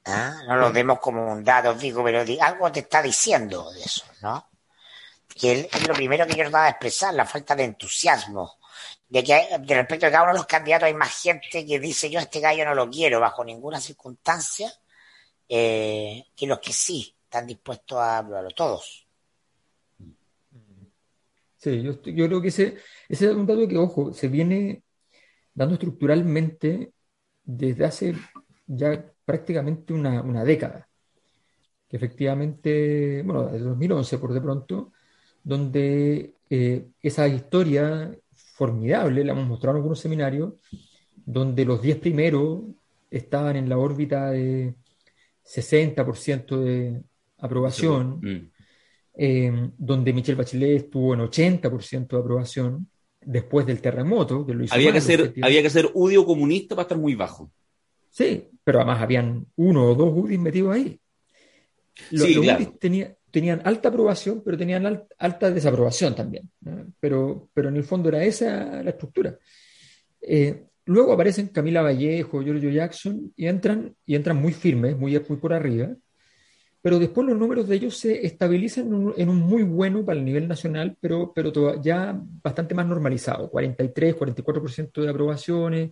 ¿ah? 0.05 0.41
No 0.47 0.55
lo 0.57 0.71
vemos 0.71 0.99
como 0.99 1.31
un 1.31 1.43
dato 1.43 1.75
fijo, 1.75 2.03
pero 2.03 2.23
algo 2.41 2.71
te 2.71 2.81
está 2.81 3.01
diciendo 3.01 3.71
de 3.71 3.81
eso, 3.81 4.05
¿no? 4.21 4.49
Que 5.39 5.69
es- 5.71 5.87
lo 5.87 5.93
primero 5.95 6.25
que 6.27 6.33
yo 6.35 6.43
trataba 6.43 6.65
de 6.65 6.71
expresar, 6.71 7.13
la 7.13 7.25
falta 7.25 7.55
de 7.55 7.65
entusiasmo 7.65 8.57
de 9.09 9.23
que 9.23 9.33
hay- 9.33 9.47
de 9.65 9.75
respecto 9.75 10.07
a 10.07 10.11
cada 10.11 10.23
uno 10.23 10.33
de 10.33 10.39
los 10.39 10.47
candidatos 10.47 10.87
hay 10.87 10.93
más 10.93 11.21
gente 11.21 11.65
que 11.65 11.79
dice 11.79 12.09
yo 12.09 12.19
a 12.19 12.23
este 12.23 12.39
gallo 12.39 12.65
no 12.65 12.75
lo 12.75 12.89
quiero 12.89 13.19
bajo 13.19 13.43
ninguna 13.43 13.81
circunstancia 13.81 14.73
eh, 15.49 16.25
que 16.35 16.47
los 16.47 16.59
que 16.59 16.73
sí 16.73 17.15
están 17.25 17.47
dispuestos 17.47 17.99
a 17.99 18.19
aprobarlo, 18.19 18.51
todos. 18.51 19.00
Sí, 21.61 21.83
yo, 21.83 22.01
yo 22.01 22.27
creo 22.27 22.41
que 22.41 22.47
ese, 22.47 22.77
ese 23.07 23.29
es 23.29 23.35
un 23.35 23.45
dato 23.45 23.67
que, 23.67 23.77
ojo, 23.77 24.13
se 24.13 24.27
viene 24.27 24.83
dando 25.53 25.75
estructuralmente 25.75 26.91
desde 27.43 27.85
hace 27.85 28.15
ya 28.65 29.13
prácticamente 29.23 29.93
una, 29.93 30.23
una 30.23 30.43
década. 30.43 30.89
Que 31.87 31.97
efectivamente, 31.97 33.21
bueno, 33.23 33.45
desde 33.45 33.65
2011 33.65 34.17
por 34.17 34.33
de 34.33 34.41
pronto, 34.41 34.91
donde 35.43 36.33
eh, 36.49 36.87
esa 36.99 37.27
historia 37.27 38.11
formidable, 38.33 39.23
la 39.23 39.33
hemos 39.33 39.47
mostrado 39.47 39.75
en 39.77 39.81
algunos 39.81 39.99
seminarios, 39.99 40.53
donde 41.13 41.63
los 41.65 41.79
10 41.81 41.99
primeros 41.99 42.61
estaban 43.11 43.55
en 43.55 43.69
la 43.69 43.77
órbita 43.77 44.31
de 44.31 44.73
60% 45.43 46.59
de 46.59 47.03
aprobación, 47.37 48.19
Mm. 48.21 48.50
Eh, 49.23 49.69
donde 49.77 50.13
Michelle 50.13 50.35
Bachelet 50.37 50.77
estuvo 50.85 51.13
en 51.13 51.19
80% 51.19 52.07
de 52.15 52.17
aprobación 52.17 52.87
después 53.21 53.65
del 53.67 53.79
terremoto, 53.79 54.43
que 54.45 54.53
lo 54.55 54.63
hizo 54.63 54.73
Había 54.73 54.87
mal, 54.87 54.95
que, 54.95 55.01
ser, 55.01 55.33
había 55.43 55.61
que 55.61 55.69
ser 55.69 55.89
udio 55.93 56.25
comunista 56.25 56.75
para 56.75 56.83
estar 56.85 56.97
muy 56.97 57.13
bajo. 57.13 57.51
Sí, 58.09 58.49
pero 58.63 58.79
además 58.79 58.99
habían 59.01 59.45
uno 59.57 59.85
o 59.91 59.95
dos 59.95 60.11
UDIs 60.11 60.39
metidos 60.39 60.73
ahí. 60.75 60.99
Los, 62.09 62.23
Sí, 62.27 62.33
los 62.33 62.43
claro. 62.45 62.63
UDIs 62.63 62.79
tenía- 62.79 63.15
tenían 63.29 63.61
alta 63.63 63.89
aprobación, 63.89 64.41
pero 64.43 64.57
tenían 64.57 64.85
al- 64.87 65.05
alta 65.19 65.51
desaprobación 65.51 66.15
también. 66.15 66.49
¿no? 66.61 66.87
Pero, 66.99 67.47
pero 67.53 67.69
en 67.69 67.77
el 67.77 67.83
fondo 67.83 68.09
era 68.09 68.23
esa 68.23 68.81
la 68.81 68.89
estructura. 68.89 69.37
Eh, 70.19 70.63
luego 70.85 71.13
aparecen 71.13 71.49
Camila 71.49 71.83
Vallejo, 71.83 72.41
Giorgio 72.43 72.71
Jackson, 72.71 73.31
y 73.35 73.45
entran, 73.45 73.95
y 74.05 74.15
entran 74.15 74.37
muy 74.37 74.51
firmes, 74.51 74.97
muy, 74.97 75.11
muy 75.29 75.37
por 75.37 75.53
arriba, 75.53 75.95
pero 76.81 76.99
después 76.99 77.27
los 77.27 77.37
números 77.37 77.67
de 77.67 77.75
ellos 77.75 77.97
se 77.97 78.25
estabilizan 78.25 78.87
en 79.15 79.29
un, 79.29 79.37
muy 79.37 79.63
bueno 79.63 80.03
para 80.03 80.17
el 80.19 80.25
nivel 80.25 80.47
nacional, 80.47 80.97
pero, 80.99 81.31
pero 81.33 81.81
ya 81.81 82.19
bastante 82.43 82.73
más 82.73 82.87
normalizado, 82.87 83.49
43, 83.49 84.15
44% 84.15 85.01
de 85.01 85.09
aprobaciones, 85.09 85.91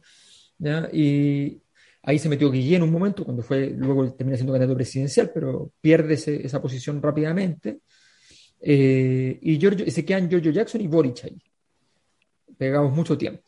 y 0.92 1.62
ahí 2.04 2.20
se 2.20 2.30
metió 2.30 2.52
Guillén 2.52 2.82
un 2.84 2.92
momento, 2.92 3.24
cuando 3.24 3.44
fue, 3.44 3.70
luego 3.70 4.12
termina 4.14 4.38
siendo 4.38 4.54
candidato 4.54 4.76
presidencial, 4.76 5.32
pero 5.34 5.72
pierde 5.82 6.16
esa 6.16 6.62
posición 6.62 7.02
rápidamente, 7.02 7.80
Eh, 8.62 9.40
y, 9.42 9.58
Giorgio, 9.58 9.86
y 9.86 9.92
se 9.92 10.04
quedan 10.04 10.30
Giorgio 10.30 10.52
Jackson 10.52 10.82
y 10.82 10.88
Boric 10.88 11.24
ahí, 11.24 11.42
pegados 12.58 12.92
mucho 12.92 13.18
tiempo. 13.18 13.42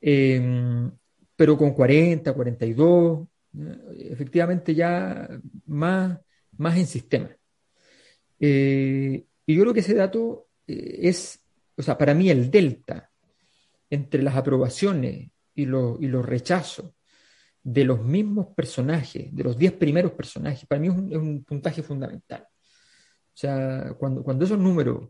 Eh, 0.00 0.90
pero 1.36 1.56
con 1.56 1.72
40, 1.74 2.32
42, 2.32 3.28
¿ya? 3.52 3.72
efectivamente 4.10 4.74
ya 4.74 5.28
más, 5.66 6.18
más 6.58 6.76
en 6.76 6.86
sistema. 6.86 7.30
Eh, 8.40 9.24
y 9.46 9.54
yo 9.54 9.62
creo 9.62 9.74
que 9.74 9.80
ese 9.80 9.94
dato 9.94 10.48
eh, 10.66 11.00
es, 11.02 11.40
o 11.76 11.82
sea, 11.82 11.96
para 11.96 12.14
mí 12.14 12.30
el 12.30 12.50
delta 12.50 13.10
entre 13.90 14.22
las 14.22 14.36
aprobaciones 14.36 15.30
y 15.54 15.66
los, 15.66 16.00
y 16.00 16.08
los 16.08 16.24
rechazos 16.24 16.92
de 17.62 17.84
los 17.84 18.02
mismos 18.02 18.48
personajes, 18.54 19.34
de 19.34 19.44
los 19.44 19.56
10 19.56 19.72
primeros 19.72 20.12
personajes, 20.12 20.66
para 20.66 20.80
mí 20.80 20.88
es 20.88 20.94
un, 20.94 21.12
es 21.12 21.18
un 21.18 21.44
puntaje 21.44 21.82
fundamental. 21.82 22.42
O 22.42 23.36
sea, 23.36 23.94
cuando, 23.98 24.22
cuando 24.22 24.44
esos 24.44 24.58
números 24.58 25.08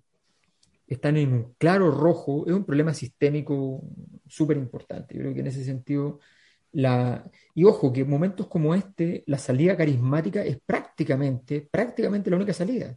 están 0.87 1.17
en 1.17 1.33
un 1.33 1.55
claro 1.59 1.91
rojo, 1.91 2.45
es 2.47 2.53
un 2.53 2.65
problema 2.65 2.95
sistémico 2.95 3.83
súper 4.27 4.57
importante. 4.57 5.15
Yo 5.15 5.21
creo 5.21 5.35
que 5.35 5.41
en 5.41 5.47
ese 5.47 5.65
sentido, 5.65 6.21
la... 6.75 7.25
y 7.55 7.65
ojo, 7.65 7.93
que 7.93 8.03
en 8.03 8.11
momentos 8.11 8.47
como 8.47 8.75
este, 8.75 9.25
la 9.27 9.39
salida 9.39 9.77
carismática 9.77 10.45
es 10.45 10.59
prácticamente, 10.65 11.67
prácticamente 11.71 12.31
la 12.31 12.37
única 12.37 12.53
salida. 12.53 12.97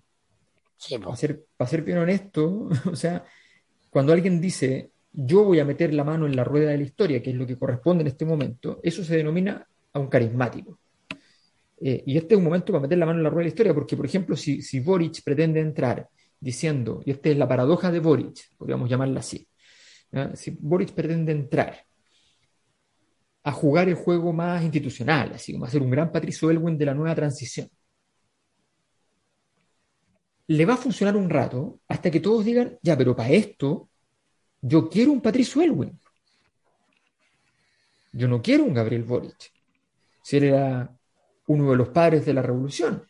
Sí, 0.76 0.98
Para 0.98 1.16
ser, 1.16 1.44
para 1.56 1.70
ser 1.70 1.82
bien 1.84 1.98
honesto, 1.98 2.70
o 2.92 2.96
sea, 2.96 3.24
cuando 3.90 4.14
alguien 4.14 4.42
dice, 4.42 4.92
yo 5.12 5.44
voy 5.44 5.60
a 5.60 5.66
meter 5.66 5.94
la 5.94 6.04
mano 6.04 6.26
en 6.26 6.36
la 6.36 6.44
rueda 6.44 6.72
de 6.72 6.78
la 6.78 6.84
historia, 6.84 7.22
que 7.22 7.32
es 7.32 7.36
lo 7.36 7.48
que 7.48 7.58
corresponde 7.58 8.02
en 8.02 8.08
este 8.08 8.26
momento, 8.26 8.80
eso 8.84 9.04
se 9.04 9.18
denomina 9.18 9.66
a 9.94 10.00
un 10.00 10.08
carismático. 10.08 10.80
Eh, 11.80 12.04
y 12.06 12.18
este 12.18 12.34
es 12.34 12.38
un 12.38 12.44
momento 12.44 12.74
para 12.74 12.82
meter 12.82 12.98
la 12.98 13.06
mano 13.06 13.20
en 13.20 13.24
la 13.24 13.30
rueda 13.30 13.42
de 13.42 13.50
la 13.50 13.54
historia, 13.54 13.74
porque, 13.74 13.96
por 13.96 14.06
ejemplo, 14.06 14.36
si, 14.36 14.62
si 14.62 14.80
Boric 14.80 15.24
pretende 15.24 15.60
entrar 15.60 16.10
diciendo, 16.40 17.02
y 17.06 17.12
esta 17.12 17.30
es 17.30 17.38
la 17.38 17.48
paradoja 17.48 17.92
de 17.92 18.00
Boric, 18.00 18.56
podríamos 18.58 18.90
llamarla 18.90 19.20
así, 19.20 19.48
si 20.34 20.52
Boric 20.60 20.94
pretende 20.94 21.32
entrar 21.32 21.88
a 23.48 23.52
jugar 23.54 23.88
el 23.88 23.96
juego 23.96 24.34
más 24.34 24.62
institucional, 24.62 25.32
así 25.34 25.54
como 25.54 25.64
a 25.64 25.70
ser 25.70 25.82
un 25.82 25.90
gran 25.90 26.12
Patricio 26.12 26.52
Elwin 26.52 26.78
de 26.78 26.86
la 26.86 26.94
nueva 26.94 27.16
transición, 27.16 27.70
le 30.48 30.66
va 30.66 30.74
a 30.74 30.84
funcionar 30.86 31.16
un 31.16 31.30
rato 31.30 31.80
hasta 31.88 32.12
que 32.12 32.20
todos 32.20 32.44
digan, 32.44 32.78
ya, 32.82 32.98
pero 32.98 33.16
para 33.16 33.30
esto 33.30 33.88
yo 34.60 34.90
quiero 34.90 35.14
un 35.14 35.22
Patricio 35.22 35.62
Elwin. 35.62 35.98
Yo 38.12 38.28
no 38.28 38.42
quiero 38.42 38.66
un 38.66 38.74
Gabriel 38.74 39.06
Boric. 39.06 39.54
Si 40.22 40.36
él 40.36 40.44
era 40.44 40.94
uno 41.48 41.72
de 41.72 41.78
los 41.78 41.88
padres 41.88 42.26
de 42.26 42.34
la 42.34 42.42
revolución, 42.42 43.08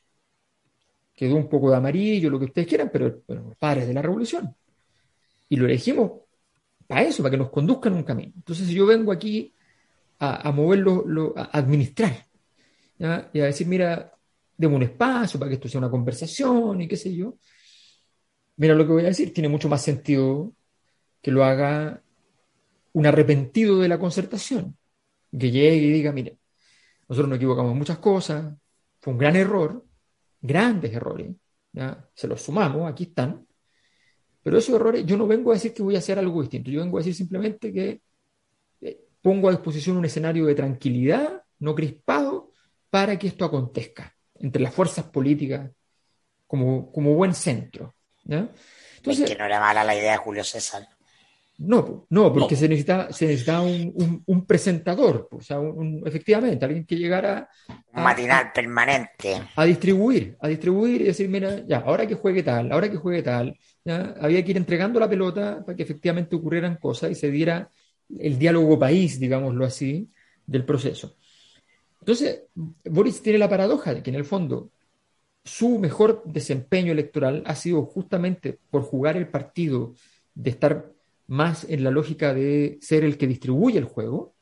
quedó 1.16 1.36
un 1.36 1.50
poco 1.50 1.72
de 1.72 1.78
amarillo, 1.78 2.30
lo 2.30 2.38
que 2.38 2.46
ustedes 2.46 2.68
quieran, 2.68 2.92
pero, 2.94 3.24
los 3.28 3.56
padres 3.58 3.88
de 3.88 3.94
la 3.96 4.04
revolución. 4.04 4.56
Y 5.50 5.56
lo 5.56 5.66
elegimos 5.66 6.12
para 6.86 7.02
eso, 7.02 7.24
para 7.24 7.32
que 7.32 7.38
nos 7.38 7.50
conduzcan 7.50 7.94
un 7.94 8.04
camino. 8.04 8.34
Entonces, 8.36 8.68
si 8.68 8.76
yo 8.76 8.86
vengo 8.86 9.12
aquí 9.12 9.52
a, 10.20 10.52
moverlo, 10.52 11.04
lo- 11.06 11.34
a 11.38 11.44
administrar, 11.46 12.26
¿ya? 13.00 13.30
y 13.34 13.40
a 13.42 13.46
decir, 13.46 13.68
mira, 13.68 14.14
demos 14.58 14.78
un 14.78 14.84
espacio 14.84 15.40
para 15.40 15.50
que 15.50 15.56
esto 15.56 15.70
sea 15.70 15.80
una 15.80 15.90
conversación 15.92 16.82
y 16.82 16.88
qué 16.88 16.98
sé 16.98 17.16
yo. 17.16 17.38
Mira 18.58 18.74
lo 18.74 18.86
que 18.86 18.94
voy 18.94 19.04
a 19.04 19.08
decir, 19.08 19.34
tiene 19.34 19.50
mucho 19.50 19.70
más 19.70 19.84
sentido 19.84 20.54
que 21.22 21.32
lo 21.32 21.44
haga 21.44 22.02
un 22.94 23.06
arrepentido 23.06 23.80
de 23.80 23.88
la 23.88 24.00
concertación, 24.00 24.76
que 25.32 25.52
llegue 25.52 25.76
y 25.78 25.92
diga, 25.92 26.12
mire, 26.12 26.40
nosotros 27.08 27.30
nos 27.30 27.38
equivocamos 27.38 27.72
en 27.74 27.78
muchas 27.78 28.00
cosas, 28.00 28.56
fue 29.00 29.14
un 29.14 29.20
gran 29.20 29.36
error, 29.36 29.86
grandes 30.42 30.94
errores, 30.94 31.36
se 32.16 32.28
los 32.28 32.42
sumamos, 32.42 32.90
aquí 32.90 33.04
están, 33.06 33.46
pero 34.42 34.58
esos 34.58 34.76
errores, 34.76 35.06
yo 35.06 35.18
no 35.18 35.28
vengo 35.28 35.52
a 35.52 35.56
decir 35.56 35.74
que 35.74 35.84
voy 35.84 35.96
a 35.96 36.00
hacer 36.00 36.18
algo 36.18 36.42
distinto, 36.42 36.72
yo 36.72 36.82
vengo 36.82 36.98
a 36.98 37.02
decir 37.02 37.14
simplemente 37.14 37.72
que 37.72 38.02
pongo 39.22 39.48
a 39.50 39.52
disposición 39.52 39.98
un 39.98 40.06
escenario 40.06 40.46
de 40.46 40.56
tranquilidad, 40.56 41.44
no 41.60 41.76
crispado, 41.76 42.52
para 42.90 43.18
que 43.20 43.28
esto 43.28 43.46
acontezca 43.46 44.14
entre 44.36 44.62
las 44.62 44.74
fuerzas 44.74 45.06
políticas 45.06 45.70
como, 46.48 46.92
como 46.92 47.14
buen 47.16 47.34
centro. 47.34 47.96
¿ya? 48.26 48.50
Es 48.50 48.98
Entonces, 48.98 49.30
que 49.30 49.36
no 49.36 49.46
era 49.46 49.60
mala 49.60 49.84
la 49.84 49.96
idea 49.96 50.14
de 50.14 50.18
Julio 50.18 50.44
César. 50.44 50.88
no, 51.60 52.06
no, 52.12 52.32
porque 52.34 52.56
No. 52.56 52.60
se 52.60 52.70
necesita, 52.70 53.12
se 53.12 53.26
necesita 53.26 53.62
un, 53.62 53.92
un- 53.96 54.24
un 54.26 54.46
presentador, 54.46 55.28
o 55.32 55.42
sea, 55.42 55.60
un- 55.60 56.04
efectivamente, 56.06 56.64
alguien 56.66 56.86
que 56.86 56.96
llegara 56.98 57.50
Un 57.68 58.04
a, 58.04 58.04
matinal 58.04 58.52
permanente. 58.54 59.42
a 59.56 59.66
distribuir, 59.66 60.38
a 60.40 60.48
distribuir 60.48 61.02
y 61.02 61.06
decir, 61.06 61.28
mira, 61.30 61.66
ya, 61.68 61.80
ahora 61.80 62.06
que 62.08 62.14
juegue 62.16 62.44
tal, 62.44 62.72
ahora 62.72 62.90
que 62.90 62.98
juegue 62.98 63.24
tal, 63.24 63.58
ya, 63.84 64.16
había 64.22 64.44
que 64.44 64.52
ir 64.52 64.58
entregando 64.58 65.00
la 65.00 65.10
pelota 65.10 65.64
para 65.66 65.76
que 65.76 65.84
efectivamente 65.84 66.36
ocurrieran 66.36 66.78
cosas 66.78 67.12
y 67.12 67.16
se 67.16 67.32
diera 67.32 67.72
el 68.18 68.38
diálogo 68.38 68.80
país, 68.80 69.20
digámoslo 69.20 69.66
así, 69.66 70.10
del 70.46 70.66
proceso. 70.66 71.18
Entonces, 72.00 72.44
Boris 72.86 73.22
tiene 73.22 73.40
la 73.40 73.50
paradoja 73.50 73.94
de 73.94 74.02
que 74.02 74.10
en 74.10 74.16
el 74.16 74.26
fondo 74.26 74.72
su 75.44 75.80
mejor 75.80 76.24
desempeño 76.26 76.92
electoral 76.92 77.44
ha 77.46 77.56
sido 77.56 77.84
justamente 77.84 78.60
por 78.70 78.84
jugar 78.84 79.18
el 79.18 79.30
partido, 79.30 79.94
de 80.34 80.52
estar 80.52 80.92
más 81.28 81.66
en 81.68 81.84
la 81.84 81.92
lógica 81.92 82.34
de 82.34 82.78
ser 82.82 83.04
el 83.04 83.18
que 83.18 83.28
distribuye 83.28 83.78
el 83.78 83.86
juego, 83.86 84.36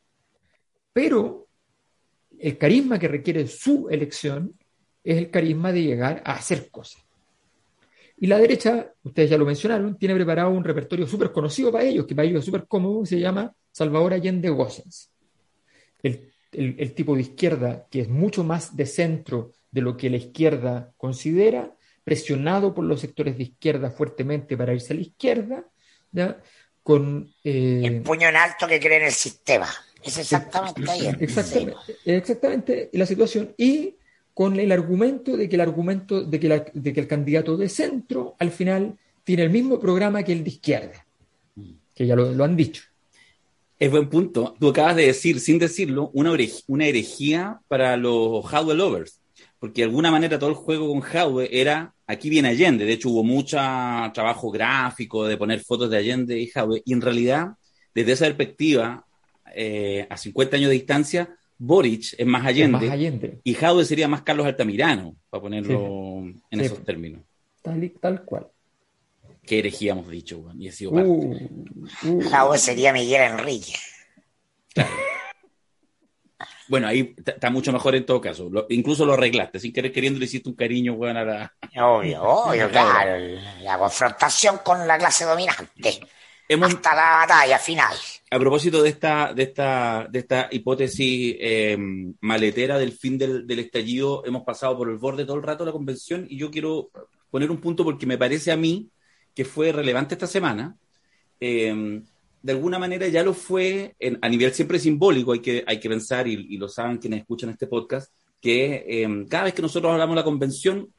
pero 0.92 1.48
el 2.38 2.58
carisma 2.58 3.00
que 3.00 3.08
requiere 3.08 3.48
su 3.48 3.88
elección 3.90 4.58
es 5.04 5.18
el 5.18 5.30
carisma 5.30 5.72
de 5.72 5.84
llegar 5.84 6.22
a 6.26 6.34
hacer 6.34 6.70
cosas. 6.70 7.05
Y 8.18 8.28
la 8.28 8.38
derecha, 8.38 8.94
ustedes 9.04 9.30
ya 9.30 9.38
lo 9.38 9.46
mencionaron, 9.46 9.98
tiene 9.98 10.16
preparado 10.16 10.50
un 10.50 10.64
repertorio 10.64 11.06
súper 11.06 11.32
conocido 11.32 11.72
para 11.72 11.84
ellos, 11.84 12.06
que 12.06 12.16
para 12.16 12.28
ellos 12.28 12.40
es 12.40 12.46
súper 12.46 12.66
cómodo, 12.68 13.06
se 13.06 13.20
llama 13.20 13.54
Salvador 13.72 14.14
Allende 14.14 14.50
Gossens. 14.50 15.12
El, 16.02 16.32
el- 16.52 16.76
el 16.80 16.94
tipo 16.94 17.16
de 17.16 17.22
izquierda 17.22 17.86
que 17.92 18.02
es 18.02 18.08
mucho 18.10 18.44
más 18.44 18.76
de 18.76 18.86
centro 18.86 19.52
de 19.72 19.82
lo 19.82 19.98
que 19.98 20.10
la 20.10 20.18
izquierda 20.18 20.94
considera, 20.98 21.76
presionado 22.06 22.74
por 22.74 22.86
los 22.86 23.02
sectores 23.02 23.36
de 23.38 23.44
izquierda 23.44 23.90
fuertemente 23.92 24.56
para 24.56 24.74
irse 24.74 24.94
a 24.94 24.96
la 24.96 25.02
izquierda, 25.02 25.66
¿ya? 26.12 26.40
con... 26.84 27.34
eh, 27.44 27.82
El 27.84 28.02
puño 28.04 28.30
en 28.30 28.36
alto 28.38 28.68
que 28.68 28.80
cree 28.80 28.98
en 28.98 29.06
el 29.06 29.12
sistema. 29.12 29.68
Es 30.04 30.18
exactamente 30.20 30.90
ahí. 30.90 31.08
Exactamente, 31.20 31.98
exactamente 32.06 32.90
la 32.94 33.06
situación. 33.08 33.54
Y 33.58 33.98
con 34.36 34.60
el 34.60 34.72
argumento 34.72 35.38
de 35.38 35.50
que 35.50 35.56
el 35.56 35.62
argumento 35.62 36.22
de 36.22 36.40
que, 36.40 37.00
el 37.00 37.08
candidato 37.08 37.56
de 37.56 37.70
centro 37.70 38.36
al 38.38 38.52
final 38.52 38.98
tiene 39.24 39.44
el 39.44 39.50
mismo 39.50 39.80
programa 39.80 40.24
que 40.24 40.34
el 40.34 40.44
de 40.44 40.50
izquierda, 40.50 41.08
que 41.96 42.06
ya 42.06 42.16
lo, 42.16 42.44
han 42.44 42.56
dicho. 42.56 42.84
Es 43.80 43.90
buen 43.90 44.10
punto. 44.10 44.54
Tú 44.60 44.70
acabas 44.70 44.98
de 44.98 45.08
decir, 45.08 45.40
sin 45.40 45.58
decirlo, 45.58 46.12
una, 46.14 46.36
una 46.68 46.86
herejía 46.86 47.62
para 47.70 47.98
los 47.98 48.46
Hadwe 48.54 48.76
lovers. 48.76 49.22
Porque 49.58 49.82
de 49.82 49.86
alguna 49.86 50.12
manera 50.12 50.38
todo 50.38 50.50
el 50.50 50.56
juego 50.56 50.90
con 50.90 51.02
Hadwe 51.02 51.50
era 51.52 51.96
aquí 52.06 52.30
viene 52.30 52.50
Allende. 52.50 52.86
De 52.86 52.94
hecho, 52.94 53.10
hubo 53.10 53.24
mucho 53.24 53.58
trabajo 54.14 54.52
gráfico 54.52 55.26
de 55.26 55.38
poner 55.38 55.62
fotos 55.62 55.90
de 55.90 55.98
Allende 55.98 56.38
y 56.38 56.48
Jadwe. 56.48 56.82
Y 56.86 56.94
en 56.94 57.02
realidad, 57.02 57.54
desde 57.94 58.12
esa 58.12 58.26
perspectiva, 58.26 59.06
eh, 59.56 60.06
a 60.10 60.18
50 60.18 60.58
años 60.58 60.70
de 60.70 60.76
distancia, 60.76 61.38
Boric 61.58 62.16
es 62.18 62.26
más 62.26 62.46
Allende, 62.46 62.78
Es 62.78 62.84
más 62.84 62.92
Allende. 62.92 63.40
y 63.44 63.54
Jadwe 63.54 63.86
sería 63.86 64.08
más 64.08 64.22
Carlos 64.24 64.46
Altamirano, 64.46 65.16
para 65.30 65.42
ponerlo 65.42 66.20
en 66.52 66.60
Sí. 66.60 66.66
esos 66.66 66.84
términos. 66.84 67.22
Tal, 67.62 67.84
y- 67.84 67.90
tal 67.90 68.24
cual. 68.24 68.48
Qué 69.46 69.60
herejía 69.60 69.92
hemos 69.94 70.10
dicho, 70.10 70.40
weón, 70.40 70.62
y 70.62 70.68
he 70.68 70.72
sido 70.72 70.92
parte. 70.92 71.08
Uh, 71.10 71.48
uh. 72.10 72.58
Sería 72.58 72.92
Miguel 72.92 73.22
Enrique. 73.32 73.74
Bueno, 76.68 76.88
ahí 76.88 77.16
está 77.24 77.52
mucho 77.52 77.72
mejor 77.72 77.96
en 77.96 78.06
todo 78.08 78.20
caso. 78.20 78.50
Lo- 78.50 78.66
incluso 78.70 79.06
lo 79.06 79.14
arreglaste, 79.14 79.60
sin 79.60 79.72
querer 79.72 79.92
queriendo 79.92 80.20
le 80.20 80.26
hiciste 80.26 80.50
un 80.50 80.56
cariño, 80.56 80.94
weón, 80.94 81.16
a 81.18 81.24
la... 81.24 81.54
Obvio, 81.80 82.24
obvio, 82.24 82.70
claro. 82.72 83.24
La 83.62 83.78
confrontación 83.78 84.60
con 84.64 84.88
la 84.88 84.98
clase 84.98 85.26
dominante. 85.26 86.00
Hemos, 86.50 86.74
Hasta 86.74 86.96
la 86.96 87.02
batalla 87.18 87.60
final. 87.60 87.94
A 88.32 88.40
propósito 88.40 88.82
de 88.82 88.90
esta, 88.90 89.34
de 89.34 89.44
esta, 89.44 90.08
de 90.10 90.20
esta 90.20 90.50
hipótesis 90.52 91.36
eh, 91.40 91.78
maletera 92.22 92.78
del 92.78 92.92
fin 92.92 93.18
del, 93.18 93.60
estallido, 93.60 94.26
hemos 94.26 94.44
pasado 94.44 94.78
por 94.78 94.90
el 94.90 94.98
borde 94.98 95.26
todo 95.26 95.38
el 95.38 95.44
rato 95.44 95.64
de 95.64 95.70
la 95.70 95.74
convención 95.74 96.26
y 96.30 96.38
yo 96.38 96.50
quiero 96.50 96.90
poner 97.30 97.52
un 97.52 97.62
punto 97.62 97.84
porque 97.84 98.06
me 98.06 98.18
parece 98.18 98.52
a 98.52 98.58
mí 98.58 98.90
que 99.34 99.46
fue 99.46 99.72
relevante 99.72 100.16
esta 100.16 100.28
semana. 100.28 100.76
Eh, 101.40 102.02
de 102.42 102.52
alguna 102.52 102.78
manera 102.78 103.08
ya 103.08 103.24
lo 103.24 103.34
fue 103.34 103.96
a 104.22 104.30
nivel 104.30 104.54
siempre 104.54 104.78
simbólico, 104.78 105.32
hay 105.32 105.40
que, 105.40 105.64
hay 105.66 105.80
que 105.80 105.90
pensar, 105.90 106.28
y, 106.28 106.58
lo 106.58 106.70
saben 106.70 107.00
quienes 107.00 107.22
escuchan 107.22 107.50
este 107.50 107.66
podcast, 107.66 108.14
que 108.40 108.86
eh, 108.88 109.26
cada 109.28 109.46
vez 109.46 109.54
que 109.56 109.64
nosotros 109.64 109.92
hablamos 109.92 110.16
de 110.16 110.22
la 110.22 110.24
convención, 110.24 110.94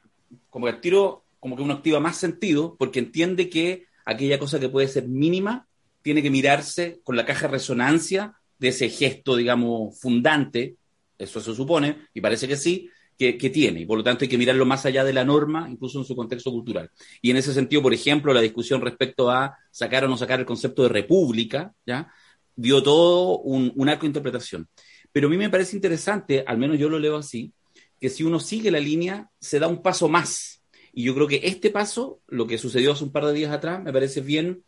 como 0.49 0.65
que 0.65 0.73
tiro, 0.73 1.23
como 1.39 1.55
que 1.55 1.63
uno 1.63 1.75
activa 1.75 2.01
más 2.01 2.17
sentido, 2.17 2.75
porque 2.77 2.99
entiende 2.99 3.49
que 3.49 3.85
aquella 4.03 4.39
cosa 4.39 4.59
que 4.59 4.67
puede 4.67 4.89
ser 4.89 5.07
mínima 5.07 5.66
tiene 6.07 6.23
que 6.23 6.29
mirarse 6.29 7.01
con 7.03 7.17
la 7.17 7.25
caja 7.25 7.47
de 7.47 7.51
resonancia 7.51 8.33
de 8.57 8.69
ese 8.69 8.87
gesto, 8.87 9.35
digamos, 9.35 9.99
fundante, 9.99 10.77
eso 11.17 11.41
se 11.41 11.53
supone, 11.53 11.97
y 12.13 12.21
parece 12.21 12.47
que 12.47 12.55
sí, 12.55 12.89
que, 13.17 13.37
que 13.37 13.49
tiene, 13.49 13.81
y 13.81 13.85
por 13.85 13.97
lo 13.97 14.05
tanto 14.05 14.23
hay 14.23 14.29
que 14.29 14.37
mirarlo 14.37 14.65
más 14.65 14.85
allá 14.85 15.03
de 15.03 15.11
la 15.11 15.25
norma, 15.25 15.67
incluso 15.69 15.99
en 15.99 16.05
su 16.05 16.15
contexto 16.15 16.49
cultural. 16.49 16.89
Y 17.21 17.31
en 17.31 17.35
ese 17.35 17.53
sentido, 17.53 17.81
por 17.81 17.93
ejemplo, 17.93 18.33
la 18.33 18.39
discusión 18.39 18.79
respecto 18.79 19.29
a 19.29 19.57
sacar 19.69 20.05
o 20.05 20.07
no 20.07 20.15
sacar 20.15 20.39
el 20.39 20.45
concepto 20.45 20.83
de 20.83 20.87
república, 20.87 21.73
¿ya? 21.85 22.09
dio 22.55 22.81
todo 22.81 23.39
un, 23.39 23.73
un 23.75 23.89
arco 23.89 24.03
de 24.03 24.07
interpretación. 24.07 24.69
Pero 25.11 25.27
a 25.27 25.29
mí 25.29 25.35
me 25.35 25.49
parece 25.49 25.75
interesante, 25.75 26.45
al 26.47 26.57
menos 26.57 26.79
yo 26.79 26.87
lo 26.87 26.99
leo 26.99 27.17
así, 27.17 27.51
que 27.99 28.07
si 28.07 28.23
uno 28.23 28.39
sigue 28.39 28.71
la 28.71 28.79
línea, 28.79 29.29
se 29.41 29.59
da 29.59 29.67
un 29.67 29.81
paso 29.81 30.07
más. 30.07 30.63
Y 30.93 31.03
yo 31.03 31.13
creo 31.13 31.27
que 31.27 31.41
este 31.43 31.69
paso, 31.69 32.21
lo 32.27 32.47
que 32.47 32.57
sucedió 32.57 32.93
hace 32.93 33.03
un 33.03 33.11
par 33.11 33.25
de 33.25 33.33
días 33.33 33.51
atrás, 33.51 33.83
me 33.83 33.91
parece 33.91 34.21
bien 34.21 34.63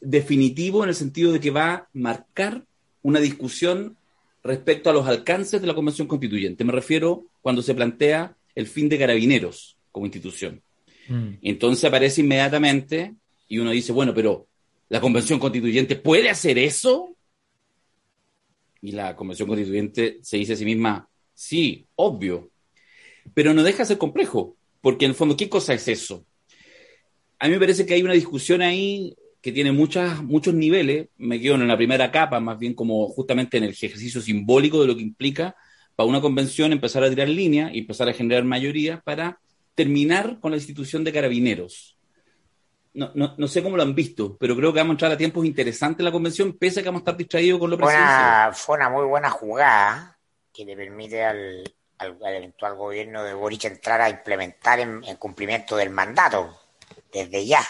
definitivo 0.00 0.82
en 0.82 0.90
el 0.90 0.94
sentido 0.94 1.32
de 1.32 1.40
que 1.40 1.50
va 1.50 1.72
a 1.72 1.88
marcar 1.92 2.64
una 3.02 3.20
discusión 3.20 3.96
respecto 4.42 4.90
a 4.90 4.92
los 4.92 5.06
alcances 5.06 5.60
de 5.60 5.66
la 5.66 5.74
Convención 5.74 6.08
Constituyente. 6.08 6.64
Me 6.64 6.72
refiero 6.72 7.26
cuando 7.42 7.62
se 7.62 7.74
plantea 7.74 8.36
el 8.54 8.66
fin 8.66 8.88
de 8.88 8.98
carabineros 8.98 9.76
como 9.92 10.06
institución. 10.06 10.62
Mm. 11.08 11.34
Entonces 11.42 11.84
aparece 11.84 12.22
inmediatamente 12.22 13.14
y 13.48 13.58
uno 13.58 13.70
dice, 13.70 13.92
bueno, 13.92 14.14
pero 14.14 14.46
¿la 14.88 15.00
Convención 15.00 15.38
Constituyente 15.38 15.96
puede 15.96 16.30
hacer 16.30 16.58
eso? 16.58 17.14
Y 18.80 18.92
la 18.92 19.14
Convención 19.14 19.48
Constituyente 19.48 20.18
se 20.22 20.38
dice 20.38 20.54
a 20.54 20.56
sí 20.56 20.64
misma, 20.64 21.08
sí, 21.34 21.86
obvio, 21.96 22.50
pero 23.34 23.52
no 23.52 23.62
deja 23.62 23.78
de 23.78 23.86
ser 23.86 23.98
complejo, 23.98 24.56
porque 24.80 25.04
en 25.04 25.10
el 25.10 25.16
fondo, 25.16 25.36
¿qué 25.36 25.48
cosa 25.48 25.74
es 25.74 25.86
eso? 25.88 26.24
A 27.38 27.46
mí 27.46 27.54
me 27.54 27.60
parece 27.60 27.84
que 27.84 27.94
hay 27.94 28.02
una 28.02 28.14
discusión 28.14 28.62
ahí 28.62 29.14
que 29.40 29.52
tiene 29.52 29.72
muchas, 29.72 30.22
muchos 30.22 30.54
niveles, 30.54 31.08
me 31.16 31.40
quedo 31.40 31.54
en 31.54 31.66
la 31.68 31.76
primera 31.76 32.10
capa, 32.10 32.40
más 32.40 32.58
bien 32.58 32.74
como 32.74 33.08
justamente 33.08 33.56
en 33.58 33.64
el 33.64 33.70
ejercicio 33.70 34.20
simbólico 34.20 34.80
de 34.80 34.86
lo 34.88 34.96
que 34.96 35.02
implica 35.02 35.56
para 35.96 36.08
una 36.08 36.20
convención 36.20 36.72
empezar 36.72 37.02
a 37.04 37.08
tirar 37.10 37.28
línea 37.28 37.70
y 37.72 37.80
empezar 37.80 38.08
a 38.08 38.12
generar 38.12 38.44
mayoría 38.44 39.00
para 39.00 39.38
terminar 39.74 40.38
con 40.40 40.50
la 40.50 40.56
institución 40.58 41.04
de 41.04 41.12
carabineros. 41.12 41.96
No, 42.92 43.12
no, 43.14 43.34
no 43.38 43.46
sé 43.48 43.62
cómo 43.62 43.76
lo 43.76 43.82
han 43.84 43.94
visto, 43.94 44.36
pero 44.36 44.56
creo 44.56 44.72
que 44.72 44.80
vamos 44.80 44.90
a 44.90 44.94
entrar 44.94 45.12
a 45.12 45.16
tiempos 45.16 45.46
interesantes 45.46 46.00
en 46.00 46.06
la 46.06 46.12
convención, 46.12 46.56
pese 46.58 46.80
a 46.80 46.82
que 46.82 46.88
vamos 46.88 47.00
a 47.00 47.02
estar 47.04 47.16
distraídos 47.16 47.60
con 47.60 47.70
lo 47.70 47.76
presidencial. 47.76 48.52
fue 48.54 48.76
una 48.76 48.88
muy 48.90 49.06
buena 49.06 49.30
jugada 49.30 50.18
que 50.52 50.64
le 50.64 50.76
permite 50.76 51.22
al, 51.24 51.62
al- 51.98 52.18
al 52.24 52.34
eventual 52.34 52.74
gobierno 52.74 53.22
de 53.22 53.32
Boric 53.34 53.64
entrar 53.66 54.00
a 54.00 54.10
implementar 54.10 54.80
en, 54.80 55.04
en 55.04 55.16
cumplimiento 55.16 55.76
del 55.76 55.90
mandato 55.90 56.58
desde 57.12 57.46
ya. 57.46 57.62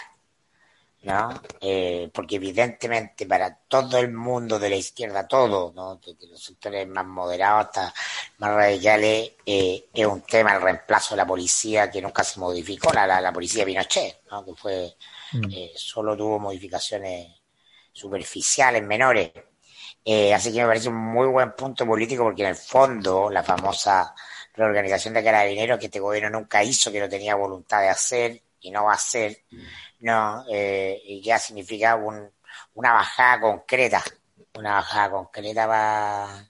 ¿No? 1.02 1.40
Eh, 1.60 2.10
porque 2.12 2.36
evidentemente 2.36 3.26
para 3.26 3.54
todo 3.68 3.98
el 3.98 4.12
mundo 4.12 4.58
de 4.58 4.68
la 4.70 4.76
izquierda, 4.76 5.26
todo, 5.26 5.72
¿no? 5.74 5.96
desde 5.96 6.26
los 6.28 6.42
sectores 6.42 6.86
más 6.88 7.06
moderados 7.06 7.66
hasta 7.66 7.94
más 8.38 8.50
radicales, 8.54 9.32
eh, 9.46 9.86
es 9.94 10.06
un 10.06 10.22
tema 10.22 10.54
el 10.54 10.62
reemplazo 10.62 11.14
de 11.14 11.18
la 11.18 11.26
policía 11.26 11.90
que 11.90 12.02
nunca 12.02 12.22
se 12.24 12.38
modificó, 12.40 12.92
la, 12.92 13.06
la, 13.06 13.20
la 13.20 13.32
policía 13.32 13.64
Pinochet, 13.64 14.20
¿no? 14.30 14.44
que 14.44 14.54
fue, 14.54 14.94
Mm. 15.32 15.48
eh, 15.48 15.72
solo 15.76 16.16
tuvo 16.16 16.38
modificaciones 16.40 17.28
superficiales, 17.92 18.82
menores. 18.82 19.30
Eh, 20.04 20.32
así 20.34 20.52
que 20.52 20.60
me 20.60 20.66
parece 20.66 20.88
un 20.88 20.96
muy 20.96 21.26
buen 21.28 21.52
punto 21.54 21.86
político 21.86 22.24
porque 22.24 22.42
en 22.42 22.48
el 22.50 22.56
fondo 22.56 23.30
la 23.30 23.42
famosa 23.42 24.14
reorganización 24.54 25.14
de 25.14 25.24
carabineros 25.24 25.78
que 25.78 25.86
este 25.86 26.00
gobierno 26.00 26.30
nunca 26.30 26.62
hizo, 26.64 26.90
que 26.90 27.00
no 27.00 27.08
tenía 27.08 27.34
voluntad 27.34 27.80
de 27.82 27.88
hacer 27.90 28.42
y 28.60 28.70
no 28.70 28.84
va 28.84 28.92
a 28.92 28.94
hacer, 28.96 29.44
no, 30.00 30.44
eh, 30.50 31.00
y 31.04 31.22
ya 31.22 31.38
significa 31.38 31.96
un, 31.96 32.30
una 32.74 32.92
bajada 32.94 33.40
concreta, 33.40 34.02
una 34.54 34.74
bajada 34.76 35.10
concreta 35.10 35.66
para 35.66 36.46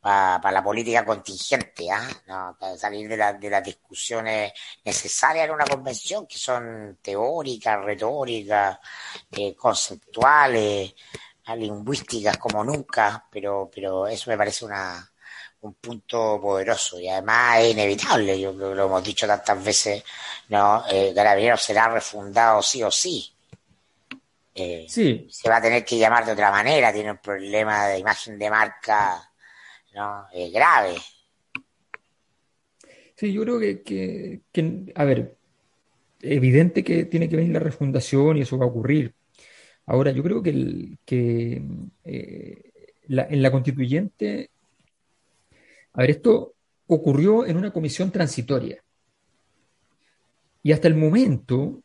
para 0.00 0.52
la 0.52 0.62
política 0.62 1.04
contingente, 1.04 1.90
¿ah? 1.90 2.08
¿no? 2.26 2.56
para 2.60 2.76
salir 2.76 3.08
de, 3.08 3.16
la- 3.16 3.32
de 3.34 3.50
las 3.50 3.64
discusiones 3.64 4.52
necesarias 4.84 5.46
en 5.46 5.52
una 5.54 5.64
convención, 5.64 6.26
que 6.26 6.38
son 6.38 6.98
teóricas, 7.02 7.82
retóricas, 7.84 8.78
eh, 9.32 9.54
conceptuales, 9.56 10.94
ah, 11.46 11.56
lingüísticas 11.56 12.36
como 12.38 12.62
nunca, 12.64 13.26
pero, 13.30 13.70
pero 13.74 14.06
eso 14.06 14.30
me 14.30 14.36
parece 14.38 14.64
una, 14.66 15.10
un 15.64 15.74
punto 15.74 16.40
poderoso 16.40 16.98
y 17.00 17.08
además 17.08 17.60
es 17.60 17.72
inevitable, 17.72 18.38
yo 18.40 18.54
creo 18.56 18.70
que 18.70 18.76
lo 18.76 18.86
hemos 18.86 19.04
dicho 19.04 19.26
tantas 19.26 19.62
veces, 19.64 20.04
no, 20.48 20.84
eh, 20.90 21.12
Carabineros 21.14 21.62
será 21.62 21.88
refundado 21.88 22.62
sí 22.62 22.82
o 22.82 22.90
sí. 22.90 23.30
Eh, 24.54 24.86
Sí, 24.88 25.26
se 25.30 25.48
va 25.48 25.56
a 25.56 25.62
tener 25.62 25.84
que 25.84 25.98
llamar 25.98 26.24
de 26.24 26.32
otra 26.32 26.50
manera, 26.50 26.92
tiene 26.92 27.10
un 27.10 27.18
problema 27.18 27.86
de 27.88 27.98
imagen 27.98 28.38
de 28.38 28.50
marca 28.50 29.30
¿no? 29.94 30.26
Eh, 30.32 30.50
grave. 30.50 30.96
sí, 33.16 33.32
yo 33.32 33.42
creo 33.42 33.58
que, 33.60 33.82
que- 33.82 34.40
que, 34.52 34.92
a 34.94 35.04
ver, 35.04 35.36
evidente 36.22 36.84
que 36.84 37.04
tiene 37.06 37.28
que 37.28 37.36
venir 37.36 37.52
la 37.52 37.60
refundación 37.60 38.38
y 38.38 38.42
eso 38.42 38.58
va 38.58 38.66
a 38.66 38.68
ocurrir. 38.68 39.14
Ahora, 39.86 40.12
yo 40.12 40.22
creo 40.22 40.42
que, 40.42 40.50
el- 40.50 40.98
que 41.06 41.62
eh, 42.04 42.72
la- 43.08 43.26
en 43.30 43.42
la 43.42 43.50
constituyente, 43.52 44.50
a 45.94 46.00
ver, 46.00 46.10
esto 46.10 46.54
ocurrió 46.88 47.46
en 47.46 47.56
una 47.56 47.72
comisión 47.72 48.10
transitoria. 48.10 48.82
Y 50.62 50.72
hasta 50.72 50.88
el 50.88 50.96
momento, 50.96 51.82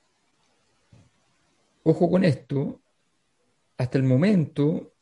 ojo 1.83 2.09
con 2.09 2.23
esto, 2.23 2.81
hasta 3.77 3.97
el 3.97 4.03
momento, 4.03 4.93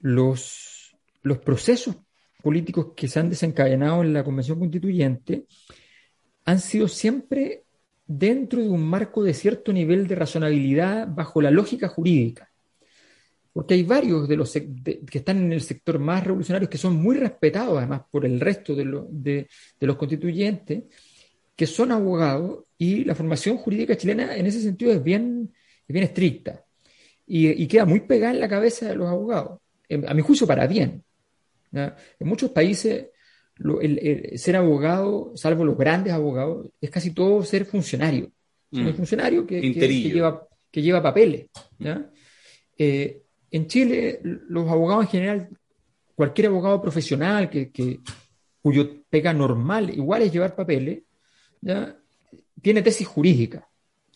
los, 0.00 0.96
los 1.22 1.38
procesos 1.38 1.96
políticos 2.42 2.92
que 2.96 3.08
se 3.08 3.20
han 3.20 3.30
desencadenado 3.30 4.02
en 4.02 4.12
la 4.12 4.24
Convención 4.24 4.58
Constituyente 4.58 5.46
han 6.44 6.60
sido 6.60 6.88
siempre 6.88 7.64
dentro 8.06 8.60
de 8.60 8.70
un 8.70 8.82
marco 8.82 9.22
de 9.22 9.34
cierto 9.34 9.72
nivel 9.72 10.06
de 10.08 10.14
razonabilidad 10.14 11.06
bajo 11.08 11.40
la 11.40 11.50
lógica 11.50 11.88
jurídica. 11.88 12.47
Porque 13.58 13.74
hay 13.74 13.82
varios 13.82 14.28
de 14.28 14.36
los 14.36 14.52
de- 14.54 15.00
que 15.10 15.18
están 15.18 15.38
en 15.38 15.52
el 15.52 15.60
sector 15.62 15.98
más 15.98 16.22
revolucionario 16.22 16.70
que 16.70 16.78
son 16.78 16.94
muy 16.94 17.16
respetados 17.16 17.76
además 17.76 18.02
por 18.08 18.24
el 18.24 18.38
resto 18.38 18.72
de, 18.72 18.84
lo- 18.84 19.08
de- 19.10 19.48
de 19.80 19.86
los 19.88 19.96
constituyentes, 19.96 20.84
que 21.56 21.66
son 21.66 21.90
abogados 21.90 22.66
y 22.78 23.02
la 23.04 23.16
formación 23.16 23.56
jurídica 23.56 23.96
chilena 23.96 24.36
en 24.36 24.46
ese 24.46 24.60
sentido 24.60 24.92
es 24.92 25.02
bien, 25.02 25.50
es 25.88 25.92
bien 25.92 26.04
estricta 26.04 26.64
y, 27.26 27.48
y 27.60 27.66
queda 27.66 27.84
muy 27.84 27.98
pegada 28.00 28.32
en 28.32 28.38
la 28.38 28.48
cabeza 28.48 28.90
de 28.90 28.94
los 28.94 29.08
abogados, 29.08 29.58
a 30.06 30.14
mi 30.14 30.22
juicio 30.22 30.46
para 30.46 30.68
bien. 30.68 31.02
En 31.72 31.92
muchos 32.28 32.52
países 32.52 33.06
lo- 33.56 33.80
el- 33.80 33.98
el 33.98 34.38
ser 34.38 34.54
abogado, 34.54 35.32
salvo 35.34 35.64
los 35.64 35.76
grandes 35.76 36.12
abogados, 36.12 36.68
es 36.80 36.90
casi 36.90 37.10
todo 37.10 37.42
ser 37.42 37.64
funcionario. 37.64 38.30
Mm. 38.70 38.86
Un 38.86 38.94
funcionario 38.94 39.44
que, 39.44 39.60
que- 39.60 39.66
Interillo. 39.66 40.08
que 40.08 40.14
lleva, 40.14 40.48
que 40.70 40.82
lleva 40.82 41.02
papeles. 41.02 41.46
Eh, 42.78 43.22
en 43.50 43.66
Chile, 43.66 44.20
los 44.22 44.68
abogados 44.68 45.04
en 45.04 45.10
general, 45.10 45.48
cualquier 46.14 46.48
abogado 46.48 46.80
profesional 46.82 47.50
cuyo 48.60 49.02
pega 49.08 49.32
normal 49.32 49.90
igual 49.90 50.22
es 50.22 50.32
llevar 50.32 50.54
papeles, 50.54 51.02
¿ya? 51.60 51.96
tiene 52.60 52.82
tesis 52.82 53.06
jurídica 53.06 53.68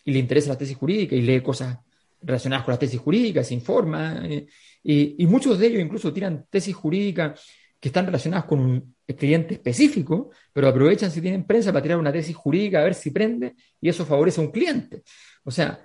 y 0.05 0.13
le 0.13 0.19
interesa 0.19 0.51
la 0.51 0.59
tesis 0.59 0.77
jurídica 0.77 1.15
y 1.15 1.23
lee 1.23 1.41
cosas 1.41 1.79
relacionadas 2.21 2.65
con 2.65 2.73
la 2.73 2.79
tesis 2.79 3.01
jurídica, 3.01 3.43
se 3.43 3.55
informa, 3.55 4.21
eh, 4.25 4.47
y, 4.83 5.23
y, 5.23 5.27
muchos 5.27 5.59
de 5.59 5.67
ellos 5.67 5.83
incluso 5.83 6.13
tiran 6.13 6.47
tesis 6.51 6.75
jurídicas 6.75 7.41
que 7.81 7.89
están 7.89 8.07
relacionadas 8.07 8.45
con 8.47 8.61
un 8.61 8.95
cliente 9.17 9.55
específico, 9.55 10.31
pero 10.53 10.69
aprovechan 10.69 11.11
si 11.11 11.21
tienen 11.21 11.45
prensa 11.45 11.73
para 11.73 11.83
tirar 11.83 11.99
una 11.99 12.13
tesis 12.13 12.35
jurídica 12.35 12.81
a 12.81 12.85
ver 12.85 12.95
si 12.95 13.11
prende 13.11 13.55
y 13.81 13.89
eso 13.89 14.07
favorece 14.07 14.41
a 14.41 14.45
un 14.45 14.51
cliente. 14.51 15.03
O 15.45 15.51
sea, 15.51 15.81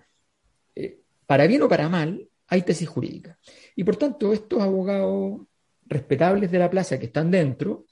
eh, 0.75 0.99
para 1.25 1.47
bien 1.47 1.63
o 1.63 1.67
para 1.67 1.89
mal, 1.89 2.27
hay 2.47 2.61
tesis 2.61 2.87
jurídicas. 2.87 3.37
Y 3.75 3.83
por 3.83 3.95
tanto, 3.97 4.33
estos 4.33 4.61
abogados 4.61 5.41
respetables 5.85 6.51
de 6.51 6.59
la 6.59 6.69
plaza 6.69 6.99
que 6.99 7.07
están 7.07 7.31
dentro, 7.31 7.85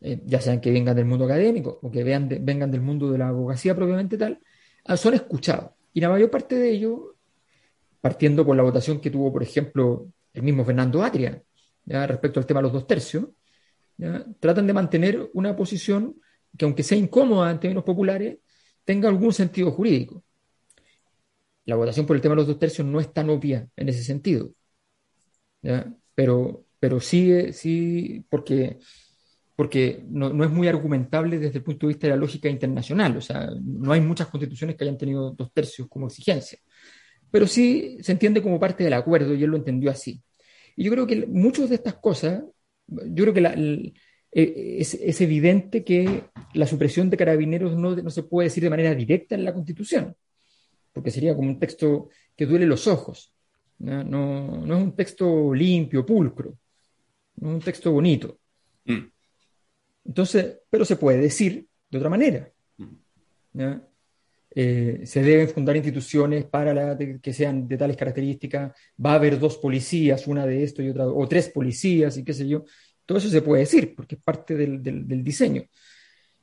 eh, 0.00 0.20
ya 0.24 0.40
sean 0.40 0.60
que 0.60 0.70
vengan 0.70 0.96
del 0.96 1.04
mundo 1.04 1.24
académico 1.24 1.78
o 1.82 1.90
que 1.90 2.04
vean 2.04 2.28
vengan 2.28 2.70
del 2.70 2.80
mundo 2.80 3.10
de 3.10 3.18
la 3.18 3.28
abogacía 3.28 3.74
propiamente 3.74 4.16
tal, 4.16 4.40
ah, 4.84 4.96
son 4.96 5.14
escuchados. 5.14 5.70
Y 5.92 6.00
la 6.00 6.08
mayor 6.08 6.30
parte 6.30 6.54
de 6.56 6.70
ellos, 6.70 7.00
partiendo 8.00 8.44
por 8.44 8.56
la 8.56 8.62
votación 8.62 9.00
que 9.00 9.10
tuvo, 9.10 9.32
por 9.32 9.42
ejemplo, 9.42 10.08
el 10.32 10.42
mismo 10.42 10.64
Fernando 10.64 11.02
Atria, 11.02 11.42
¿ya? 11.84 12.06
respecto 12.06 12.38
al 12.38 12.46
tema 12.46 12.60
de 12.60 12.64
los 12.64 12.72
dos 12.72 12.86
tercios, 12.86 13.26
tratan 14.38 14.66
de 14.66 14.72
mantener 14.72 15.30
una 15.34 15.56
posición 15.56 16.20
que, 16.56 16.64
aunque 16.64 16.84
sea 16.84 16.96
incómoda 16.96 17.50
en 17.50 17.58
términos 17.58 17.84
populares, 17.84 18.38
tenga 18.84 19.08
algún 19.08 19.32
sentido 19.32 19.72
jurídico. 19.72 20.22
La 21.68 21.76
votación 21.76 22.06
por 22.06 22.16
el 22.16 22.22
tema 22.22 22.32
de 22.32 22.36
los 22.36 22.46
dos 22.46 22.58
tercios 22.58 22.86
no 22.86 22.98
es 22.98 23.12
tan 23.12 23.28
obvia 23.28 23.68
en 23.76 23.90
ese 23.90 24.02
sentido, 24.02 24.50
pero, 26.14 26.64
pero 26.80 26.98
sí, 26.98 27.52
sí 27.52 28.24
porque, 28.30 28.78
porque 29.54 30.02
no, 30.08 30.30
no, 30.32 30.44
es 30.44 30.50
muy 30.50 30.66
argumentable 30.66 31.38
desde 31.38 31.58
el 31.58 31.64
punto 31.64 31.86
de 31.86 31.92
vista 31.92 32.06
de 32.06 32.14
la 32.14 32.18
lógica 32.18 32.48
internacional. 32.48 33.18
O 33.18 33.20
sea, 33.20 33.50
no 33.62 33.92
hay 33.92 34.00
muchas 34.00 34.28
constituciones 34.28 34.76
que 34.76 34.84
hayan 34.84 34.96
tenido 34.96 35.32
dos 35.32 35.52
tercios 35.52 35.88
como 35.88 36.06
exigencia. 36.06 36.58
Pero 37.30 37.46
sí 37.46 37.98
se 38.00 38.12
entiende 38.12 38.42
como 38.42 38.58
parte 38.58 38.84
del 38.84 38.94
acuerdo 38.94 39.34
y 39.34 39.44
él 39.44 39.50
lo 39.50 39.58
entendió 39.58 39.90
así. 39.90 40.22
Y 40.74 40.84
yo 40.84 40.90
creo 40.90 41.06
que 41.06 41.26
muchas 41.26 41.68
de 41.68 41.74
estas 41.74 41.96
cosas 41.96 42.44
yo 42.86 43.24
creo 43.24 43.34
que 43.34 43.92
eh, 44.32 44.76
es, 44.80 44.94
es, 44.94 45.20
evidente 45.20 45.84
que 45.84 46.24
la 46.54 46.66
supresión 46.66 47.10
de 47.10 47.18
carabineros 47.18 47.76
no, 47.76 47.94
no, 47.94 48.10
se 48.10 48.22
puede 48.22 48.48
decir 48.48 48.62
de 48.64 48.70
manera 48.70 48.94
directa 48.94 49.34
en 49.34 49.44
la 49.44 49.52
Constitución, 49.52 50.16
porque 50.98 51.12
sería 51.12 51.36
como 51.36 51.48
un 51.48 51.60
texto 51.60 52.08
que 52.36 52.44
duele 52.44 52.66
los 52.66 52.88
ojos. 52.88 53.32
No, 53.78 54.02
no, 54.02 54.66
no 54.66 54.76
es 54.76 54.82
un 54.82 54.96
texto 54.96 55.54
limpio, 55.54 56.04
pulcro, 56.04 56.58
no 57.36 57.50
es 57.50 57.54
un 57.54 57.60
texto 57.60 57.92
bonito. 57.92 58.40
Mm. 58.84 59.06
Entonces, 60.06 60.58
pero 60.68 60.84
se 60.84 60.96
puede 60.96 61.18
decir 61.18 61.64
de 61.88 61.98
otra 61.98 62.10
manera. 62.10 62.50
Mm. 62.78 63.74
Eh, 64.50 65.02
se 65.04 65.22
deben 65.22 65.48
fundar 65.50 65.76
instituciones 65.76 66.46
para 66.46 66.74
la, 66.74 66.96
de, 66.96 67.20
que 67.20 67.32
sean 67.32 67.68
de 67.68 67.76
tales 67.76 67.96
características, 67.96 68.72
va 68.98 69.12
a 69.12 69.14
haber 69.14 69.38
dos 69.38 69.56
policías, 69.58 70.26
una 70.26 70.46
de 70.46 70.64
esto 70.64 70.82
y 70.82 70.88
otra, 70.88 71.06
o 71.06 71.28
tres 71.28 71.48
policías 71.48 72.16
y 72.16 72.24
qué 72.24 72.32
sé 72.32 72.48
yo. 72.48 72.64
Todo 73.06 73.18
eso 73.18 73.28
se 73.28 73.42
puede 73.42 73.60
decir 73.60 73.94
porque 73.94 74.16
es 74.16 74.20
parte 74.20 74.56
del, 74.56 74.82
del, 74.82 75.06
del 75.06 75.22
diseño. 75.22 75.62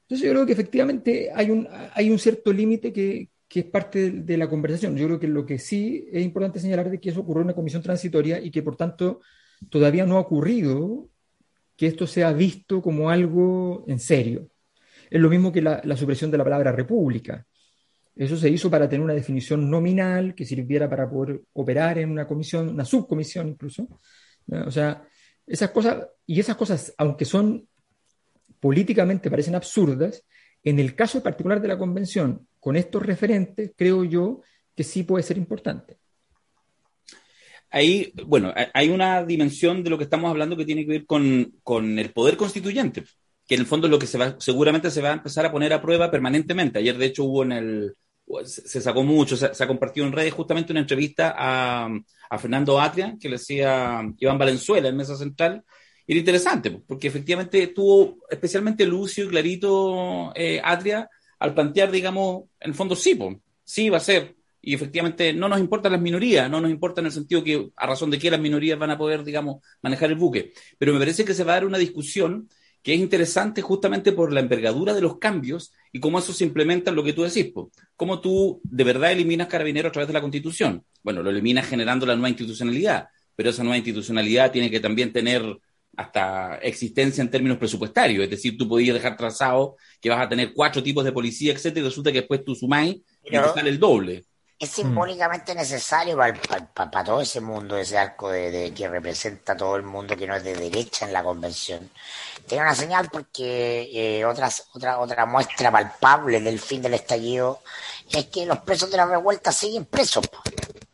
Entonces 0.04 0.26
yo 0.26 0.32
creo 0.32 0.46
que 0.46 0.54
efectivamente 0.54 1.30
hay 1.36 1.52
un, 1.52 1.68
hay 1.94 2.10
un 2.10 2.20
cierto 2.20 2.54
límite 2.54 2.94
que, 2.94 3.28
que, 3.48 3.60
es 3.62 3.66
parte 3.66 4.12
de, 4.12 4.38
la 4.38 4.50
conversación. 4.50 4.96
Yo 4.98 5.06
creo 5.08 5.20
que 5.20 5.28
lo 5.28 5.46
que 5.46 5.60
sí 5.60 6.08
es 6.12 6.24
importante 6.24 6.60
señalar 6.60 6.94
es 6.94 7.00
que 7.00 7.10
eso 7.10 7.22
ocurrió 7.22 7.42
en 7.42 7.48
una 7.48 7.56
comisión 7.56 7.82
transitoria 7.82 8.40
y 8.40 8.52
que 8.52 8.64
por 8.64 8.76
tanto 8.76 9.22
todavía 9.70 10.06
no 10.06 10.18
ha 10.18 10.22
ocurrido 10.22 11.10
que 11.76 11.88
esto 11.88 12.08
sea 12.08 12.32
visto 12.34 12.82
como 12.82 13.10
algo 13.10 13.86
en 13.88 14.00
serio. 14.00 14.50
Es 15.10 15.22
lo 15.22 15.30
mismo 15.30 15.52
que 15.52 15.62
la, 15.62 15.82
la 15.84 15.98
supresión 15.98 16.32
de 16.32 16.38
la 16.38 16.44
palabra 16.44 16.72
república. 16.72 17.46
Eso 18.16 18.38
se 18.38 18.50
hizo 18.50 18.70
para 18.72 18.88
tener 18.88 19.04
una 19.04 19.14
definición 19.14 19.70
nominal 19.70 20.34
que 20.34 20.46
sirviera 20.46 20.90
para 20.90 21.10
poder 21.10 21.42
operar 21.54 21.98
en 21.98 22.12
una 22.12 22.26
comisión, 22.26 22.70
una 22.70 22.86
subcomisión 22.86 23.50
incluso. 23.50 23.88
O 24.48 24.72
sea, 24.72 25.06
esas 25.46 25.72
cosas, 25.72 26.08
y 26.26 26.40
esas 26.40 26.56
cosas, 26.56 26.94
aunque 26.98 27.26
son 27.26 27.68
políticamente 28.60 29.30
parecen 29.30 29.56
absurdas, 29.56 30.24
en 30.64 30.80
el 30.80 30.96
caso 30.96 31.22
particular 31.22 31.62
de 31.62 31.68
la 31.68 31.78
convención, 31.78 32.48
con 32.66 32.76
estos 32.78 33.04
referentes, 33.04 33.74
creo 33.78 34.04
yo 34.04 34.42
que 34.76 34.84
sí 34.84 35.04
puede 35.04 35.22
ser 35.22 35.38
importante. 35.38 36.00
Ahí, 37.70 38.12
bueno, 38.26 38.52
hay 38.74 38.90
una 38.90 39.24
dimensión 39.24 39.84
de 39.84 39.92
lo 39.92 40.00
que 40.00 40.06
estamos 40.06 40.32
hablando 40.32 40.58
que 40.58 40.66
tiene 40.66 40.84
que 40.84 40.90
ver 40.94 41.06
con, 41.06 41.60
con 41.62 42.00
el 42.00 42.12
poder 42.12 42.38
constituyente, 42.38 43.04
que 43.48 43.54
en 43.54 43.62
el 43.62 43.68
fondo 43.68 43.86
es 43.86 43.92
lo 43.92 44.00
que 44.00 44.08
se 44.08 44.18
va, 44.18 44.36
seguramente 44.40 44.90
se 44.90 45.04
va 45.04 45.12
a 45.12 45.14
empezar 45.14 45.46
a 45.46 45.52
poner 45.52 45.74
a 45.74 45.82
prueba 45.84 46.10
permanentemente. 46.10 46.80
Ayer, 46.80 46.98
de 46.98 47.06
hecho, 47.06 47.26
hubo 47.26 47.44
en 47.44 47.52
el, 47.52 47.94
se 48.46 48.82
sacó 48.82 49.04
mucho, 49.04 49.38
se, 49.38 49.54
se, 49.54 49.64
ha 49.64 49.68
compartido 49.68 50.08
en 50.08 50.14
redes 50.14 50.34
justamente 50.34 50.74
una 50.74 50.82
entrevista 50.82 51.36
a, 51.38 51.88
a 52.32 52.38
Fernando 52.40 52.82
Atria, 52.82 53.16
que 53.22 53.30
le 53.30 53.36
decía 53.36 54.02
Iván 54.18 54.40
Valenzuela 54.40 54.90
en 54.90 54.98
Mesa 54.98 55.16
Central, 55.16 55.64
y 56.08 56.14
era 56.14 56.20
interesante, 56.20 56.72
porque 56.72 57.10
efectivamente 57.10 57.68
tuvo 57.68 58.18
especialmente 58.28 58.88
Lucio 58.88 59.26
y 59.26 59.28
Clarito 59.28 60.34
eh, 60.34 60.60
Atria 60.64 61.08
al 61.40 61.54
plantear, 61.54 61.92
digamos, 61.92 62.46
en 62.60 62.72
el 62.72 62.76
fondo 62.76 62.96
sí, 62.96 63.18
sí 63.64 63.90
va 63.90 63.98
a 63.98 64.02
ser, 64.02 64.36
y 64.62 64.74
efectivamente 64.74 65.32
no 65.32 65.48
nos 65.48 65.60
importan 65.60 65.92
las 65.92 66.02
minorías, 66.02 66.50
no 66.50 66.60
nos 66.60 66.72
importa 66.72 67.00
en 67.00 67.08
el 67.08 67.12
sentido 67.12 67.44
que 67.44 67.70
a 67.76 67.86
razón 67.86 68.10
de 68.10 68.18
que 68.18 68.32
las 68.32 68.40
minorías 68.40 68.80
van 68.80 68.90
a 68.90 68.98
poder, 68.98 69.24
digamos, 69.24 69.62
manejar 69.82 70.10
el 70.10 70.16
buque, 70.16 70.54
pero 70.78 70.92
me 70.92 71.00
parece 71.00 71.24
que 71.24 71.36
se 71.36 71.44
va 71.44 71.54
a 71.54 71.56
dar 71.56 71.66
una 71.66 71.78
discusión 71.78 72.50
que 72.82 72.94
es 72.94 73.00
interesante 73.00 73.62
justamente 73.62 74.12
por 74.12 74.32
la 74.32 74.40
envergadura 74.40 74.94
de 74.94 75.02
los 75.02 75.18
cambios 75.18 75.72
y 75.92 76.00
cómo 76.00 76.20
eso 76.20 76.34
se 76.34 76.44
implementa 76.44 76.92
en 76.92 76.96
lo 76.96 77.04
que 77.04 77.14
tú 77.14 77.24
decís, 77.24 77.52
po. 77.52 77.72
cómo 77.96 78.22
tú 78.22 78.62
de 78.64 78.84
verdad 78.84 79.12
eliminas 79.12 79.48
carabineros 79.48 79.90
a 79.90 79.94
través 79.94 80.08
de 80.08 80.14
la 80.14 80.22
constitución. 80.22 80.84
Bueno, 81.02 81.24
lo 81.24 81.32
eliminas 81.32 81.68
generando 81.68 82.06
la 82.06 82.16
nueva 82.16 82.30
institucionalidad, 82.30 83.08
pero 83.36 83.50
esa 83.50 83.64
nueva 83.64 83.78
institucionalidad 83.78 84.52
tiene 84.52 84.70
que 84.70 84.80
también 84.80 85.12
tener 85.12 85.44
hasta 85.98 86.58
existencia 86.58 87.22
en 87.22 87.32
términos 87.32 87.58
presupuestarios, 87.58 88.24
es 88.24 88.30
decir, 88.30 88.58
tú 88.58 88.68
podías 88.68 88.94
dejar 88.94 89.18
trazado 89.18 89.76
que 90.02 90.10
vas 90.10 90.22
a 90.22 90.30
tener 90.30 90.54
cuatro 90.54 90.84
tipos 90.84 91.04
de 91.04 91.12
policía, 91.12 91.54
etcétera, 91.54 91.82
y 91.82 91.90
resulta 91.90 92.12
que 92.12 92.20
después 92.20 92.44
tú 92.44 92.56
sumáis 92.56 92.98
y 93.24 93.32
te 93.32 93.38
sale 93.54 93.70
el 93.70 93.80
doble 93.80 94.26
es 94.58 94.70
simbólicamente 94.70 95.54
mm. 95.54 95.58
necesario 95.58 96.18
para, 96.18 96.34
para, 96.34 96.66
para, 96.68 96.92
para, 96.92 97.04
todo 97.04 97.22
ese 97.22 97.42
mundo, 97.42 97.78
ese 97.78 97.98
arco 97.98 98.30
de, 98.30 98.52
de, 98.52 98.74
que 98.74 98.88
representa 98.88 99.54
a 99.54 99.58
todo 99.58 99.76
el 99.76 99.84
mundo 99.84 100.16
que 100.16 100.28
no 100.28 100.36
es 100.36 100.44
de 100.44 100.56
derecha 100.56 101.06
en 101.06 101.14
la 101.14 101.24
convención. 101.24 101.90
Tiene 102.48 102.64
una 102.64 102.76
señal 102.76 103.10
porque 103.12 103.90
eh, 103.94 104.26
otras, 104.26 104.68
otra, 104.74 105.00
otra 105.00 105.26
muestra 105.26 105.72
palpable 105.72 106.40
del 106.40 106.60
fin 106.60 106.82
del 106.82 106.94
estallido 106.94 107.62
es 108.10 108.26
que 108.28 108.46
los 108.46 108.60
presos 108.60 108.90
de 108.90 108.98
la 108.98 109.06
revuelta 109.06 109.52
siguen 109.52 109.86
presos. 109.86 110.26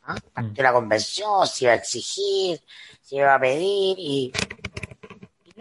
¿ah? 0.04 0.16
Mm. 0.42 0.54
la 0.58 0.74
convención, 0.74 1.46
se 1.48 1.66
iba 1.66 1.74
a 1.74 1.76
exigir, 1.76 2.62
se 3.02 3.18
iba 3.18 3.36
a 3.36 3.40
pedir 3.40 3.96
y 4.00 4.32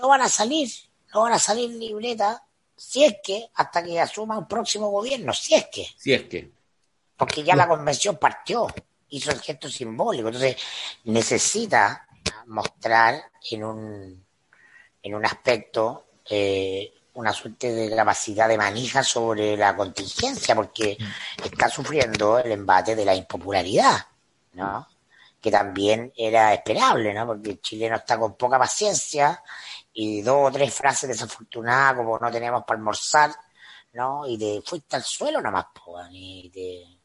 no 0.01 0.09
van 0.09 0.23
a 0.23 0.29
salir, 0.29 0.71
no 1.15 1.23
van 1.23 1.35
a 1.35 1.39
salir 1.39 1.71
libreta 1.71 2.43
si 2.77 3.05
es 3.05 3.17
que 3.23 3.51
hasta 3.55 3.83
que 3.83 4.01
asuma 4.01 4.39
un 4.39 4.49
próximo 4.49 4.89
gobierno, 4.89 5.33
si 5.35 5.55
es 5.55 5.67
que. 5.67 5.87
Si 5.97 6.13
es 6.13 6.25
que 6.25 6.51
porque 7.21 7.45
ya 7.45 7.55
la 7.55 7.69
convención 7.69 8.17
partió, 8.17 8.67
hizo 9.11 9.31
el 9.31 9.43
gesto 9.43 9.69
simbólico, 9.69 10.29
entonces 10.29 10.57
necesita 11.05 12.07
mostrar 12.47 13.23
en 13.51 13.63
un, 13.63 14.25
en 15.03 15.15
un 15.15 15.27
aspecto 15.27 16.07
eh, 16.25 16.91
una 17.13 17.35
suerte 17.35 17.75
de 17.75 17.95
capacidad 17.95 18.49
de 18.49 18.57
manija 18.57 19.03
sobre 19.03 19.55
la 19.55 19.77
contingencia, 19.77 20.55
porque 20.55 20.97
está 21.45 21.69
sufriendo 21.69 22.39
el 22.39 22.53
embate 22.53 22.97
de 22.97 23.05
la 23.05 23.15
impopularidad, 23.15 23.99
¿no? 24.55 24.89
Que 25.41 25.51
también 25.51 26.13
era 26.17 26.53
esperable, 26.55 27.15
¿no? 27.15 27.27
Porque 27.27 27.51
el 27.51 27.61
chileno 27.61 27.97
está 27.97 28.19
con 28.19 28.37
poca 28.37 28.59
paciencia 28.59 29.43
y 29.93 30.23
dos 30.23 30.49
o 30.49 30.53
tres 30.53 30.75
frases 30.75 31.09
desafortunadas 31.09 31.97
como 31.97 32.19
no 32.19 32.31
tenemos 32.31 32.65
para 32.65 32.79
almorzar, 32.79 33.31
¿no? 33.95 34.27
Y 34.27 34.39
te 34.39 34.63
fuiste 34.65 34.97
al 34.97 35.03
suelo 35.03 35.41
nomás, 35.41 35.67
po, 35.75 35.99
y 36.11 36.51
te 36.51 37.01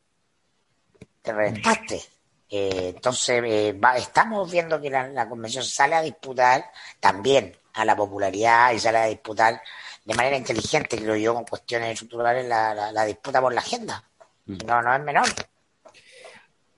te 1.25 1.33
reventaste. 1.33 2.01
Eh, 2.49 2.93
entonces, 2.95 3.43
eh, 3.43 3.73
va, 3.73 3.97
estamos 3.97 4.49
viendo 4.49 4.79
que 4.79 4.89
la, 4.89 5.07
la, 5.07 5.27
convención 5.27 5.63
sale 5.63 5.95
a 5.95 6.01
disputar 6.01 6.71
también 6.99 7.57
a 7.73 7.83
la 7.83 7.95
popularidad 7.95 8.71
y 8.71 8.79
sale 8.79 8.99
a 8.99 9.05
disputar 9.05 9.61
de 10.05 10.13
manera 10.13 10.37
inteligente, 10.37 10.97
creo 10.97 11.15
yo, 11.15 11.33
con 11.33 11.45
cuestiones 11.45 11.93
estructurales, 11.93 12.47
la, 12.47 12.73
la, 12.75 12.91
la 12.91 13.05
disputa 13.05 13.41
por 13.41 13.53
la 13.53 13.61
agenda. 13.61 14.03
Mm. 14.45 14.57
No, 14.65 14.81
no 14.81 14.95
es 14.95 15.01
menor. 15.01 15.27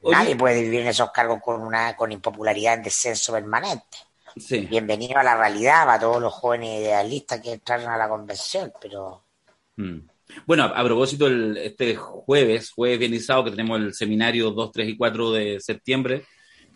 Oye, 0.01 0.15
Nadie 0.15 0.35
puede 0.35 0.61
vivir 0.61 0.81
en 0.81 0.87
esos 0.87 1.11
cargos 1.11 1.41
con 1.41 1.61
una 1.61 1.95
con 1.95 2.11
impopularidad 2.11 2.75
en 2.75 2.83
descenso 2.83 3.33
permanente. 3.33 3.97
Sí. 4.35 4.61
Bienvenido 4.61 5.17
a 5.17 5.23
la 5.23 5.35
realidad 5.35 5.85
para 5.85 5.99
todos 5.99 6.21
los 6.21 6.33
jóvenes 6.33 6.81
idealistas 6.81 7.41
que 7.41 7.53
entraron 7.53 7.89
a 7.89 7.97
la 7.97 8.07
convención, 8.07 8.71
pero... 8.79 9.23
Mm. 9.75 9.99
Bueno, 10.45 10.63
a, 10.63 10.67
a 10.67 10.83
propósito, 10.83 11.27
el, 11.27 11.57
este 11.57 11.95
jueves, 11.95 12.71
jueves 12.71 12.99
bienizado, 12.99 13.45
que 13.45 13.51
tenemos 13.51 13.79
el 13.79 13.93
seminario 13.93 14.51
2, 14.51 14.71
3 14.71 14.89
y 14.89 14.97
4 14.97 15.31
de 15.31 15.59
septiembre, 15.59 16.25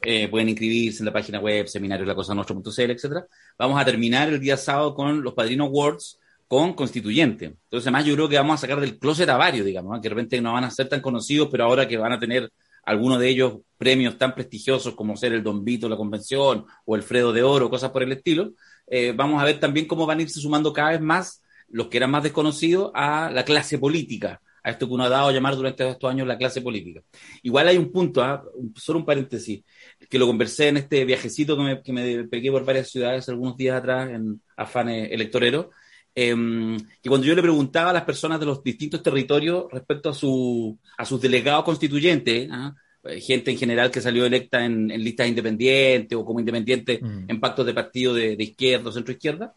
eh, 0.02 0.28
pueden 0.30 0.50
inscribirse 0.50 1.00
en 1.00 1.06
la 1.06 1.14
página 1.14 1.40
web, 1.40 1.68
seminarios 1.68 2.08
la 2.08 2.16
cosa 2.16 2.34
etcétera. 2.34 3.28
Vamos 3.58 3.80
a 3.80 3.86
terminar 3.86 4.30
el 4.30 4.40
día 4.40 4.58
sábado 4.58 4.96
con 4.96 5.22
los 5.22 5.34
Padrinos 5.34 5.68
Awards, 5.68 6.20
con 6.48 6.74
constituyente. 6.74 7.46
Entonces, 7.46 7.86
además, 7.86 8.06
yo 8.06 8.16
creo 8.16 8.28
que 8.28 8.38
vamos 8.38 8.56
a 8.56 8.62
sacar 8.62 8.80
del 8.80 8.98
closet 8.98 9.30
a 9.30 9.38
varios, 9.38 9.66
digamos, 9.66 10.02
que 10.02 10.10
de 10.10 10.16
repente 10.16 10.42
no 10.42 10.54
van 10.54 10.64
a 10.64 10.72
ser 10.72 10.90
tan 10.90 11.02
conocidos, 11.02 11.50
pero 11.52 11.66
ahora 11.66 11.88
que 11.88 11.98
van 11.98 12.14
a 12.14 12.20
tener 12.20 12.52
algunos 12.84 13.20
de 13.20 13.30
ellos 13.30 13.58
premios 13.78 14.18
tan 14.18 14.36
prestigiosos 14.36 14.94
como 14.96 15.18
ser 15.18 15.34
el 15.34 15.44
Don 15.44 15.64
Vito, 15.64 15.90
la 15.90 15.98
Convención, 15.98 16.66
o 16.86 16.96
el 16.96 17.04
Fredo 17.04 17.34
de 17.34 17.44
Oro, 17.44 17.70
cosas 17.70 17.92
por 17.92 18.04
el 18.04 18.12
estilo, 18.12 18.54
eh, 18.88 19.14
vamos 19.16 19.42
a 19.42 19.46
ver 19.46 19.60
también 19.60 19.88
cómo 19.88 20.06
van 20.06 20.20
a 20.20 20.22
irse 20.22 20.40
sumando 20.40 20.74
cada 20.74 20.92
vez 20.92 21.02
más 21.02 21.42
los 21.70 21.88
que 21.88 21.98
eran 21.98 22.12
más 22.12 22.24
desconocidos 22.24 22.92
a 22.94 23.32
la 23.32 23.46
clase 23.46 23.80
política, 23.80 24.42
a 24.64 24.72
esto 24.72 24.88
que 24.88 24.94
uno 24.94 25.06
ha 25.06 25.10
dado 25.10 25.30
a 25.30 25.32
llamar 25.32 25.56
durante 25.56 25.90
estos 25.90 26.10
años 26.10 26.28
la 26.28 26.38
clase 26.38 26.62
política. 26.62 27.02
Igual 27.42 27.70
hay 27.70 27.78
un 27.78 27.92
punto, 27.92 28.22
¿ah? 28.22 28.44
solo 28.76 29.00
un 29.00 29.06
paréntesis, 29.06 29.64
que 30.10 30.20
lo 30.20 30.28
conversé 30.28 30.68
en 30.68 30.78
este 30.78 31.06
viajecito 31.06 31.58
que 31.58 31.64
me, 31.64 31.82
que 31.82 31.94
me 31.94 32.24
pegué 32.26 32.52
por 32.52 32.66
varias 32.66 32.90
ciudades 32.90 33.30
algunos 33.30 33.58
días 33.58 33.78
atrás 33.78 34.10
en 34.12 34.42
afanes 34.58 35.12
electoreros, 35.12 35.68
eh, 36.16 36.78
que 37.02 37.10
cuando 37.10 37.28
yo 37.28 37.36
le 37.36 37.42
preguntaba 37.42 37.92
a 37.92 37.94
las 37.94 38.04
personas 38.04 38.40
de 38.40 38.46
los 38.46 38.64
distintos 38.64 39.02
territorios 39.02 39.66
respecto 39.72 40.10
a, 40.10 40.14
su, 40.14 40.78
a 40.98 41.06
sus 41.06 41.22
delegados 41.22 41.64
constituyentes, 41.64 42.50
¿ah? 42.52 42.76
Eh, 43.04 43.20
gente 43.20 43.50
en 43.50 43.58
general 43.58 43.90
que 43.90 44.00
salió 44.00 44.26
electa 44.26 44.64
en, 44.64 44.88
listas 44.88 45.28
independientes 45.28 46.16
o 46.16 46.24
como 46.24 46.40
independiente 46.40 47.00
mm. 47.02 47.26
en 47.30 47.40
pactos 47.40 47.66
de 47.66 47.74
partido 47.74 48.14
de, 48.14 48.36
izquierda 48.38 48.90
o 48.90 48.92
centro 48.92 49.12
izquierda, 49.12 49.56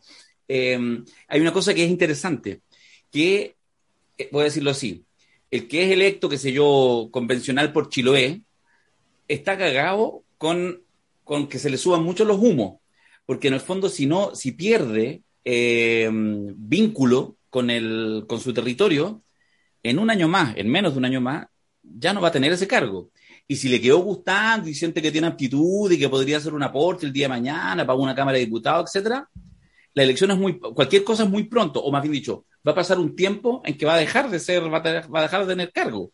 em, 0.49 1.05
hay 1.29 1.41
una 1.41 1.53
cosa 1.53 1.75
que 1.75 1.85
es 1.85 1.91
interesante, 1.91 2.63
que, 3.11 3.57
eh, 4.17 4.29
voy 4.33 4.43
a 4.43 4.45
decirlo 4.45 4.71
así, 4.71 5.05
el 5.51 5.69
que 5.69 5.85
es 5.85 5.91
electo, 5.91 6.29
qué 6.31 6.39
sé 6.39 6.53
yo, 6.53 7.09
convencional 7.11 7.71
por 7.71 7.91
Chiloé, 7.91 8.41
está 9.29 9.59
cagado 9.59 10.23
con, 10.39 10.83
con 11.23 11.47
que 11.47 11.59
se 11.59 11.69
le 11.69 11.77
suban 11.77 12.03
mucho 12.03 12.25
los 12.25 12.39
humos, 12.39 12.81
porque 13.27 13.49
en 13.49 13.55
el 13.55 13.61
fondo 13.61 13.91
si 13.91 14.07
no, 14.07 14.35
si 14.35 14.53
pierde 14.53 15.23
eh, 15.45 16.09
vínculo 16.13 17.37
con, 17.51 17.71
el, 17.71 18.25
con 18.27 18.41
su 18.41 18.53
territorio, 18.53 19.23
en 19.83 19.99
un 19.99 20.11
año 20.11 20.29
más, 20.29 20.57
en 20.57 20.69
menos 20.69 20.95
de 20.95 20.99
un 20.99 21.05
año 21.05 21.21
más, 21.21 21.47
ya 21.83 22.13
no 22.13 22.21
va 22.21 22.29
a 22.29 22.33
tener 22.33 22.53
ese 22.53 22.67
cargo. 22.67 23.11
Y 23.47 23.57
si 23.57 23.69
le 23.69 23.81
quedó 23.81 23.99
gustando 23.99 24.69
y 24.69 24.75
siente 24.75 25.03
que 25.03 25.13
tiene 25.13 25.27
aptitud 25.27 25.91
y 25.93 25.99
que 25.99 26.09
podría 26.09 26.39
hacer 26.39 26.55
un 26.55 26.63
aporte 26.63 27.05
el 27.05 27.13
día 27.13 27.27
de 27.27 27.29
mañana 27.29 27.87
para 27.87 27.99
una 27.99 28.15
Cámara 28.15 28.39
de 28.39 28.47
Diputados, 28.47 28.89
etcétera, 28.89 29.29
la 29.93 30.03
elección 30.03 30.31
es 30.31 30.39
muy, 30.39 30.59
cualquier 30.59 31.05
cosa 31.05 31.25
es 31.25 31.31
muy 31.31 31.45
pronto, 31.45 31.81
o 31.81 31.93
más 31.93 32.03
bien 32.03 32.13
dicho, 32.13 32.47
va 32.67 32.73
a 32.73 32.75
pasar 32.75 32.99
un 32.99 33.15
tiempo 33.15 33.63
en 33.65 33.77
que 33.77 33.87
va 33.87 33.95
a 33.95 33.99
dejar 33.99 34.31
de 34.31 34.41
ser, 34.41 34.63
va 34.73 34.79
a, 34.79 35.23
dejar 35.23 35.43
de 35.43 35.47
tener 35.47 35.73
cargo. 35.73 36.11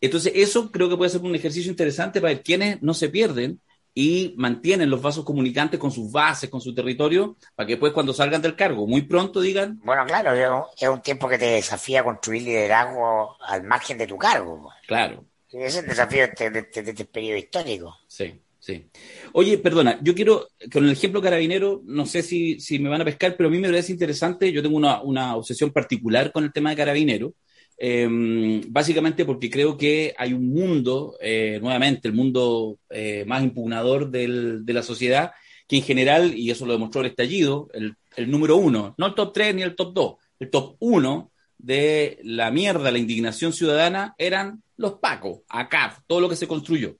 Entonces, 0.00 0.32
eso 0.34 0.70
creo 0.70 0.88
que 0.88 0.96
puede 0.96 1.10
ser 1.10 1.20
un 1.22 1.34
ejercicio 1.34 1.70
interesante 1.70 2.20
para 2.20 2.34
ver 2.34 2.42
quiénes 2.42 2.80
no 2.82 2.94
se 2.94 3.08
pierden 3.08 3.60
y 3.98 4.34
mantienen 4.36 4.90
los 4.90 5.00
vasos 5.00 5.24
comunicantes 5.24 5.80
con 5.80 5.90
sus 5.90 6.12
bases, 6.12 6.50
con 6.50 6.60
su 6.60 6.74
territorio, 6.74 7.38
para 7.54 7.66
que 7.66 7.72
después 7.72 7.94
cuando 7.94 8.12
salgan 8.12 8.42
del 8.42 8.54
cargo, 8.54 8.86
muy 8.86 9.00
pronto 9.00 9.40
digan... 9.40 9.80
Bueno, 9.82 10.04
claro, 10.04 10.68
es 10.78 10.86
un 10.86 11.00
tiempo 11.00 11.26
que 11.26 11.38
te 11.38 11.46
desafía 11.46 12.00
a 12.00 12.04
construir 12.04 12.42
liderazgo 12.42 13.38
al 13.40 13.62
margen 13.62 13.96
de 13.96 14.06
tu 14.06 14.18
cargo. 14.18 14.70
Claro. 14.86 15.24
Ese 15.48 15.66
es 15.66 15.76
el 15.76 15.86
desafío 15.86 16.28
de 16.28 16.68
este, 16.70 17.04
periodo 17.06 17.38
histórico. 17.38 17.96
Sí, 18.06 18.38
sí. 18.58 18.86
Oye, 19.32 19.56
perdona, 19.56 19.98
yo 20.02 20.14
quiero, 20.14 20.46
con 20.70 20.84
el 20.84 20.92
ejemplo 20.92 21.22
carabinero, 21.22 21.80
no 21.86 22.04
sé 22.04 22.22
si, 22.22 22.60
si 22.60 22.78
me 22.78 22.90
van 22.90 23.00
a 23.00 23.06
pescar, 23.06 23.34
pero 23.34 23.48
a 23.48 23.50
mí 23.50 23.58
me 23.58 23.68
parece 23.68 23.92
interesante, 23.92 24.52
yo 24.52 24.62
tengo 24.62 24.76
una, 24.76 25.00
una 25.00 25.36
obsesión 25.36 25.70
particular 25.70 26.32
con 26.32 26.44
el 26.44 26.52
tema 26.52 26.68
de 26.68 26.76
carabinero, 26.76 27.32
Em, 27.78 28.62
básicamente 28.68 29.24
porque 29.24 29.50
creo 29.50 29.76
que 29.76 30.14
hay 30.16 30.32
un 30.32 30.48
mundo, 30.48 31.16
eh, 31.20 31.58
nuevamente, 31.60 32.08
el 32.08 32.14
mundo 32.14 32.78
eh, 32.90 33.24
más 33.26 33.42
impugnador 33.42 34.10
de 34.10 34.72
la 34.72 34.82
sociedad, 34.82 35.32
que 35.68 35.76
en 35.76 35.82
general, 35.82 36.34
y 36.36 36.50
eso 36.50 36.64
lo 36.64 36.72
demostró 36.72 37.00
el 37.00 37.08
estallido, 37.08 37.68
el, 37.74 37.96
el 38.16 38.30
número 38.30 38.56
uno, 38.56 38.94
no 38.98 39.06
el 39.06 39.14
top 39.14 39.32
tres 39.32 39.54
ni 39.54 39.62
el 39.62 39.74
top 39.74 39.92
dos, 39.92 40.14
el 40.38 40.50
top 40.50 40.76
uno 40.78 41.32
de 41.58 42.18
la 42.22 42.50
mierda, 42.50 42.90
la 42.90 42.98
indignación 42.98 43.52
ciudadana, 43.52 44.14
eran 44.18 44.62
los 44.76 44.94
pacos, 44.94 45.40
acá, 45.48 46.02
todo 46.06 46.20
lo 46.20 46.28
que 46.28 46.36
se 46.36 46.46
construyó. 46.46 46.96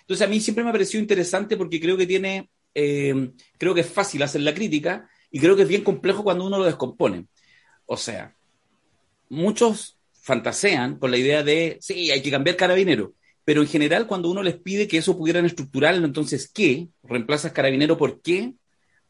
Entonces 0.00 0.26
a 0.26 0.30
mí 0.30 0.40
siempre 0.40 0.64
me 0.64 0.70
ha 0.70 0.72
parecido 0.72 1.00
interesante 1.00 1.56
porque 1.56 1.80
creo 1.80 1.96
que 1.96 2.06
tiene, 2.06 2.50
em, 2.74 3.32
creo 3.58 3.74
que 3.74 3.82
es 3.82 3.88
fácil 3.88 4.22
hacer 4.22 4.40
la 4.40 4.54
crítica 4.54 5.08
y 5.30 5.38
creo 5.38 5.54
que 5.54 5.62
es 5.62 5.68
bien 5.68 5.84
complejo 5.84 6.24
cuando 6.24 6.44
uno 6.44 6.58
lo 6.58 6.64
descompone. 6.64 7.26
O 7.86 7.96
sea, 7.96 8.34
muchos 9.28 9.99
fantasean 10.30 10.96
con 10.96 11.10
la 11.10 11.16
idea 11.18 11.42
de, 11.42 11.76
sí, 11.80 12.12
hay 12.12 12.22
que 12.22 12.30
cambiar 12.30 12.56
carabinero. 12.56 13.14
Pero 13.44 13.62
en 13.62 13.68
general, 13.68 14.06
cuando 14.06 14.30
uno 14.30 14.44
les 14.44 14.56
pide 14.56 14.86
que 14.86 14.98
eso 14.98 15.18
pudieran 15.18 15.44
estructurarlo, 15.44 16.06
entonces, 16.06 16.48
¿qué? 16.54 16.86
¿Reemplazas 17.02 17.52
carabinero 17.52 17.98
por 17.98 18.22
qué? 18.22 18.54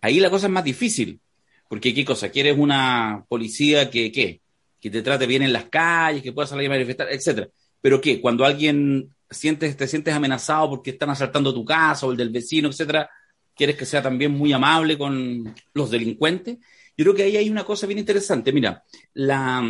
Ahí 0.00 0.18
la 0.18 0.30
cosa 0.30 0.46
es 0.46 0.52
más 0.52 0.64
difícil. 0.64 1.20
Porque, 1.68 1.92
¿qué 1.92 2.06
cosa? 2.06 2.30
¿Quieres 2.30 2.56
una 2.56 3.26
policía 3.28 3.90
que, 3.90 4.10
¿qué? 4.10 4.40
Que 4.80 4.88
te 4.88 5.02
trate 5.02 5.26
bien 5.26 5.42
en 5.42 5.52
las 5.52 5.66
calles, 5.66 6.22
que 6.22 6.32
pueda 6.32 6.46
salir 6.46 6.68
a 6.68 6.70
manifestar, 6.70 7.08
etcétera. 7.10 7.48
Pero, 7.82 8.00
¿qué? 8.00 8.20
Cuando 8.20 8.46
alguien 8.46 9.14
sientes, 9.28 9.76
te 9.76 9.86
sientes 9.86 10.14
amenazado 10.14 10.70
porque 10.70 10.90
están 10.90 11.10
asaltando 11.10 11.52
tu 11.52 11.64
casa 11.64 12.06
o 12.06 12.12
el 12.12 12.16
del 12.16 12.30
vecino, 12.30 12.68
etcétera, 12.68 13.10
¿quieres 13.54 13.76
que 13.76 13.84
sea 13.84 14.00
también 14.00 14.32
muy 14.32 14.54
amable 14.54 14.96
con 14.96 15.54
los 15.74 15.90
delincuentes? 15.90 16.56
Yo 16.96 17.04
creo 17.04 17.14
que 17.14 17.24
ahí 17.24 17.36
hay 17.36 17.50
una 17.50 17.64
cosa 17.64 17.86
bien 17.86 17.98
interesante. 17.98 18.52
Mira, 18.52 18.82
la, 19.12 19.62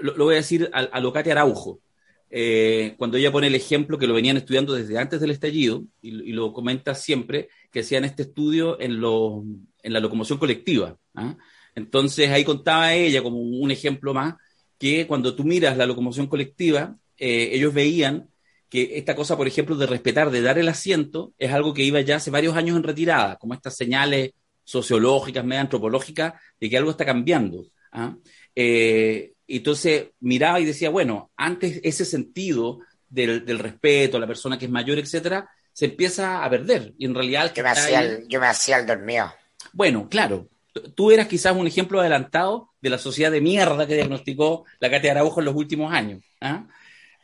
lo, 0.00 0.24
voy 0.24 0.34
a 0.34 0.38
decir 0.38 0.70
a, 0.72 0.80
a 0.80 1.00
Locate 1.00 1.32
Araujo, 1.32 1.80
eh, 2.28 2.94
cuando 2.98 3.16
ella 3.16 3.30
pone 3.30 3.46
el 3.46 3.54
ejemplo 3.54 3.98
que 3.98 4.06
lo 4.06 4.14
venían 4.14 4.36
estudiando 4.36 4.74
desde 4.74 4.98
antes 4.98 5.20
del 5.20 5.30
estallido, 5.30 5.84
y, 6.02 6.32
lo 6.32 6.52
comenta 6.52 6.94
siempre, 6.94 7.48
que 7.70 7.80
hacían 7.80 8.04
este 8.04 8.22
estudio 8.22 8.80
en, 8.80 9.00
lo, 9.00 9.44
en 9.82 9.92
la 9.92 10.00
locomoción 10.00 10.38
colectiva. 10.38 10.96
¿ah? 11.14 11.36
Entonces 11.74 12.30
ahí 12.30 12.44
contaba 12.44 12.94
ella 12.94 13.22
como 13.22 13.38
un 13.38 13.70
ejemplo 13.70 14.12
más, 14.12 14.34
que 14.78 15.06
cuando 15.06 15.34
tú 15.34 15.44
miras 15.44 15.76
la 15.76 15.86
locomoción 15.86 16.26
colectiva, 16.26 16.96
eh, 17.16 17.50
ellos 17.52 17.72
veían 17.72 18.28
que 18.68 18.98
esta 18.98 19.14
cosa, 19.14 19.36
por 19.36 19.46
ejemplo, 19.46 19.76
de 19.76 19.86
respetar, 19.86 20.30
de 20.30 20.42
dar 20.42 20.58
el 20.58 20.68
asiento, 20.68 21.32
es 21.38 21.52
algo 21.52 21.72
que 21.72 21.84
iba 21.84 22.00
ya 22.00 22.16
hace 22.16 22.30
varios 22.30 22.56
años 22.56 22.76
en 22.76 22.82
retirada, 22.82 23.36
como 23.36 23.54
estas 23.54 23.76
señales 23.76 24.32
sociológicas, 24.64 25.44
medio 25.44 25.60
antropológicas, 25.62 26.34
de 26.60 26.68
que 26.68 26.76
algo 26.76 26.90
está 26.90 27.04
cambiando. 27.04 27.64
¿ah? 27.92 28.16
Eh, 28.54 29.32
entonces 29.48 30.08
miraba 30.20 30.60
y 30.60 30.64
decía, 30.64 30.90
bueno, 30.90 31.30
antes 31.36 31.80
ese 31.82 32.04
sentido 32.04 32.80
del, 33.08 33.58
respeto 33.58 34.16
a 34.16 34.20
la 34.20 34.26
persona 34.26 34.58
que 34.58 34.66
es 34.66 34.70
mayor, 34.70 34.98
etcétera, 34.98 35.48
se 35.72 35.86
empieza 35.86 36.44
a 36.44 36.50
perder. 36.50 36.94
Y 36.98 37.06
en 37.06 37.14
realidad. 37.14 37.52
Yo 37.54 37.62
me, 37.62 37.70
hacía 37.70 38.00
el, 38.00 38.26
yo 38.28 38.40
me 38.40 38.46
hacía 38.46 38.78
el 38.78 38.86
dormido. 38.86 39.32
Bueno, 39.72 40.08
claro. 40.08 40.48
Tú 40.94 41.10
eras 41.10 41.26
quizás 41.26 41.56
un 41.56 41.66
ejemplo 41.66 42.00
adelantado 42.00 42.70
de 42.82 42.90
la 42.90 42.98
sociedad 42.98 43.30
de 43.30 43.40
mierda 43.40 43.86
que 43.86 43.94
diagnosticó 43.94 44.66
la 44.78 44.90
Cátedra 44.90 45.20
Araujo 45.20 45.40
en 45.40 45.46
los 45.46 45.54
últimos 45.54 45.90
años. 45.92 46.22
¿ah? 46.40 46.66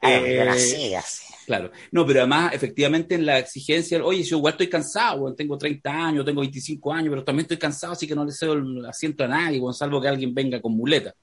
eh, 0.03 0.99
Claro. 1.45 1.71
No, 1.91 2.07
pero 2.07 2.21
además, 2.21 2.55
efectivamente, 2.55 3.15
en 3.15 3.27
la 3.27 3.39
exigencia, 3.39 4.03
oye, 4.03 4.23
yo 4.23 4.39
igual 4.39 4.53
estoy 4.53 4.69
cansado, 4.69 5.35
tengo 5.35 5.59
30 5.59 5.91
años, 5.91 6.25
tengo 6.25 6.41
25 6.41 6.93
años, 6.93 7.11
pero 7.11 7.25
también 7.25 7.45
estoy 7.45 7.59
cansado, 7.59 7.93
así 7.93 8.07
que 8.07 8.15
no 8.15 8.25
le 8.25 8.33
cedo 8.33 8.55
el 8.55 8.87
asiento 8.87 9.25
a 9.25 9.29
nadie, 9.29 9.61
salvo 9.73 10.01
que 10.01 10.09
alguien 10.09 10.33
venga 10.33 10.61
con 10.61 10.73
muleta. 10.73 11.15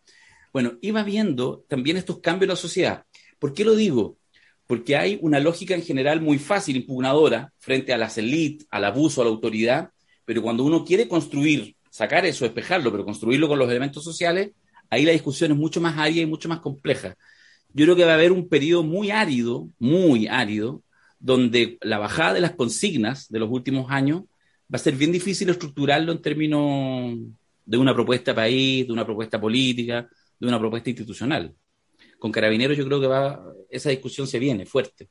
Bueno, 0.52 0.74
iba 0.82 1.04
viendo 1.04 1.66
también 1.68 1.97
estos 1.97 2.20
cambios 2.20 2.43
en 2.43 2.50
la 2.50 2.56
sociedad. 2.56 3.06
¿Por 3.38 3.54
qué 3.54 3.64
lo 3.64 3.76
digo? 3.76 4.18
Porque 4.66 4.95
hay 4.95 5.20
una 5.22 5.39
lógica 5.39 5.76
en 5.76 5.84
general 5.84 6.22
muy 6.22 6.39
fácil, 6.39 6.76
impugnadora, 6.76 7.54
frente 7.58 7.93
a 7.93 7.97
las 7.97 8.18
élites, 8.18 8.68
al 8.70 8.86
abuso, 8.86 9.22
a 9.22 9.26
la 9.26 9.32
autoridad, 9.32 9.91
pero 10.26 10.41
cuando 10.41 10.64
uno 10.64 10.84
quiere 10.84 11.08
construir, 11.08 11.76
sacar 11.89 12.26
eso, 12.26 12.45
despejarlo, 12.45 12.91
pero 12.91 13.06
construirlo 13.06 13.47
con 13.47 13.60
los 13.60 13.70
elementos 13.70 14.04
sociales, 14.04 14.52
ahí 14.89 15.06
la 15.06 15.12
discusión 15.12 15.52
es 15.52 15.58
mucho 15.58 15.82
más 15.82 15.97
árida 15.97 16.22
y 16.22 16.26
mucho 16.26 16.50
más 16.50 16.60
compleja. 16.60 17.16
Yo 17.74 17.86
creo 17.86 17.95
que 17.95 18.06
va 18.06 18.12
a 18.12 18.16
haber 18.16 18.32
un 18.32 18.47
periodo 18.50 18.84
muy 18.84 19.12
árido, 19.12 19.70
muy 19.80 20.28
árido, 20.28 20.84
donde 21.20 21.78
la 21.82 22.00
bajada 22.00 22.34
de 22.34 22.41
las 22.41 22.56
consignas 22.56 23.30
de 23.30 23.39
los 23.39 23.50
últimos 23.50 23.91
años 23.91 24.24
va 24.72 24.78
a 24.78 24.80
ser 24.80 24.95
bien 24.95 25.12
difícil 25.12 25.50
estructurarlo 25.50 26.12
en 26.12 26.22
términos 26.22 27.18
de 27.66 27.78
una 27.78 27.93
propuesta 27.93 28.34
país, 28.34 28.88
de 28.88 28.93
una 28.93 29.06
propuesta 29.06 29.39
política, 29.39 30.08
de 30.40 30.48
una 30.48 30.60
propuesta 30.60 30.90
institucional. 30.90 31.56
Con 32.18 32.32
Carabineros 32.32 32.78
yo 32.78 32.86
creo 32.86 33.02
que 33.02 33.08
va, 33.08 33.44
esa 33.70 33.90
discusión 33.90 34.28
se 34.28 34.40
viene 34.40 34.66
fuerte. 34.66 35.10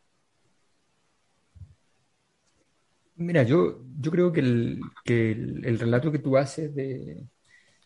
Mira, 3.16 3.42
yo, 3.42 3.82
yo 3.98 4.10
creo 4.10 4.32
que 4.32 4.40
el, 4.40 4.80
que 5.04 5.32
el, 5.32 5.78
relato 5.78 6.12
que 6.12 6.20
tú 6.20 6.36
haces 6.36 6.72
de... 6.74 7.26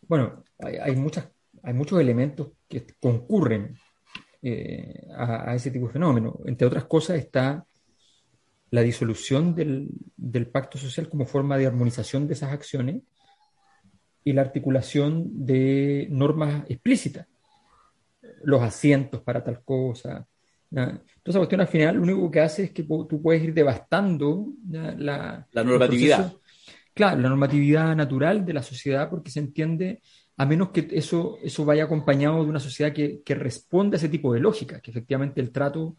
Bueno, 0.02 0.44
hay, 0.58 0.94
muchas, 0.94 1.28
hay 1.62 1.72
muchos 1.72 1.98
elementos 2.00 2.48
que 2.68 2.84
concurren 3.00 3.78
eh, 4.42 5.06
a, 5.16 5.54
ese 5.54 5.70
tipo 5.70 5.86
de 5.86 5.94
fenómeno. 5.94 6.40
Entre 6.44 6.66
otras 6.66 6.84
cosas 6.84 7.16
está 7.16 7.64
la 8.70 8.82
disolución 8.82 9.54
del, 9.54 9.88
del, 10.16 10.48
pacto 10.48 10.76
social 10.76 11.08
como 11.08 11.24
forma 11.24 11.56
de 11.56 11.66
armonización 11.66 12.26
de 12.26 12.34
esas 12.34 12.52
acciones 12.52 13.02
y 14.24 14.32
la 14.34 14.42
articulación 14.42 15.46
de 15.46 16.08
normas 16.10 16.64
explícitas 16.68 17.26
los 18.44 18.62
asientos 18.62 19.22
para 19.22 19.42
tal 19.44 19.62
cosa. 19.64 20.26
Entonces, 20.70 21.34
la 21.34 21.40
cuestión 21.40 21.60
al 21.60 21.68
final 21.68 21.96
lo 21.96 22.02
único 22.02 22.30
que 22.30 22.40
hace 22.40 22.64
es 22.64 22.70
que 22.72 22.84
tú 22.84 23.20
puedes 23.22 23.42
ir 23.44 23.52
devastando 23.54 24.46
la, 24.70 25.46
la 25.52 25.64
normatividad. 25.64 26.32
claro, 26.94 27.20
la 27.20 27.28
normatividad 27.28 27.94
natural 27.96 28.44
de 28.44 28.52
la 28.54 28.62
sociedad, 28.62 29.10
porque 29.10 29.30
se 29.30 29.40
entiende, 29.40 30.02
a 30.36 30.46
menos 30.46 30.70
que 30.70 30.88
eso, 30.92 31.38
eso 31.42 31.64
vaya 31.64 31.84
acompañado 31.84 32.42
de 32.44 32.50
una 32.50 32.60
sociedad 32.60 32.92
que, 32.92 33.22
que 33.24 33.34
responda 33.34 33.96
a 33.96 33.98
ese 33.98 34.08
tipo 34.08 34.32
de 34.32 34.40
lógica, 34.40 34.80
que 34.80 34.90
efectivamente 34.90 35.40
el 35.40 35.52
trato 35.52 35.96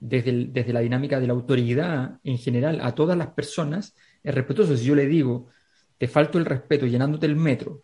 desde, 0.00 0.30
el- 0.30 0.52
desde 0.52 0.72
la 0.72 0.80
dinámica 0.80 1.20
de 1.20 1.26
la 1.26 1.32
autoridad 1.34 2.18
en 2.24 2.38
general 2.38 2.80
a 2.82 2.94
todas 2.94 3.16
las 3.18 3.28
personas 3.28 3.94
es 4.22 4.34
respetuoso. 4.34 4.76
Si 4.76 4.84
yo 4.86 4.94
le 4.94 5.06
digo, 5.06 5.48
te 5.98 6.08
falto 6.08 6.38
el 6.38 6.44
respeto 6.46 6.86
llenándote 6.86 7.26
el 7.26 7.36
metro, 7.36 7.82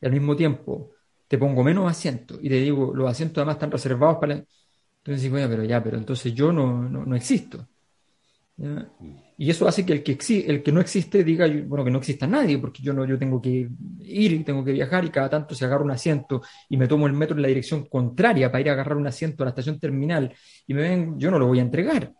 y 0.00 0.06
al 0.06 0.12
mismo 0.12 0.36
tiempo 0.36 0.92
te 1.30 1.38
pongo 1.38 1.64
menos 1.64 1.90
asientos 1.90 2.40
y 2.42 2.50
te 2.50 2.56
digo, 2.56 2.94
los 2.94 3.10
asientos 3.10 3.38
además 3.38 3.56
están 3.56 3.72
reservados 3.72 4.18
para... 4.20 4.34
Entonces 4.98 5.22
digo, 5.24 5.36
"Oye, 5.36 5.48
pero 5.48 5.64
ya, 5.64 5.82
pero 5.84 5.98
entonces 5.98 6.34
yo 6.34 6.52
no, 6.52 6.82
no, 6.88 7.06
no 7.06 7.16
existo. 7.16 7.68
¿Ya? 8.56 8.90
Y 9.38 9.50
eso 9.50 9.66
hace 9.68 9.86
que 9.86 9.94
el 9.94 10.02
que, 10.02 10.18
exi- 10.18 10.44
el 10.46 10.62
que 10.62 10.72
no 10.72 10.80
existe 10.80 11.24
diga, 11.24 11.46
bueno, 11.66 11.84
que 11.84 11.90
no 11.90 11.98
exista 11.98 12.26
nadie, 12.26 12.58
porque 12.58 12.82
yo, 12.82 12.92
no, 12.92 13.06
yo 13.06 13.18
tengo 13.18 13.40
que 13.40 13.68
ir 14.00 14.32
y 14.32 14.44
tengo 14.44 14.64
que 14.64 14.72
viajar 14.72 15.04
y 15.04 15.10
cada 15.10 15.30
tanto 15.30 15.54
se 15.54 15.64
agarra 15.64 15.84
un 15.84 15.90
asiento 15.92 16.42
y 16.68 16.76
me 16.76 16.86
tomo 16.88 17.06
el 17.06 17.14
metro 17.14 17.36
en 17.36 17.42
la 17.42 17.48
dirección 17.48 17.86
contraria 17.86 18.50
para 18.52 18.60
ir 18.62 18.70
a 18.70 18.72
agarrar 18.74 18.98
un 18.98 19.06
asiento 19.06 19.42
a 19.42 19.46
la 19.46 19.50
estación 19.50 19.80
terminal 19.80 20.34
y 20.66 20.74
me 20.74 20.82
ven, 20.82 21.18
yo 21.18 21.30
no 21.30 21.38
lo 21.38 21.46
voy 21.46 21.58
a 21.60 21.62
entregar. 21.62 22.12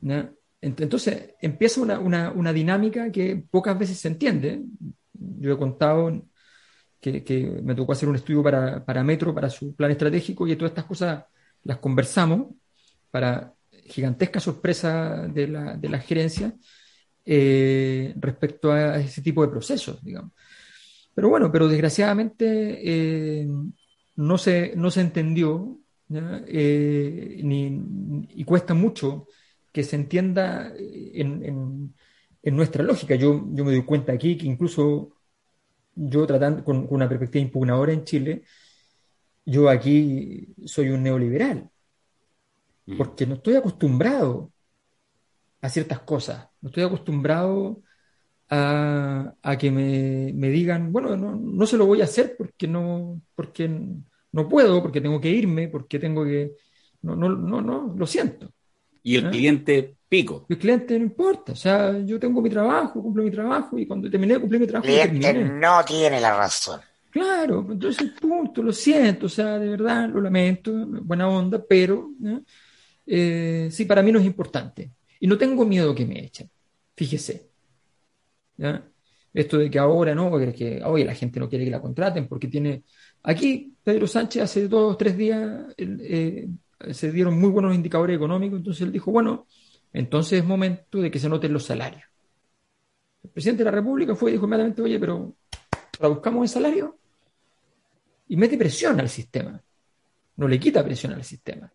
¿ya? 0.00 0.32
Ent- 0.60 0.80
Entonces 0.82 1.34
empieza 1.40 1.80
una, 1.80 1.98
una, 1.98 2.30
una 2.32 2.52
dinámica 2.52 3.10
que 3.10 3.36
pocas 3.50 3.78
veces 3.78 3.98
se 3.98 4.08
entiende. 4.08 4.62
Yo 5.12 5.52
he 5.54 5.58
contado 5.58 6.22
que, 7.00 7.60
me 7.62 7.74
tocó 7.74 7.92
hacer 7.92 8.08
un 8.08 8.16
estudio 8.16 8.42
para, 8.42 8.84
para 8.84 9.02
Metro, 9.04 9.34
para 9.34 9.50
su 9.50 9.74
plan 9.74 9.90
estratégico, 9.90 10.46
y 10.46 10.56
todas 10.56 10.70
estas 10.72 10.84
cosas 10.84 11.24
las 11.64 11.78
conversamos 11.78 12.48
para 13.10 13.54
gigantesca 13.86 14.40
sorpresa 14.40 15.26
de 15.28 15.48
la, 15.48 15.76
de 15.76 15.88
la 15.88 15.98
gerencia 16.00 16.54
eh, 17.24 18.14
respecto 18.18 18.72
a 18.72 18.98
ese 18.98 19.22
tipo 19.22 19.42
de 19.42 19.48
procesos, 19.50 20.02
digamos. 20.04 20.32
Pero 21.14 21.28
bueno, 21.28 21.50
pero 21.52 21.68
desgraciadamente 21.68 22.78
eh, 23.42 23.48
no, 24.16 24.38
se, 24.38 24.74
no 24.76 24.90
se 24.90 25.00
entendió. 25.00 25.76
Eh, 26.12 27.40
ni- 27.44 28.26
y 28.30 28.44
cuesta 28.44 28.74
mucho 28.74 29.26
que 29.72 29.84
se 29.84 29.94
entienda 29.96 30.72
en, 30.76 31.44
en- 31.44 31.94
en 32.42 32.56
nuestra 32.56 32.82
lógica. 32.82 33.14
Yo, 33.14 33.44
yo 33.52 33.64
me 33.64 33.70
doy 33.72 33.84
cuenta 33.84 34.12
aquí 34.12 34.36
que 34.36 34.46
incluso 34.46 35.12
yo 35.94 36.26
tratando 36.26 36.64
con, 36.64 36.86
con 36.86 36.94
una 36.94 37.08
perspectiva 37.08 37.42
impugnadora 37.42 37.92
en 37.92 38.04
Chile, 38.04 38.42
yo 39.44 39.68
aquí 39.68 40.48
soy 40.64 40.90
un 40.90 41.02
neoliberal, 41.02 41.70
porque 42.96 43.26
no 43.26 43.34
estoy 43.34 43.54
acostumbrado 43.56 44.52
a 45.60 45.68
ciertas 45.68 46.00
cosas, 46.00 46.48
no 46.60 46.68
estoy 46.68 46.84
acostumbrado 46.84 47.82
a, 48.48 49.34
a 49.42 49.58
que 49.58 49.70
me, 49.70 50.32
me 50.34 50.48
digan, 50.50 50.92
bueno, 50.92 51.16
no, 51.16 51.36
no 51.36 51.66
se 51.66 51.76
lo 51.76 51.86
voy 51.86 52.00
a 52.00 52.04
hacer 52.04 52.34
porque 52.36 52.66
no, 52.66 53.20
porque 53.34 53.68
no 54.32 54.48
puedo, 54.48 54.82
porque 54.82 55.00
tengo 55.00 55.20
que 55.20 55.30
irme, 55.30 55.68
porque 55.68 55.98
tengo 55.98 56.24
que... 56.24 56.52
No, 57.02 57.16
no, 57.16 57.28
no, 57.30 57.60
no, 57.62 57.94
lo 57.96 58.06
siento. 58.06 58.52
Y 59.02 59.16
el 59.16 59.26
¿Eh? 59.26 59.30
cliente 59.30 59.96
pico. 60.10 60.44
El 60.48 60.58
cliente 60.58 60.98
no 60.98 61.04
importa, 61.04 61.52
o 61.52 61.56
sea, 61.56 61.96
yo 62.00 62.18
tengo 62.18 62.42
mi 62.42 62.50
trabajo, 62.50 63.00
cumplo 63.00 63.22
mi 63.22 63.30
trabajo 63.30 63.78
y 63.78 63.86
cuando 63.86 64.10
terminé 64.10 64.34
de 64.34 64.40
cumplir 64.40 64.60
mi 64.60 64.66
trabajo, 64.66 64.92
El 64.92 65.08
cliente 65.08 65.20
terminé. 65.20 65.60
no 65.60 65.84
tiene 65.86 66.20
la 66.20 66.36
razón. 66.36 66.80
Claro, 67.10 67.66
entonces, 67.70 68.12
punto, 68.20 68.62
lo 68.62 68.72
siento, 68.72 69.26
o 69.26 69.28
sea, 69.28 69.58
de 69.58 69.68
verdad, 69.68 70.08
lo 70.08 70.20
lamento, 70.20 70.72
buena 71.02 71.28
onda, 71.28 71.64
pero 71.66 72.10
¿no? 72.18 72.44
Eh, 73.06 73.68
sí, 73.70 73.84
para 73.84 74.02
mí 74.02 74.12
no 74.12 74.18
es 74.18 74.26
importante. 74.26 74.92
Y 75.20 75.26
no 75.26 75.38
tengo 75.38 75.64
miedo 75.64 75.94
que 75.94 76.06
me 76.06 76.24
echen, 76.24 76.50
fíjese. 76.96 77.50
¿ya? 78.56 78.84
Esto 79.32 79.58
de 79.58 79.70
que 79.70 79.78
ahora 79.78 80.14
no, 80.14 80.30
que, 80.38 80.82
oye, 80.84 81.04
la 81.04 81.14
gente 81.14 81.40
no 81.40 81.48
quiere 81.48 81.64
que 81.64 81.70
la 81.70 81.80
contraten 81.80 82.26
porque 82.28 82.48
tiene... 82.48 82.84
Aquí, 83.22 83.74
Pedro 83.82 84.06
Sánchez 84.06 84.42
hace 84.42 84.68
dos 84.68 84.94
o 84.94 84.96
tres 84.96 85.16
días 85.16 85.74
eh, 85.76 86.48
se 86.92 87.12
dieron 87.12 87.38
muy 87.38 87.50
buenos 87.50 87.74
indicadores 87.74 88.16
económicos, 88.16 88.58
entonces 88.58 88.82
él 88.82 88.92
dijo, 88.92 89.10
bueno, 89.10 89.46
entonces 89.92 90.40
es 90.40 90.44
momento 90.44 91.00
de 91.00 91.10
que 91.10 91.18
se 91.18 91.28
noten 91.28 91.52
los 91.52 91.64
salarios. 91.64 92.04
El 93.22 93.30
presidente 93.30 93.64
de 93.64 93.70
la 93.70 93.76
República 93.76 94.14
fue 94.14 94.30
y 94.30 94.34
dijo 94.34 94.46
inmediatamente, 94.46 94.82
oye, 94.82 94.98
pero 94.98 95.34
traduzcamos 95.98 96.42
el 96.44 96.48
salario 96.48 96.98
y 98.28 98.36
mete 98.36 98.56
presión 98.56 98.98
al 99.00 99.08
sistema. 99.08 99.62
No 100.36 100.48
le 100.48 100.58
quita 100.58 100.84
presión 100.84 101.12
al 101.12 101.24
sistema. 101.24 101.72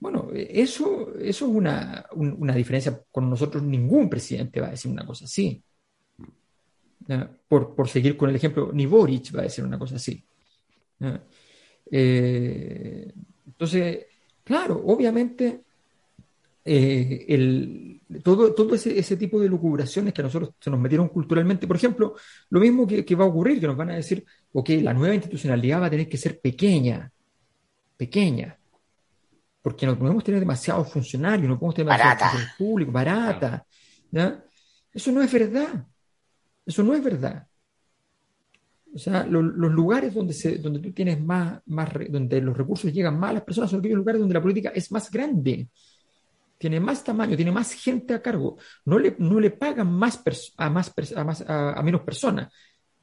Bueno, 0.00 0.28
eso, 0.32 1.14
eso 1.18 1.46
es 1.46 1.52
una, 1.52 2.06
un- 2.12 2.36
una 2.38 2.54
diferencia. 2.54 3.02
Con 3.10 3.28
nosotros 3.28 3.62
ningún 3.62 4.08
presidente 4.08 4.60
va 4.60 4.68
a 4.68 4.70
decir 4.70 4.90
una 4.90 5.04
cosa 5.06 5.24
así. 5.24 5.62
Por, 7.48 7.74
por 7.74 7.88
seguir 7.88 8.16
con 8.16 8.28
el 8.28 8.36
ejemplo, 8.36 8.70
ni 8.72 8.84
Boric 8.86 9.34
va 9.34 9.40
a 9.40 9.44
decir 9.44 9.64
una 9.64 9.78
cosa 9.78 9.96
así. 9.96 10.22
Eh, 11.90 13.12
entonces, 13.46 14.06
claro, 14.44 14.82
obviamente, 14.86 15.64
eh, 16.64 17.24
el, 17.28 18.00
todo, 18.22 18.54
todo 18.54 18.74
ese, 18.74 18.98
ese 18.98 19.16
tipo 19.16 19.40
de 19.40 19.48
lucubraciones 19.48 20.12
que 20.12 20.20
a 20.20 20.24
nosotros 20.24 20.50
se 20.60 20.70
nos 20.70 20.80
metieron 20.80 21.08
culturalmente, 21.08 21.66
por 21.66 21.76
ejemplo, 21.76 22.14
lo 22.50 22.60
mismo 22.60 22.86
que, 22.86 23.04
que 23.04 23.14
va 23.14 23.24
a 23.24 23.28
ocurrir, 23.28 23.60
que 23.60 23.66
nos 23.66 23.76
van 23.76 23.90
a 23.90 23.96
decir, 23.96 24.24
ok, 24.52 24.68
la 24.82 24.92
nueva 24.94 25.14
institucionalidad 25.14 25.80
va 25.82 25.86
a 25.86 25.90
tener 25.90 26.08
que 26.08 26.16
ser 26.16 26.40
pequeña, 26.40 27.10
pequeña, 27.96 28.56
porque 29.62 29.86
no 29.86 29.98
podemos 29.98 30.22
tener 30.24 30.40
demasiados 30.40 30.90
funcionarios, 30.90 31.48
no 31.48 31.58
podemos 31.58 31.74
tener 31.74 31.86
demasiados 31.92 32.18
funcionarios 32.20 32.56
públicos, 32.58 32.94
barata. 32.94 33.66
¿ya? 34.10 34.44
Eso 34.92 35.12
no 35.12 35.22
es 35.22 35.32
verdad. 35.32 35.86
Eso 36.64 36.82
no 36.82 36.94
es 36.94 37.02
verdad. 37.02 37.46
O 38.94 38.98
sea, 38.98 39.24
lo- 39.26 39.42
los 39.42 39.70
lugares 39.70 40.14
donde, 40.14 40.32
se, 40.32 40.58
donde 40.58 40.80
tú 40.80 40.92
tienes 40.92 41.20
más, 41.20 41.60
más, 41.66 41.88
donde 42.08 42.40
los 42.40 42.56
recursos 42.56 42.92
llegan 42.92 43.18
más 43.18 43.30
a 43.30 43.34
las 43.34 43.42
personas 43.42 43.70
son 43.70 43.80
aquellos 43.80 43.98
lugares 43.98 44.20
donde 44.20 44.34
la 44.34 44.40
política 44.42 44.70
es 44.74 44.90
más 44.90 45.10
grande, 45.10 45.68
tiene 46.58 46.80
más 46.80 47.04
tamaño, 47.04 47.36
tiene 47.36 47.52
más 47.52 47.72
gente 47.72 48.14
a 48.14 48.20
cargo. 48.20 48.58
No 48.84 48.98
le, 48.98 49.14
no 49.18 49.40
le 49.40 49.50
pagan 49.50 49.92
más 49.92 50.22
a, 50.56 50.68
más, 50.68 50.92
a, 51.46 51.72
a, 51.72 51.82
menos 51.82 52.02
personas, 52.02 52.52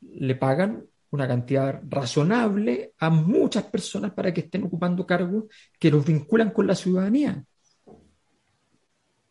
le 0.02 0.36
pagan 0.36 0.86
una 1.12 1.28
cantidad 1.28 1.82
razonable 1.88 2.94
a 3.00 3.10
muchas 3.10 3.64
personas 3.64 4.12
para 4.12 4.34
que 4.34 4.42
estén 4.42 4.64
ocupando 4.64 5.06
cargos 5.06 5.46
que 5.80 5.90
los 5.90 6.06
vinculan 6.06 6.52
con 6.52 6.68
la 6.68 6.76
ciudadanía. 6.76 7.44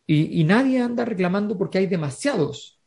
Y, 0.07 0.43
nadie 0.43 0.81
anda 0.81 1.03
reclamando 1.03 1.57
porque 1.57 1.79
hay 1.79 1.87
demasiados. 1.87 2.79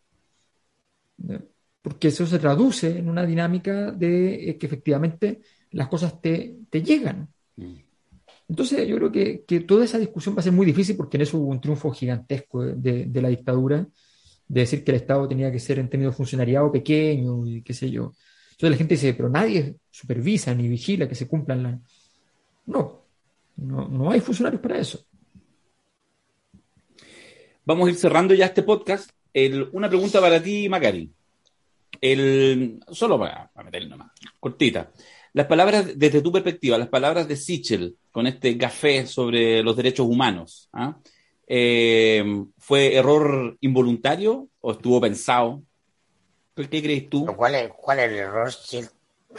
Porque 1.83 2.09
eso 2.09 2.27
se 2.27 2.39
traduce 2.39 2.99
en 2.99 3.09
una 3.09 3.27
dinámica 3.27 3.91
de 3.91 4.51
eh, 4.51 4.59
que 4.59 4.67
efectivamente 4.67 5.41
las 5.73 5.89
cosas 5.89 6.21
te, 6.21 6.59
te 6.71 6.83
llegan. 6.83 7.29
Entonces 8.49 8.89
yo 8.89 8.97
creo 8.97 9.13
que, 9.13 9.61
toda 9.61 9.85
esa 9.85 9.99
discusión 9.99 10.35
va 10.35 10.41
a 10.41 10.43
ser 10.43 10.53
muy 10.53 10.65
difícil 10.65 10.97
porque 10.97 11.19
en 11.19 11.23
eso 11.23 11.39
hubo 11.39 11.51
un 11.51 11.61
triunfo 11.61 11.91
gigantesco 11.91 12.65
de, 12.65 13.11
la 13.21 13.29
dictadura, 13.29 13.87
de 14.49 14.61
decir 14.61 14.83
que 14.83 14.91
el 14.91 14.97
Estado 14.97 15.29
tenía 15.29 15.53
que 15.53 15.61
ser 15.61 15.79
en 15.79 15.91
términos 15.91 16.17
funcionariado 16.17 16.73
pequeño 16.73 17.47
y 17.47 17.63
qué 17.63 17.75
sé 17.75 17.91
yo. 17.91 18.15
Entonces 18.53 18.71
la 18.71 18.77
gente 18.77 18.95
dice, 18.95 19.13
pero 19.13 19.29
nadie 19.29 19.77
supervisa 19.91 20.55
ni 20.55 20.67
vigila 20.67 21.09
que 21.09 21.15
se 21.15 21.29
cumplan 21.29 21.63
las... 21.63 21.81
No, 22.67 23.05
no, 23.57 23.87
no 23.89 24.11
hay 24.11 24.21
funcionarios 24.21 24.63
para 24.63 24.79
eso. 24.79 25.05
Vamos 27.67 27.87
a 27.87 27.91
ir 27.91 27.97
cerrando 27.97 28.33
ya 28.33 28.47
este 28.47 28.63
podcast. 28.63 29.11
El- 29.33 29.69
una 29.73 29.91
pregunta 29.91 30.21
para 30.21 30.43
ti, 30.43 30.71
Macari. 30.71 31.13
El, 32.01 32.81
solo 32.91 33.19
para, 33.19 33.51
para 33.53 33.65
meterle 33.67 33.91
nomás, 33.91 34.13
cortita. 34.41 34.91
Las 35.39 35.47
palabras, 35.47 35.97
desde 35.97 36.21
tu 36.21 36.33
perspectiva, 36.33 36.77
las 36.77 36.89
palabras 36.89 37.29
de 37.29 37.37
Sichel 37.37 37.97
con 38.11 38.27
este 38.27 38.59
café 38.59 39.07
sobre 39.07 39.63
los 39.63 39.77
derechos 39.77 40.05
humanos, 40.05 40.69
¿ah? 40.73 40.97
Eh, 41.47 42.25
¿fue 42.59 42.97
error 42.97 43.57
involuntario 43.61 44.49
o 44.61 44.73
estuvo 44.73 45.01
pensado? 45.01 45.63
¿Qué 46.57 46.69
qué 46.69 46.83
crees 46.83 47.09
tú? 47.09 47.25
Lo 47.25 47.37
cual 47.37 47.55
es, 47.55 47.71
¿Cuál 47.73 48.01
es 48.01 48.11
el 48.11 48.17
error? 48.17 48.53
Si 48.53 48.79
él 48.79 48.89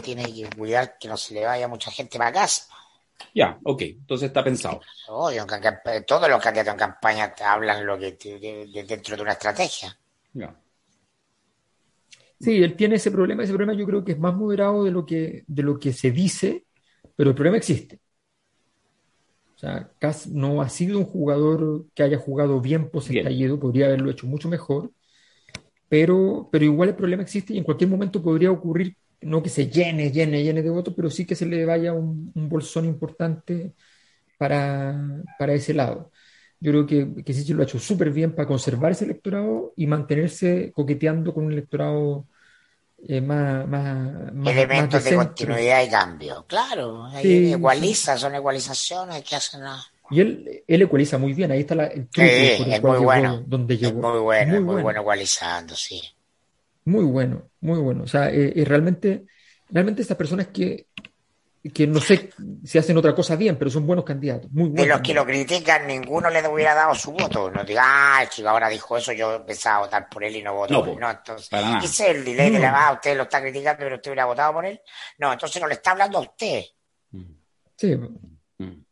tiene 0.01 0.23
que 0.33 0.49
cuidar 0.57 0.97
que 0.97 1.09
no 1.09 1.17
se 1.17 1.33
le 1.33 1.43
vaya 1.43 1.67
mucha 1.67 1.91
gente 1.91 2.17
para 2.17 2.31
casa. 2.31 2.67
Ya, 3.35 3.59
ok, 3.65 3.81
entonces 3.81 4.27
está 4.27 4.41
pensado. 4.41 4.79
Obvio, 5.09 5.45
todos 6.07 6.29
los 6.29 6.41
candidatos 6.41 6.75
en 6.75 6.79
campaña 6.79 7.35
hablan 7.45 7.85
lo 7.85 7.99
que 7.99 8.13
dentro 8.87 9.17
de 9.17 9.21
una 9.21 9.33
estrategia. 9.33 9.99
Ya. 10.31 10.55
Sí, 12.39 12.63
él 12.63 12.75
tiene 12.75 12.95
ese 12.95 13.11
problema. 13.11 13.43
Ese 13.43 13.53
problema 13.53 13.73
yo 13.77 13.85
creo 13.85 14.03
que 14.05 14.13
es 14.13 14.19
más 14.19 14.35
moderado 14.35 14.83
de 14.83 14.91
lo 14.91 15.05
que, 15.05 15.43
de 15.47 15.63
lo 15.63 15.77
que 15.79 15.91
se 15.93 16.11
dice, 16.11 16.65
pero 17.15 17.31
el 17.31 17.35
problema 17.35 17.57
existe. 17.57 17.99
O 19.55 19.59
sea, 19.59 19.91
Kass 19.99 20.27
no 20.27 20.61
ha 20.61 20.69
sido 20.69 20.99
un 20.99 21.05
jugador 21.05 21.85
que 21.93 22.03
haya 22.03 22.17
jugado 22.17 22.61
bien 22.61 22.89
post 22.89 23.09
Bien. 23.09 23.25
estallido, 23.25 23.59
podría 23.59 23.87
haberlo 23.87 24.09
hecho 24.09 24.25
mucho 24.27 24.47
mejor, 24.49 24.91
pero, 25.89 26.49
pero 26.51 26.65
igual 26.65 26.89
el 26.89 26.95
problema 26.95 27.23
existe 27.23 27.53
y 27.53 27.57
en 27.59 27.63
cualquier 27.65 27.89
momento 27.89 28.21
podría 28.23 28.51
ocurrir, 28.51 28.95
no 29.21 29.43
que 29.43 29.49
se 29.49 29.69
llene, 29.69 30.11
llene, 30.11 30.43
llene 30.43 30.63
de 30.63 30.69
votos, 30.69 30.93
pero 30.95 31.09
sí 31.09 31.25
que 31.25 31.35
se 31.35 31.45
le 31.47 31.65
vaya 31.65 31.93
un, 31.93 32.31
un 32.35 32.49
bolsón 32.49 32.85
importante 32.85 33.75
para, 34.37 35.23
para 35.39 35.53
ese 35.55 35.73
lado. 35.73 36.11
Yo 36.59 36.71
creo 36.71 36.85
que, 36.87 37.23
que 37.23 37.33
Sichel 37.33 37.55
lo 37.57 37.63
ha 37.63 37.65
hecho 37.65 37.79
súper 37.79 38.11
bien 38.11 38.35
para 38.35 38.47
conservar 38.47 38.91
ese 38.91 39.05
electorado 39.05 39.73
y 39.75 39.87
mantenerse 39.87 40.71
coqueteando 40.73 41.33
con 41.33 41.45
un 41.45 41.53
electorado 41.53 42.27
eh, 43.07 43.21
más, 43.21 43.67
más, 43.67 44.33
más, 44.33 44.55
Elementos 44.55 44.93
más 44.95 45.05
de 45.05 45.15
continuidad 45.15 45.83
y 45.83 45.89
cambio. 45.89 46.45
Claro, 46.47 47.05
ahí 47.05 47.23
Sí, 47.23 47.51
igualiza, 47.51 48.17
son 48.17 48.35
igualizaciones 48.35 49.23
que 49.23 49.35
hacen 49.35 49.63
a... 49.63 49.81
Y 50.09 50.19
él, 50.21 50.63
él 50.67 50.81
ecualiza 50.81 51.17
muy 51.17 51.33
bien, 51.33 51.51
ahí 51.51 51.61
está 51.61 51.75
la, 51.75 51.85
el 51.87 52.09
truco 52.09 52.49
Sí, 52.49 52.55
por 52.57 52.67
el 52.67 52.73
es 52.73 52.79
cual 52.79 52.93
muy 52.93 52.99
llegó 52.99 53.05
bueno. 53.05 53.43
donde 53.45 53.77
Es 53.79 53.79
llegó. 53.81 54.01
muy 54.11 54.19
bueno, 54.19 54.55
es 54.55 54.61
muy 54.61 54.75
bueno. 54.75 54.81
bueno 54.81 55.01
igualizando, 55.01 55.75
sí. 55.75 56.01
Muy 56.85 57.05
bueno, 57.05 57.51
muy 57.61 57.79
bueno. 57.79 58.03
O 58.03 58.07
sea, 58.07 58.29
eh, 58.31 58.53
eh, 58.55 58.65
realmente, 58.65 59.25
realmente 59.69 60.01
estas 60.01 60.17
personas 60.17 60.47
que, 60.47 60.87
que 61.73 61.85
no 61.87 61.99
sé 61.99 62.29
si 62.63 62.77
hacen 62.77 62.95
otra 62.97 63.13
cosa 63.13 63.35
bien, 63.35 63.57
pero 63.57 63.69
son 63.69 63.85
buenos 63.85 64.05
candidatos, 64.05 64.49
muy 64.51 64.69
De 64.69 64.85
los 64.85 65.01
que 65.01 65.13
lo 65.13 65.25
critican, 65.25 65.85
ninguno 65.87 66.29
le 66.29 66.47
hubiera 66.47 66.73
dado 66.73 66.95
su 66.95 67.11
voto. 67.11 67.51
No 67.51 67.63
diga, 67.65 67.81
ah, 67.85 68.23
el 68.23 68.29
chico 68.29 68.47
ahora 68.47 68.69
dijo 68.69 68.95
eso, 68.97 69.11
yo 69.11 69.45
pensaba 69.45 69.79
votar 69.85 70.07
por 70.09 70.23
él 70.23 70.37
y 70.37 70.41
no 70.41 70.53
voto 70.53 70.73
No, 70.73 70.79
por 70.81 70.89
él. 70.89 70.99
No, 70.99 71.09
entonces, 71.11 71.49
para 71.49 71.63
nada. 71.69 71.79
ese 71.83 72.09
es 72.11 72.15
el 72.15 72.23
delay 72.25 72.49
No. 72.51 72.59
le 72.59 72.65
va 72.71 72.87
a 72.87 72.93
usted, 72.93 73.17
lo 73.17 73.23
está 73.23 73.41
criticando, 73.41 73.79
pero 73.79 73.95
usted 73.95 74.11
hubiera 74.11 74.25
votado 74.25 74.53
por 74.53 74.65
él. 74.65 74.79
No, 75.17 75.33
entonces 75.33 75.61
no 75.61 75.67
le 75.67 75.73
está 75.73 75.91
hablando 75.91 76.17
a 76.19 76.21
usted. 76.21 76.63
Sí, 77.75 77.95
Mm. 78.57 78.83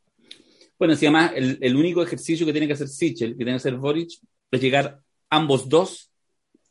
Bueno, 0.80 0.96
si 0.96 1.06
además 1.08 1.32
el, 1.36 1.58
el 1.62 1.76
único 1.76 2.02
ejercicio 2.04 2.46
que 2.46 2.52
tiene 2.54 2.68
que 2.68 2.74
hacer 2.74 2.88
Sichel, 2.88 3.32
que 3.32 3.38
tiene 3.38 3.52
que 3.54 3.58
hacer 3.58 3.76
Boric, 3.78 4.12
es 4.52 4.62
llegar 4.62 5.00
ambos 5.30 5.68
dos 5.68 6.12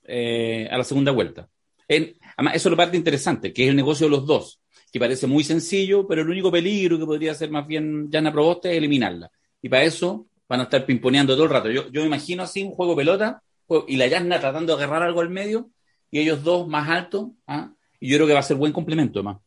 eh, 0.04 0.68
a 0.70 0.78
la 0.78 0.84
segunda 0.84 1.10
vuelta. 1.12 1.48
En- 1.88 2.16
además, 2.36 2.54
eso 2.56 2.68
es 2.68 2.70
la 2.70 2.76
parte 2.76 2.96
interesante, 2.96 3.52
que 3.52 3.64
es 3.64 3.70
el 3.70 3.76
negocio 3.76 4.06
de 4.06 4.10
los 4.12 4.24
dos, 4.26 4.60
que 4.96 5.00
parece 5.00 5.26
muy 5.26 5.44
sencillo, 5.44 6.06
pero 6.06 6.22
el 6.22 6.30
único 6.30 6.50
peligro 6.50 6.98
que 6.98 7.04
podría 7.04 7.32
hacer 7.32 7.50
más 7.50 7.66
bien 7.66 8.08
Jana 8.10 8.32
Proboste 8.32 8.70
es 8.70 8.78
eliminarla. 8.78 9.30
Y 9.60 9.68
para 9.68 9.84
eso 9.84 10.26
van 10.48 10.60
a 10.60 10.62
estar 10.62 10.86
pimponeando 10.86 11.34
todo 11.34 11.44
el 11.44 11.50
rato. 11.50 11.70
Yo, 11.70 11.90
yo 11.90 12.00
me 12.00 12.06
imagino 12.06 12.42
así 12.42 12.62
un 12.62 12.70
juego 12.70 12.96
pelota 12.96 13.42
y 13.88 13.96
la 13.98 14.06
Yasna 14.06 14.40
tratando 14.40 14.74
de 14.74 14.82
agarrar 14.82 15.02
algo 15.02 15.20
al 15.20 15.28
medio 15.28 15.68
y 16.10 16.20
ellos 16.20 16.42
dos 16.42 16.66
más 16.66 16.88
altos. 16.88 17.28
¿ah? 17.46 17.74
Y 18.00 18.08
yo 18.08 18.16
creo 18.16 18.26
que 18.26 18.32
va 18.32 18.38
a 18.38 18.42
ser 18.42 18.56
buen 18.56 18.72
complemento, 18.72 19.18
además. 19.18 19.42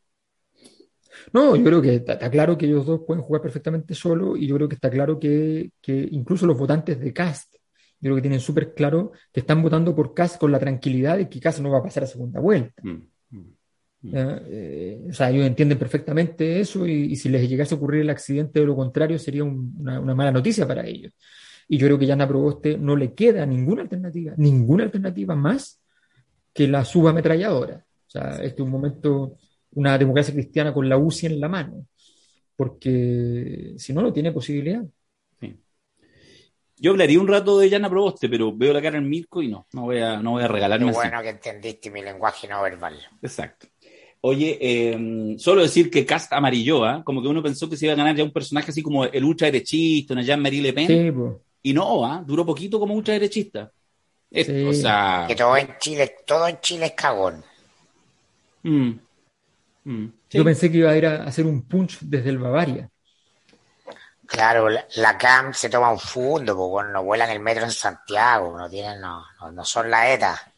No, 1.34 1.56
yo 1.56 1.64
creo 1.64 1.82
que 1.82 1.96
está, 1.96 2.14
está 2.14 2.30
claro 2.30 2.56
que 2.56 2.68
ellos 2.68 2.86
dos 2.86 3.02
pueden 3.08 3.24
jugar 3.24 3.42
perfectamente 3.42 3.96
solo 3.96 4.38
y 4.38 4.46
yo 4.46 4.56
creo 4.56 4.70
que 4.70 4.76
está 4.76 4.92
claro 4.92 5.20
que, 5.20 5.72
que 5.82 6.10
incluso 6.12 6.46
los 6.46 6.60
votantes 6.60 7.00
de 7.00 7.12
Cast, 7.12 7.56
yo 7.56 7.60
creo 8.02 8.16
que 8.18 8.22
tienen 8.22 8.40
súper 8.40 8.76
claro 8.76 9.14
que 9.34 9.40
están 9.40 9.64
votando 9.64 9.96
por 9.96 10.14
Cast 10.14 10.40
con 10.40 10.52
la 10.52 10.60
tranquilidad 10.60 11.18
de 11.18 11.28
que 11.28 11.40
Cast 11.40 11.60
no 11.60 11.72
va 11.72 11.80
a 11.80 11.84
pasar 11.84 12.04
a 12.04 12.08
segunda 12.08 12.40
vuelta. 12.40 12.84
Mm. 12.84 13.02
Eh, 14.02 15.08
o 15.10 15.14
sea, 15.14 15.30
ellos 15.30 15.46
entienden 15.46 15.78
perfectamente 15.78 16.60
eso 16.60 16.86
y, 16.88 17.12
y 17.12 17.16
si 17.18 17.28
les 17.30 17.48
llegase 17.50 17.74
a 17.76 17.78
ocurrir 17.78 18.02
el 18.02 18.10
accidente 18.10 18.60
de 18.62 18.66
lo 18.66 18.76
contrario 18.76 19.20
sería 19.20 19.44
un- 19.44 19.76
una, 19.80 20.00
una 20.00 20.16
mala 20.16 20.32
noticia 20.32 20.66
para 20.68 20.86
ellos. 20.86 21.12
Y 21.68 21.78
yo 21.78 21.88
creo 21.88 22.00
que 22.00 22.06
Yana 22.06 22.28
Proboste 22.28 22.78
no 22.78 22.96
le 22.96 23.14
queda 23.14 23.46
ninguna 23.46 23.82
alternativa, 23.84 24.34
ninguna 24.38 24.86
alternativa 24.86 25.36
más 25.36 25.82
que 26.54 26.68
la 26.68 26.84
subametralladora. 26.86 27.86
O 28.08 28.10
sea, 28.10 28.32
este 28.42 28.48
es 28.48 28.60
un 28.62 28.72
momento, 28.72 29.36
una 29.74 29.98
democracia 29.98 30.34
cristiana 30.34 30.74
con 30.74 30.88
la 30.90 30.98
UCI 30.98 31.28
en 31.28 31.40
la 31.40 31.50
mano, 31.50 31.86
porque 32.56 33.74
si 33.78 33.94
no, 33.94 34.02
no 34.02 34.12
tiene 34.14 34.32
posibilidad. 34.32 34.84
Yo 36.82 36.92
hablaría 36.92 37.20
un 37.20 37.28
rato 37.28 37.60
de 37.60 37.70
Yana 37.70 37.90
Proboste, 37.90 38.30
pero 38.30 38.56
veo 38.56 38.72
la 38.72 38.82
cara 38.82 38.98
en 38.98 39.10
Mirko 39.10 39.42
y 39.42 39.50
no, 39.50 39.68
no 39.74 39.82
voy 39.82 39.98
a, 40.00 40.22
no 40.22 40.32
voy 40.32 40.44
a 40.44 40.48
Qué 40.48 40.54
regalarme 40.54 40.90
así. 40.92 40.96
bueno 40.96 41.22
que 41.22 41.30
entendiste 41.30 41.92
mi 41.92 42.02
lenguaje 42.02 42.48
no 42.48 42.62
verbal. 42.62 42.98
Exacto. 43.22 43.68
Oye, 44.22 44.58
eh, 44.60 45.36
solo 45.38 45.62
decir 45.62 45.90
que 45.90 46.06
Cast 46.06 46.34
amarilló, 46.34 46.84
¿ah? 46.84 47.02
como 47.06 47.22
que 47.22 47.30
uno 47.30 47.42
pensó 47.42 47.70
que 47.70 47.78
se 47.78 47.86
iba 47.86 47.94
a 47.94 47.98
ganar 47.98 48.16
ya 48.16 48.24
un 48.24 48.34
personaje 48.34 48.72
así 48.72 48.84
como 48.84 49.06
el 49.06 49.24
ultra 49.24 49.48
derechista, 49.48 50.14
una 50.14 50.24
Jean-Marie 50.24 50.62
Le 50.62 50.74
Pen, 50.74 50.88
Sí, 50.88 51.12
y 51.64 51.74
no, 51.74 52.06
¿ah? 52.06 52.22
duró 52.26 52.46
poquito 52.46 52.80
como 52.80 52.94
ultra 52.96 53.14
derechista. 53.14 53.72
Sí. 54.32 54.64
O 54.66 54.74
sea, 54.74 55.26
Que 55.28 55.36
todo 55.36 55.56
en 55.58 55.70
Chile, 55.80 56.16
todo 56.28 56.48
en 56.48 56.60
Chile 56.60 56.88
es 56.88 56.92
cagón. 56.94 57.44
mm, 58.64 58.90
mm, 59.86 60.06
sí. 60.30 60.38
Yo 60.38 60.44
pensé 60.44 60.70
que 60.70 60.80
iba 60.80 60.92
a 60.92 60.98
ir 60.98 61.06
a 61.06 61.24
hacer 61.24 61.46
un 61.46 61.62
punch 61.64 62.00
desde 62.02 62.30
el 62.30 62.38
Bavaria. 62.40 62.90
Claro, 64.26 64.70
la, 64.70 64.86
la 64.98 65.18
CAM 65.18 65.54
se 65.54 65.70
toma 65.70 65.92
un 65.92 65.98
fundo, 66.00 66.56
porque 66.56 66.70
bueno, 66.72 66.92
no 66.92 67.04
vuelan 67.04 67.32
el 67.32 67.40
metro 67.40 67.64
en 67.64 67.72
Santiago, 67.72 68.56
no 68.56 68.70
tienen, 68.70 69.02
no, 69.02 69.24
no, 69.42 69.52
no 69.52 69.66
son 69.66 69.90
la 69.90 70.14
ETA. 70.14 70.49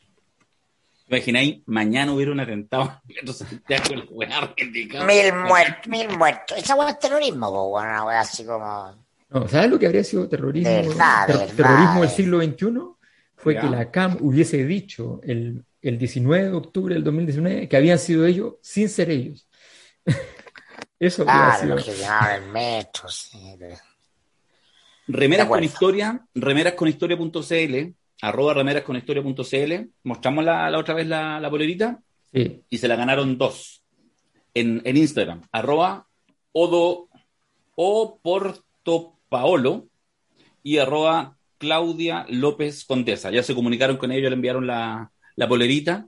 Imagináis, 1.17 1.61
mañana 1.65 2.13
hubiera 2.13 2.31
un 2.31 2.39
atentado 2.39 3.01
en 3.07 3.15
Metro 3.15 3.33
Santiago, 3.33 3.83
el 3.93 4.07
weá. 4.09 4.53
Mil 5.05 5.33
muertos, 5.47 5.87
mil 5.87 6.09
muertos. 6.17 6.57
Esa 6.57 6.75
hueá 6.75 6.89
es 6.91 6.99
terrorismo, 6.99 7.51
bueno, 7.69 7.89
una 7.89 8.05
hueá 8.05 8.19
así 8.21 8.45
como. 8.45 8.95
No, 9.29 9.47
¿sabes 9.47 9.69
lo 9.69 9.79
que 9.79 9.85
habría 9.85 10.03
sido 10.03 10.27
terrorismo? 10.27 10.69
De 10.69 10.87
verdad, 10.87 11.27
de 11.27 11.33
ter- 11.33 11.39
verdad, 11.41 11.55
terrorismo 11.55 12.01
del 12.01 12.09
siglo 12.09 12.41
XXI 12.41 12.67
fue 13.37 13.53
Ya. 13.55 13.61
que 13.61 13.67
la 13.69 13.91
CAM 13.91 14.17
hubiese 14.21 14.65
dicho 14.65 15.19
el, 15.23 15.63
el 15.81 15.97
19 15.97 16.45
de 16.49 16.53
octubre 16.53 16.93
del 16.95 17.03
2019 17.03 17.67
que 17.69 17.77
habían 17.77 17.97
sido 17.99 18.25
ellos 18.25 18.55
sin 18.61 18.89
ser 18.89 19.09
ellos. 19.09 19.47
Eso 20.99 21.23
hubiera 21.23 21.57
Claro, 21.59 21.75
que 21.83 22.35
el 22.35 22.51
metro, 22.51 23.09
sí. 23.09 23.57
Remeras 25.07 25.47
con 25.47 25.63
historia, 25.63 26.21
remerasconhistoria.cl, 26.35 27.95
arroba 28.21 28.53
remerasconhistoria.cl. 28.53 29.89
Mostramos 30.03 30.45
la, 30.45 30.69
la 30.69 30.77
otra 30.77 30.93
vez 30.93 31.07
la, 31.07 31.39
la 31.39 31.49
polerita 31.49 31.99
Sí, 32.33 32.61
y 32.69 32.77
se 32.77 32.87
la 32.87 32.95
ganaron 32.95 33.37
dos 33.37 33.83
en, 34.53 34.81
en 34.85 34.95
Instagram, 34.97 35.41
arroba 35.51 36.07
odo 36.53 37.07
o 37.75 38.19
portopaolo 38.21 39.87
y 40.63 40.77
arroba 40.77 41.35
Claudia 41.57 42.25
López 42.29 42.85
Condesa. 42.85 43.31
Ya 43.31 43.43
se 43.43 43.53
comunicaron 43.55 43.97
con 43.97 44.11
ellos, 44.11 44.29
le 44.29 44.35
enviaron 44.35 44.65
la, 44.67 45.11
la 45.35 45.47
polerita. 45.47 46.05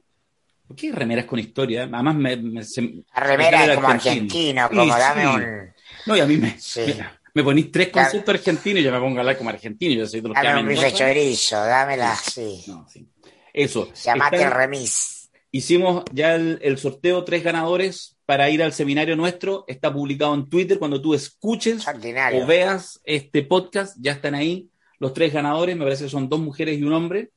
¿Por 0.67 0.75
qué 0.77 0.91
remeras 0.91 1.25
con 1.25 1.39
historia? 1.39 1.83
Además 1.91 2.15
me, 2.15 2.37
me- 2.37 2.63
se- 2.63 3.03
La 3.15 3.21
remera 3.21 3.51
me 3.51 3.55
es 3.57 3.61
sale 3.69 3.75
como 3.75 3.87
argentino, 3.89 4.69
como 4.69 4.83
Sí, 4.83 4.89
dame 4.89 5.21
sí. 5.21 5.27
un. 5.27 5.73
No, 6.05 6.17
y 6.17 6.19
a 6.21 6.25
mí 6.25 6.37
me, 6.37 6.59
Sí. 6.59 6.81
mira, 6.87 7.19
me 7.33 7.43
ponís 7.43 7.71
tres 7.71 7.89
Claro. 7.89 8.07
conceptos 8.09 8.35
argentinos 8.35 8.81
y 8.81 8.83
yo 8.83 8.91
me 8.91 8.99
pongo 8.99 9.17
a 9.17 9.19
hablar 9.21 9.37
como 9.37 9.49
argentino. 9.49 9.95
Yo 9.95 10.07
soy 10.07 10.21
de 10.21 10.27
los 10.29 10.37
que 10.37 10.43
Dame 10.47 10.61
un 10.61 10.67
bife 10.67 10.93
chorizo, 10.93 11.55
dámela 11.57 12.13
así. 12.13 12.63
No, 12.67 12.87
sí. 12.89 13.07
Eso. 13.51 13.91
Llamate 13.93 14.43
el 14.43 14.51
remis. 14.51 15.29
Hicimos 15.51 16.03
ya 16.11 16.35
el, 16.35 16.59
el 16.63 16.77
sorteo, 16.77 17.23
tres 17.23 17.43
ganadores 17.43 18.17
para 18.25 18.49
ir 18.49 18.63
al 18.63 18.73
seminario 18.73 19.15
nuestro. 19.15 19.65
Está 19.67 19.93
publicado 19.93 20.33
en 20.33 20.49
Twitter. 20.49 20.79
Cuando 20.79 21.01
tú 21.01 21.13
escuches 21.13 21.85
o 21.87 22.45
veas 22.47 22.99
este 23.03 23.43
podcast, 23.43 23.95
ya 23.99 24.13
están 24.13 24.33
ahí 24.35 24.69
los 24.99 25.13
tres 25.13 25.31
ganadores. 25.31 25.75
Me 25.77 25.83
parece 25.83 26.05
que 26.05 26.09
son 26.09 26.27
dos 26.29 26.39
mujeres 26.39 26.79
y 26.79 26.83
un 26.83 26.93
hombre. 26.93 27.29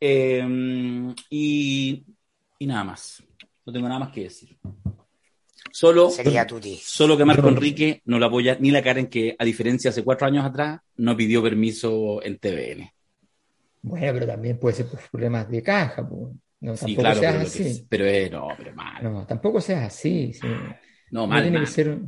Eh, 0.00 0.44
y, 1.30 2.04
y 2.58 2.66
nada 2.66 2.82
más. 2.82 3.22
No 3.64 3.72
tengo 3.72 3.86
nada 3.86 4.00
más 4.00 4.12
que 4.12 4.22
decir. 4.24 4.56
Solo, 5.72 6.10
Sería 6.10 6.46
tuti. 6.46 6.78
solo 6.82 7.16
que 7.16 7.24
Marco 7.24 7.48
Enrique 7.48 8.02
no 8.04 8.18
la 8.18 8.26
apoya 8.26 8.56
ni 8.60 8.70
la 8.70 8.82
Karen, 8.82 9.08
que 9.08 9.34
a 9.38 9.44
diferencia 9.44 9.90
hace 9.90 10.04
cuatro 10.04 10.26
años 10.26 10.44
atrás, 10.44 10.80
no 10.96 11.16
pidió 11.16 11.42
permiso 11.42 12.22
en 12.22 12.38
TVN. 12.38 12.92
bueno, 13.82 14.12
pero 14.14 14.26
también 14.26 14.58
puede 14.58 14.76
ser 14.76 14.86
por 14.86 15.00
problemas 15.10 15.48
de 15.50 15.62
caja. 15.62 16.08
pues. 16.08 16.34
No, 16.60 16.76
Sí, 16.76 16.94
tampoco 16.96 17.00
claro, 17.00 17.20
seas 17.20 17.32
pero, 17.32 17.40
lo 17.40 17.46
así. 17.48 17.86
pero 17.88 18.06
eh, 18.06 18.30
no, 18.30 18.48
pero 18.56 18.74
mal. 18.74 19.02
No, 19.02 19.26
tampoco 19.26 19.60
seas 19.60 19.84
así. 19.86 20.32
sí. 20.32 20.46
No, 21.10 21.26
No 21.26 21.26
mal, 21.26 21.42
tiene 21.42 21.58
mal. 21.58 21.66
que 21.66 21.66
ser. 21.72 21.98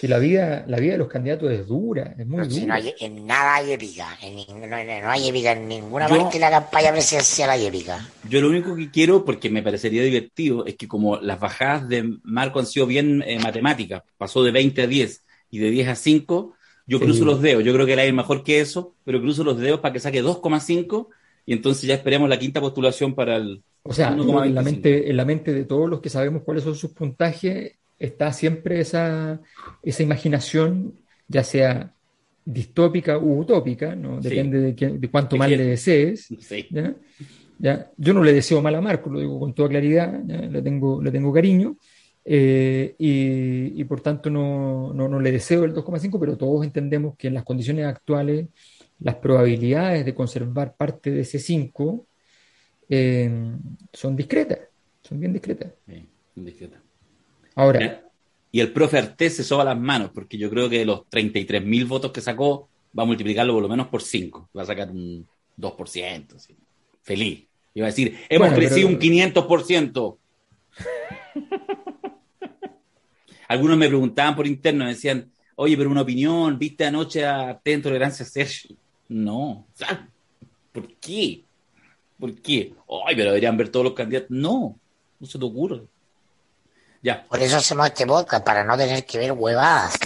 Si 0.00 0.08
la 0.08 0.18
vida, 0.18 0.64
la 0.66 0.78
vida 0.78 0.92
de 0.92 0.98
los 0.98 1.08
candidatos 1.08 1.52
es 1.52 1.66
dura, 1.68 2.14
es 2.18 2.26
muy 2.26 2.38
Pero 2.38 2.50
si 2.50 2.60
no 2.60 2.62
dura. 2.62 2.74
hay, 2.76 2.94
en 3.00 3.26
nada 3.26 3.56
hay 3.56 3.72
épica. 3.72 4.18
En 4.22 4.36
no, 4.58 4.66
no- 4.66 5.00
no 5.02 5.10
hay 5.10 5.28
épica 5.28 5.52
en 5.52 5.68
ninguna 5.68 6.08
Yo- 6.08 6.16
parte 6.16 6.38
de 6.38 6.40
la 6.40 6.50
campaña 6.50 6.90
presidencial 6.92 7.50
hay 7.50 7.66
épica. 7.66 8.08
Yo 8.28 8.40
lo 8.40 8.48
único 8.48 8.74
que 8.74 8.90
quiero, 8.90 9.26
porque 9.26 9.50
me 9.50 9.62
parecería 9.62 10.02
divertido, 10.02 10.64
es 10.64 10.76
que 10.76 10.88
como 10.88 11.18
las 11.18 11.38
bajadas 11.38 11.86
de 11.88 12.16
Marco 12.22 12.60
han 12.60 12.66
sido 12.66 12.86
bien 12.86 13.22
eh, 13.26 13.38
matemáticas, 13.40 14.02
pasó 14.16 14.42
de 14.42 14.52
20 14.52 14.80
a 14.82 14.86
10 14.86 15.22
y 15.50 15.58
de 15.58 15.70
10 15.70 15.88
a 15.88 15.94
5, 15.94 16.54
yo 16.86 16.98
Sí. 16.98 17.04
cruzo 17.04 17.24
los 17.26 17.42
dedos. 17.42 17.62
Yo 17.62 17.74
creo 17.74 17.84
que 17.84 17.92
él 17.92 17.98
es 17.98 18.14
mejor 18.14 18.42
que 18.42 18.60
eso, 18.60 18.94
pero 19.04 19.20
cruzo 19.20 19.44
los 19.44 19.58
dedos 19.58 19.80
para 19.80 19.92
que 19.92 20.00
saque 20.00 20.22
2,5 20.22 21.08
y 21.44 21.52
entonces 21.52 21.82
ya 21.84 21.94
esperemos 21.94 22.26
la 22.28 22.38
quinta 22.38 22.60
postulación 22.62 23.14
para 23.14 23.36
el... 23.36 23.62
O 23.82 23.92
sea, 23.92 24.12
1,25. 24.16 24.44
en 24.46 24.54
la 24.54 24.62
mente, 24.62 25.10
en 25.10 25.16
la 25.18 25.24
mente 25.26 25.52
de 25.52 25.64
todos 25.66 25.90
los 25.90 26.00
que 26.00 26.08
sabemos 26.08 26.42
cuáles 26.42 26.64
son 26.64 26.74
sus 26.74 26.92
puntajes, 26.92 27.72
está 28.00 28.32
siempre 28.32 28.80
esa, 28.80 29.40
esa 29.82 30.02
imaginación, 30.02 30.94
ya 31.28 31.44
sea 31.44 31.94
distópica 32.44 33.18
u 33.18 33.40
utópica, 33.40 33.94
¿no? 33.94 34.20
Sí. 34.20 34.30
Depende 34.30 34.72
de, 34.72 35.08
cuánto 35.08 35.36
mal 35.36 35.50
le 35.50 35.64
desees. 35.64 36.28
Sí. 36.40 36.66
¿ya? 36.70 36.96
¿Ya? 37.58 37.90
Yo 37.96 38.14
no 38.14 38.24
le 38.24 38.32
deseo 38.32 38.62
mal 38.62 38.74
a 38.74 38.80
Marco, 38.80 39.10
lo 39.10 39.20
digo 39.20 39.38
con 39.38 39.54
toda 39.54 39.68
claridad, 39.68 40.22
¿ya? 40.26 40.38
Le, 40.38 40.62
tengo, 40.62 41.00
le 41.02 41.12
tengo 41.12 41.32
cariño, 41.32 41.76
eh, 42.24 42.94
y, 42.98 43.80
y 43.80 43.84
por 43.84 44.00
tanto 44.00 44.30
no, 44.30 44.92
no, 44.94 45.06
no 45.06 45.20
le 45.20 45.30
deseo 45.30 45.64
el 45.64 45.74
2,5, 45.74 46.18
pero 46.18 46.38
todos 46.38 46.64
entendemos 46.64 47.16
que 47.16 47.28
en 47.28 47.34
las 47.34 47.44
condiciones 47.44 47.84
actuales 47.84 48.48
las 48.98 49.16
probabilidades 49.16 50.04
de 50.04 50.14
conservar 50.14 50.74
parte 50.74 51.10
de 51.10 51.20
ese 51.20 51.38
5 51.38 52.06
eh, 52.88 53.30
son 53.92 54.16
discretas, 54.16 54.58
son 55.02 55.20
bien 55.20 55.32
discretas. 55.32 55.72
Sí, 55.86 56.08
indiscreta. 56.36 56.82
Ahora, 57.60 58.02
Y 58.52 58.60
el 58.60 58.72
profe 58.72 58.98
Artés 58.98 59.36
se 59.36 59.44
soba 59.44 59.62
las 59.64 59.78
manos, 59.78 60.10
porque 60.14 60.36
yo 60.38 60.50
creo 60.50 60.68
que 60.68 60.78
de 60.78 60.84
los 60.86 61.08
33 61.08 61.64
mil 61.64 61.84
votos 61.84 62.10
que 62.10 62.20
sacó, 62.20 62.68
va 62.98 63.04
a 63.04 63.06
multiplicarlo 63.06 63.52
por 63.52 63.62
lo 63.62 63.68
menos 63.68 63.86
por 63.88 64.02
5. 64.02 64.48
Va 64.56 64.62
a 64.62 64.66
sacar 64.66 64.90
un 64.90 65.26
2%. 65.56 66.34
así. 66.36 66.56
Feliz. 67.02 67.44
Iba 67.74 67.86
a 67.86 67.90
decir, 67.90 68.16
hemos 68.28 68.48
Bueno, 68.48 68.56
crecido 68.66 68.88
pero- 68.88 68.96
un 68.98 69.00
500%. 69.00 70.16
Algunos 73.48 73.76
me 73.76 73.88
preguntaban 73.88 74.36
por 74.36 74.46
interno, 74.46 74.84
me 74.84 74.90
decían, 74.90 75.30
oye, 75.56 75.76
pero 75.76 75.90
una 75.90 76.02
opinión, 76.02 76.58
¿viste 76.58 76.84
anoche 76.84 77.24
a 77.26 77.58
T 77.62 77.72
en 77.72 77.82
Tolerancia 77.82 78.24
Sergio? 78.24 78.76
No. 79.08 79.50
O 79.50 79.66
sea, 79.74 80.08
¿Por 80.72 80.86
qué? 80.94 81.42
¿Por 82.18 82.32
qué? 82.36 82.74
Ay, 83.06 83.16
pero 83.16 83.30
deberían 83.30 83.56
ver 83.56 83.68
todos 83.70 83.82
los 83.84 83.94
candidatos. 83.94 84.30
No, 84.30 84.78
no 85.18 85.26
se 85.26 85.36
te 85.38 85.44
ocurre. 85.44 85.82
Ya. 87.02 87.24
Por 87.26 87.40
eso 87.40 87.56
hacemos 87.56 87.86
este 87.86 88.06
podcast, 88.06 88.44
para 88.44 88.64
no 88.64 88.76
tener 88.76 89.04
que 89.06 89.18
ver 89.18 89.32
huevadas. 89.32 89.98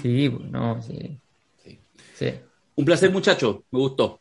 Sí, 0.00 0.28
no, 0.50 0.80
sí. 0.82 1.18
Sí. 1.62 1.80
Sí. 2.16 2.40
Un 2.76 2.84
placer, 2.84 3.10
muchachos. 3.10 3.58
Me 3.70 3.78
gustó. 3.78 4.20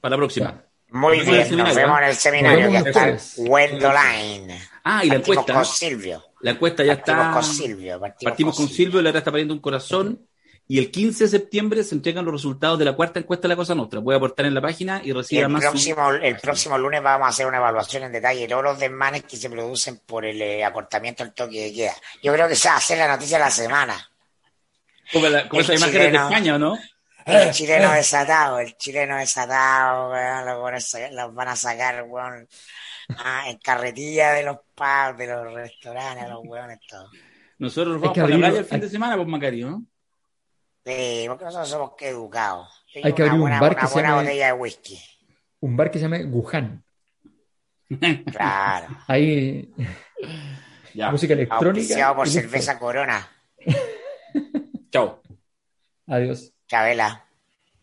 Para 0.00 0.12
la 0.12 0.16
próxima. 0.18 0.46
Ya. 0.50 0.66
Muy 0.92 1.18
Nos 1.18 1.26
bien, 1.26 1.56
nos 1.56 1.74
vemos 1.74 1.98
¿eh? 2.00 2.02
en 2.02 2.08
el 2.08 2.16
seminario 2.16 2.70
que 2.70 2.82
vemos 2.82 2.86
está. 3.36 3.42
Wendoline. 3.42 4.58
Ah, 4.82 5.04
y 5.04 5.08
la 5.08 5.14
Partimos 5.16 5.28
encuesta. 5.28 5.54
con 5.54 5.64
Silvio. 5.64 6.24
La 6.40 6.50
encuesta 6.52 6.84
ya 6.84 6.96
Partimos 6.96 7.20
está. 7.26 7.32
con 7.34 7.44
Silvio. 7.44 8.00
Partimos, 8.00 8.30
Partimos 8.30 8.56
con 8.56 8.68
Silvio, 8.68 9.02
le 9.02 9.08
ahora 9.08 9.18
está 9.20 9.30
pariendo 9.30 9.54
un 9.54 9.60
corazón. 9.60 10.26
Y 10.70 10.78
el 10.78 10.92
15 10.92 11.24
de 11.24 11.30
septiembre 11.30 11.82
se 11.82 11.96
entregan 11.96 12.24
los 12.24 12.32
resultados 12.32 12.78
de 12.78 12.84
la 12.84 12.92
cuarta 12.92 13.18
encuesta 13.18 13.42
de 13.42 13.48
la 13.48 13.56
Cosa 13.56 13.74
Nostra. 13.74 13.98
Voy 13.98 14.14
a 14.14 14.18
aportar 14.18 14.46
en 14.46 14.54
la 14.54 14.60
página 14.60 15.00
y 15.04 15.12
reciba 15.12 15.42
el 15.42 15.48
más. 15.48 15.62
próximo, 15.64 16.12
el 16.12 16.36
próximo 16.36 16.78
lunes 16.78 17.02
vamos 17.02 17.26
a 17.26 17.30
hacer 17.30 17.46
una 17.46 17.56
evaluación 17.56 18.04
en 18.04 18.12
detalle 18.12 18.42
de 18.42 18.46
todos 18.48 18.62
los 18.62 18.78
desmanes 18.78 19.24
que 19.24 19.36
se 19.36 19.50
producen 19.50 20.00
por 20.06 20.24
el 20.24 20.40
eh, 20.40 20.64
acortamiento 20.64 21.24
del 21.24 21.32
toque 21.32 21.64
de 21.64 21.72
queda. 21.72 21.94
Yo 22.22 22.32
creo 22.32 22.46
que 22.46 22.52
esa 22.54 22.70
va 22.70 22.76
a 22.76 22.80
ser 22.80 22.98
la 22.98 23.08
noticia 23.08 23.38
de 23.38 23.44
la 23.46 23.50
semana. 23.50 24.10
Como, 25.12 25.26
la- 25.28 25.48
como 25.48 25.60
esas 25.60 25.76
imágenes 25.80 26.12
de. 26.12 26.18
España, 26.18 26.54
¿o 26.54 26.58
no? 26.60 26.78
El 27.26 27.50
chileno 27.50 27.92
desatado, 27.92 28.60
el 28.60 28.76
chileno 28.76 29.16
desatado, 29.16 30.10
weón, 30.12 30.46
los, 30.46 30.94
los 31.12 31.34
van 31.34 31.48
a 31.48 31.56
sacar, 31.56 32.04
weón, 32.04 32.46
ah, 33.18 33.42
en 33.48 33.58
carretilla 33.58 34.34
de 34.34 34.44
los 34.44 34.58
pubs, 34.76 35.18
de 35.18 35.26
los 35.26 35.52
restaurantes, 35.52 36.28
los 36.28 36.40
weones, 36.44 36.78
todo. 36.88 37.10
Nosotros 37.58 38.00
vamos 38.00 38.14
que 38.14 38.20
para 38.20 38.28
la 38.30 38.34
abrir- 38.36 38.50
playa 38.50 38.58
el 38.60 38.64
fin 38.66 38.80
de 38.80 38.88
semana, 38.88 39.16
pues 39.16 39.26
Macario, 39.26 39.68
¿no? 39.70 39.84
Sí, 40.84 41.24
porque 41.28 41.44
nosotros 41.44 41.68
somos 41.68 41.92
que 41.96 42.08
educados. 42.08 42.68
Yo 42.94 43.00
Hay 43.04 43.12
que 43.12 43.22
abrir 43.22 43.40
un 43.40 43.50
bar 43.50 43.72
una 43.72 43.80
que 43.80 43.86
se 43.86 43.92
buena 43.92 44.08
llame- 44.10 44.22
botella 44.22 44.46
de 44.46 44.52
whisky. 44.54 44.98
Un 45.60 45.76
bar 45.76 45.90
que 45.90 45.98
se 45.98 46.02
llama 46.08 46.18
Wuhan. 46.26 46.84
Claro. 48.32 48.86
Hay 49.08 49.68
Ya. 50.94 51.10
música 51.10 51.34
electrónica. 51.34 51.68
Auspiciado 51.80 52.16
por 52.16 52.28
cerveza 52.28 52.78
Corona. 52.78 53.28
Chao. 54.90 55.20
Adiós. 56.06 56.52
Chabela. 56.66 57.24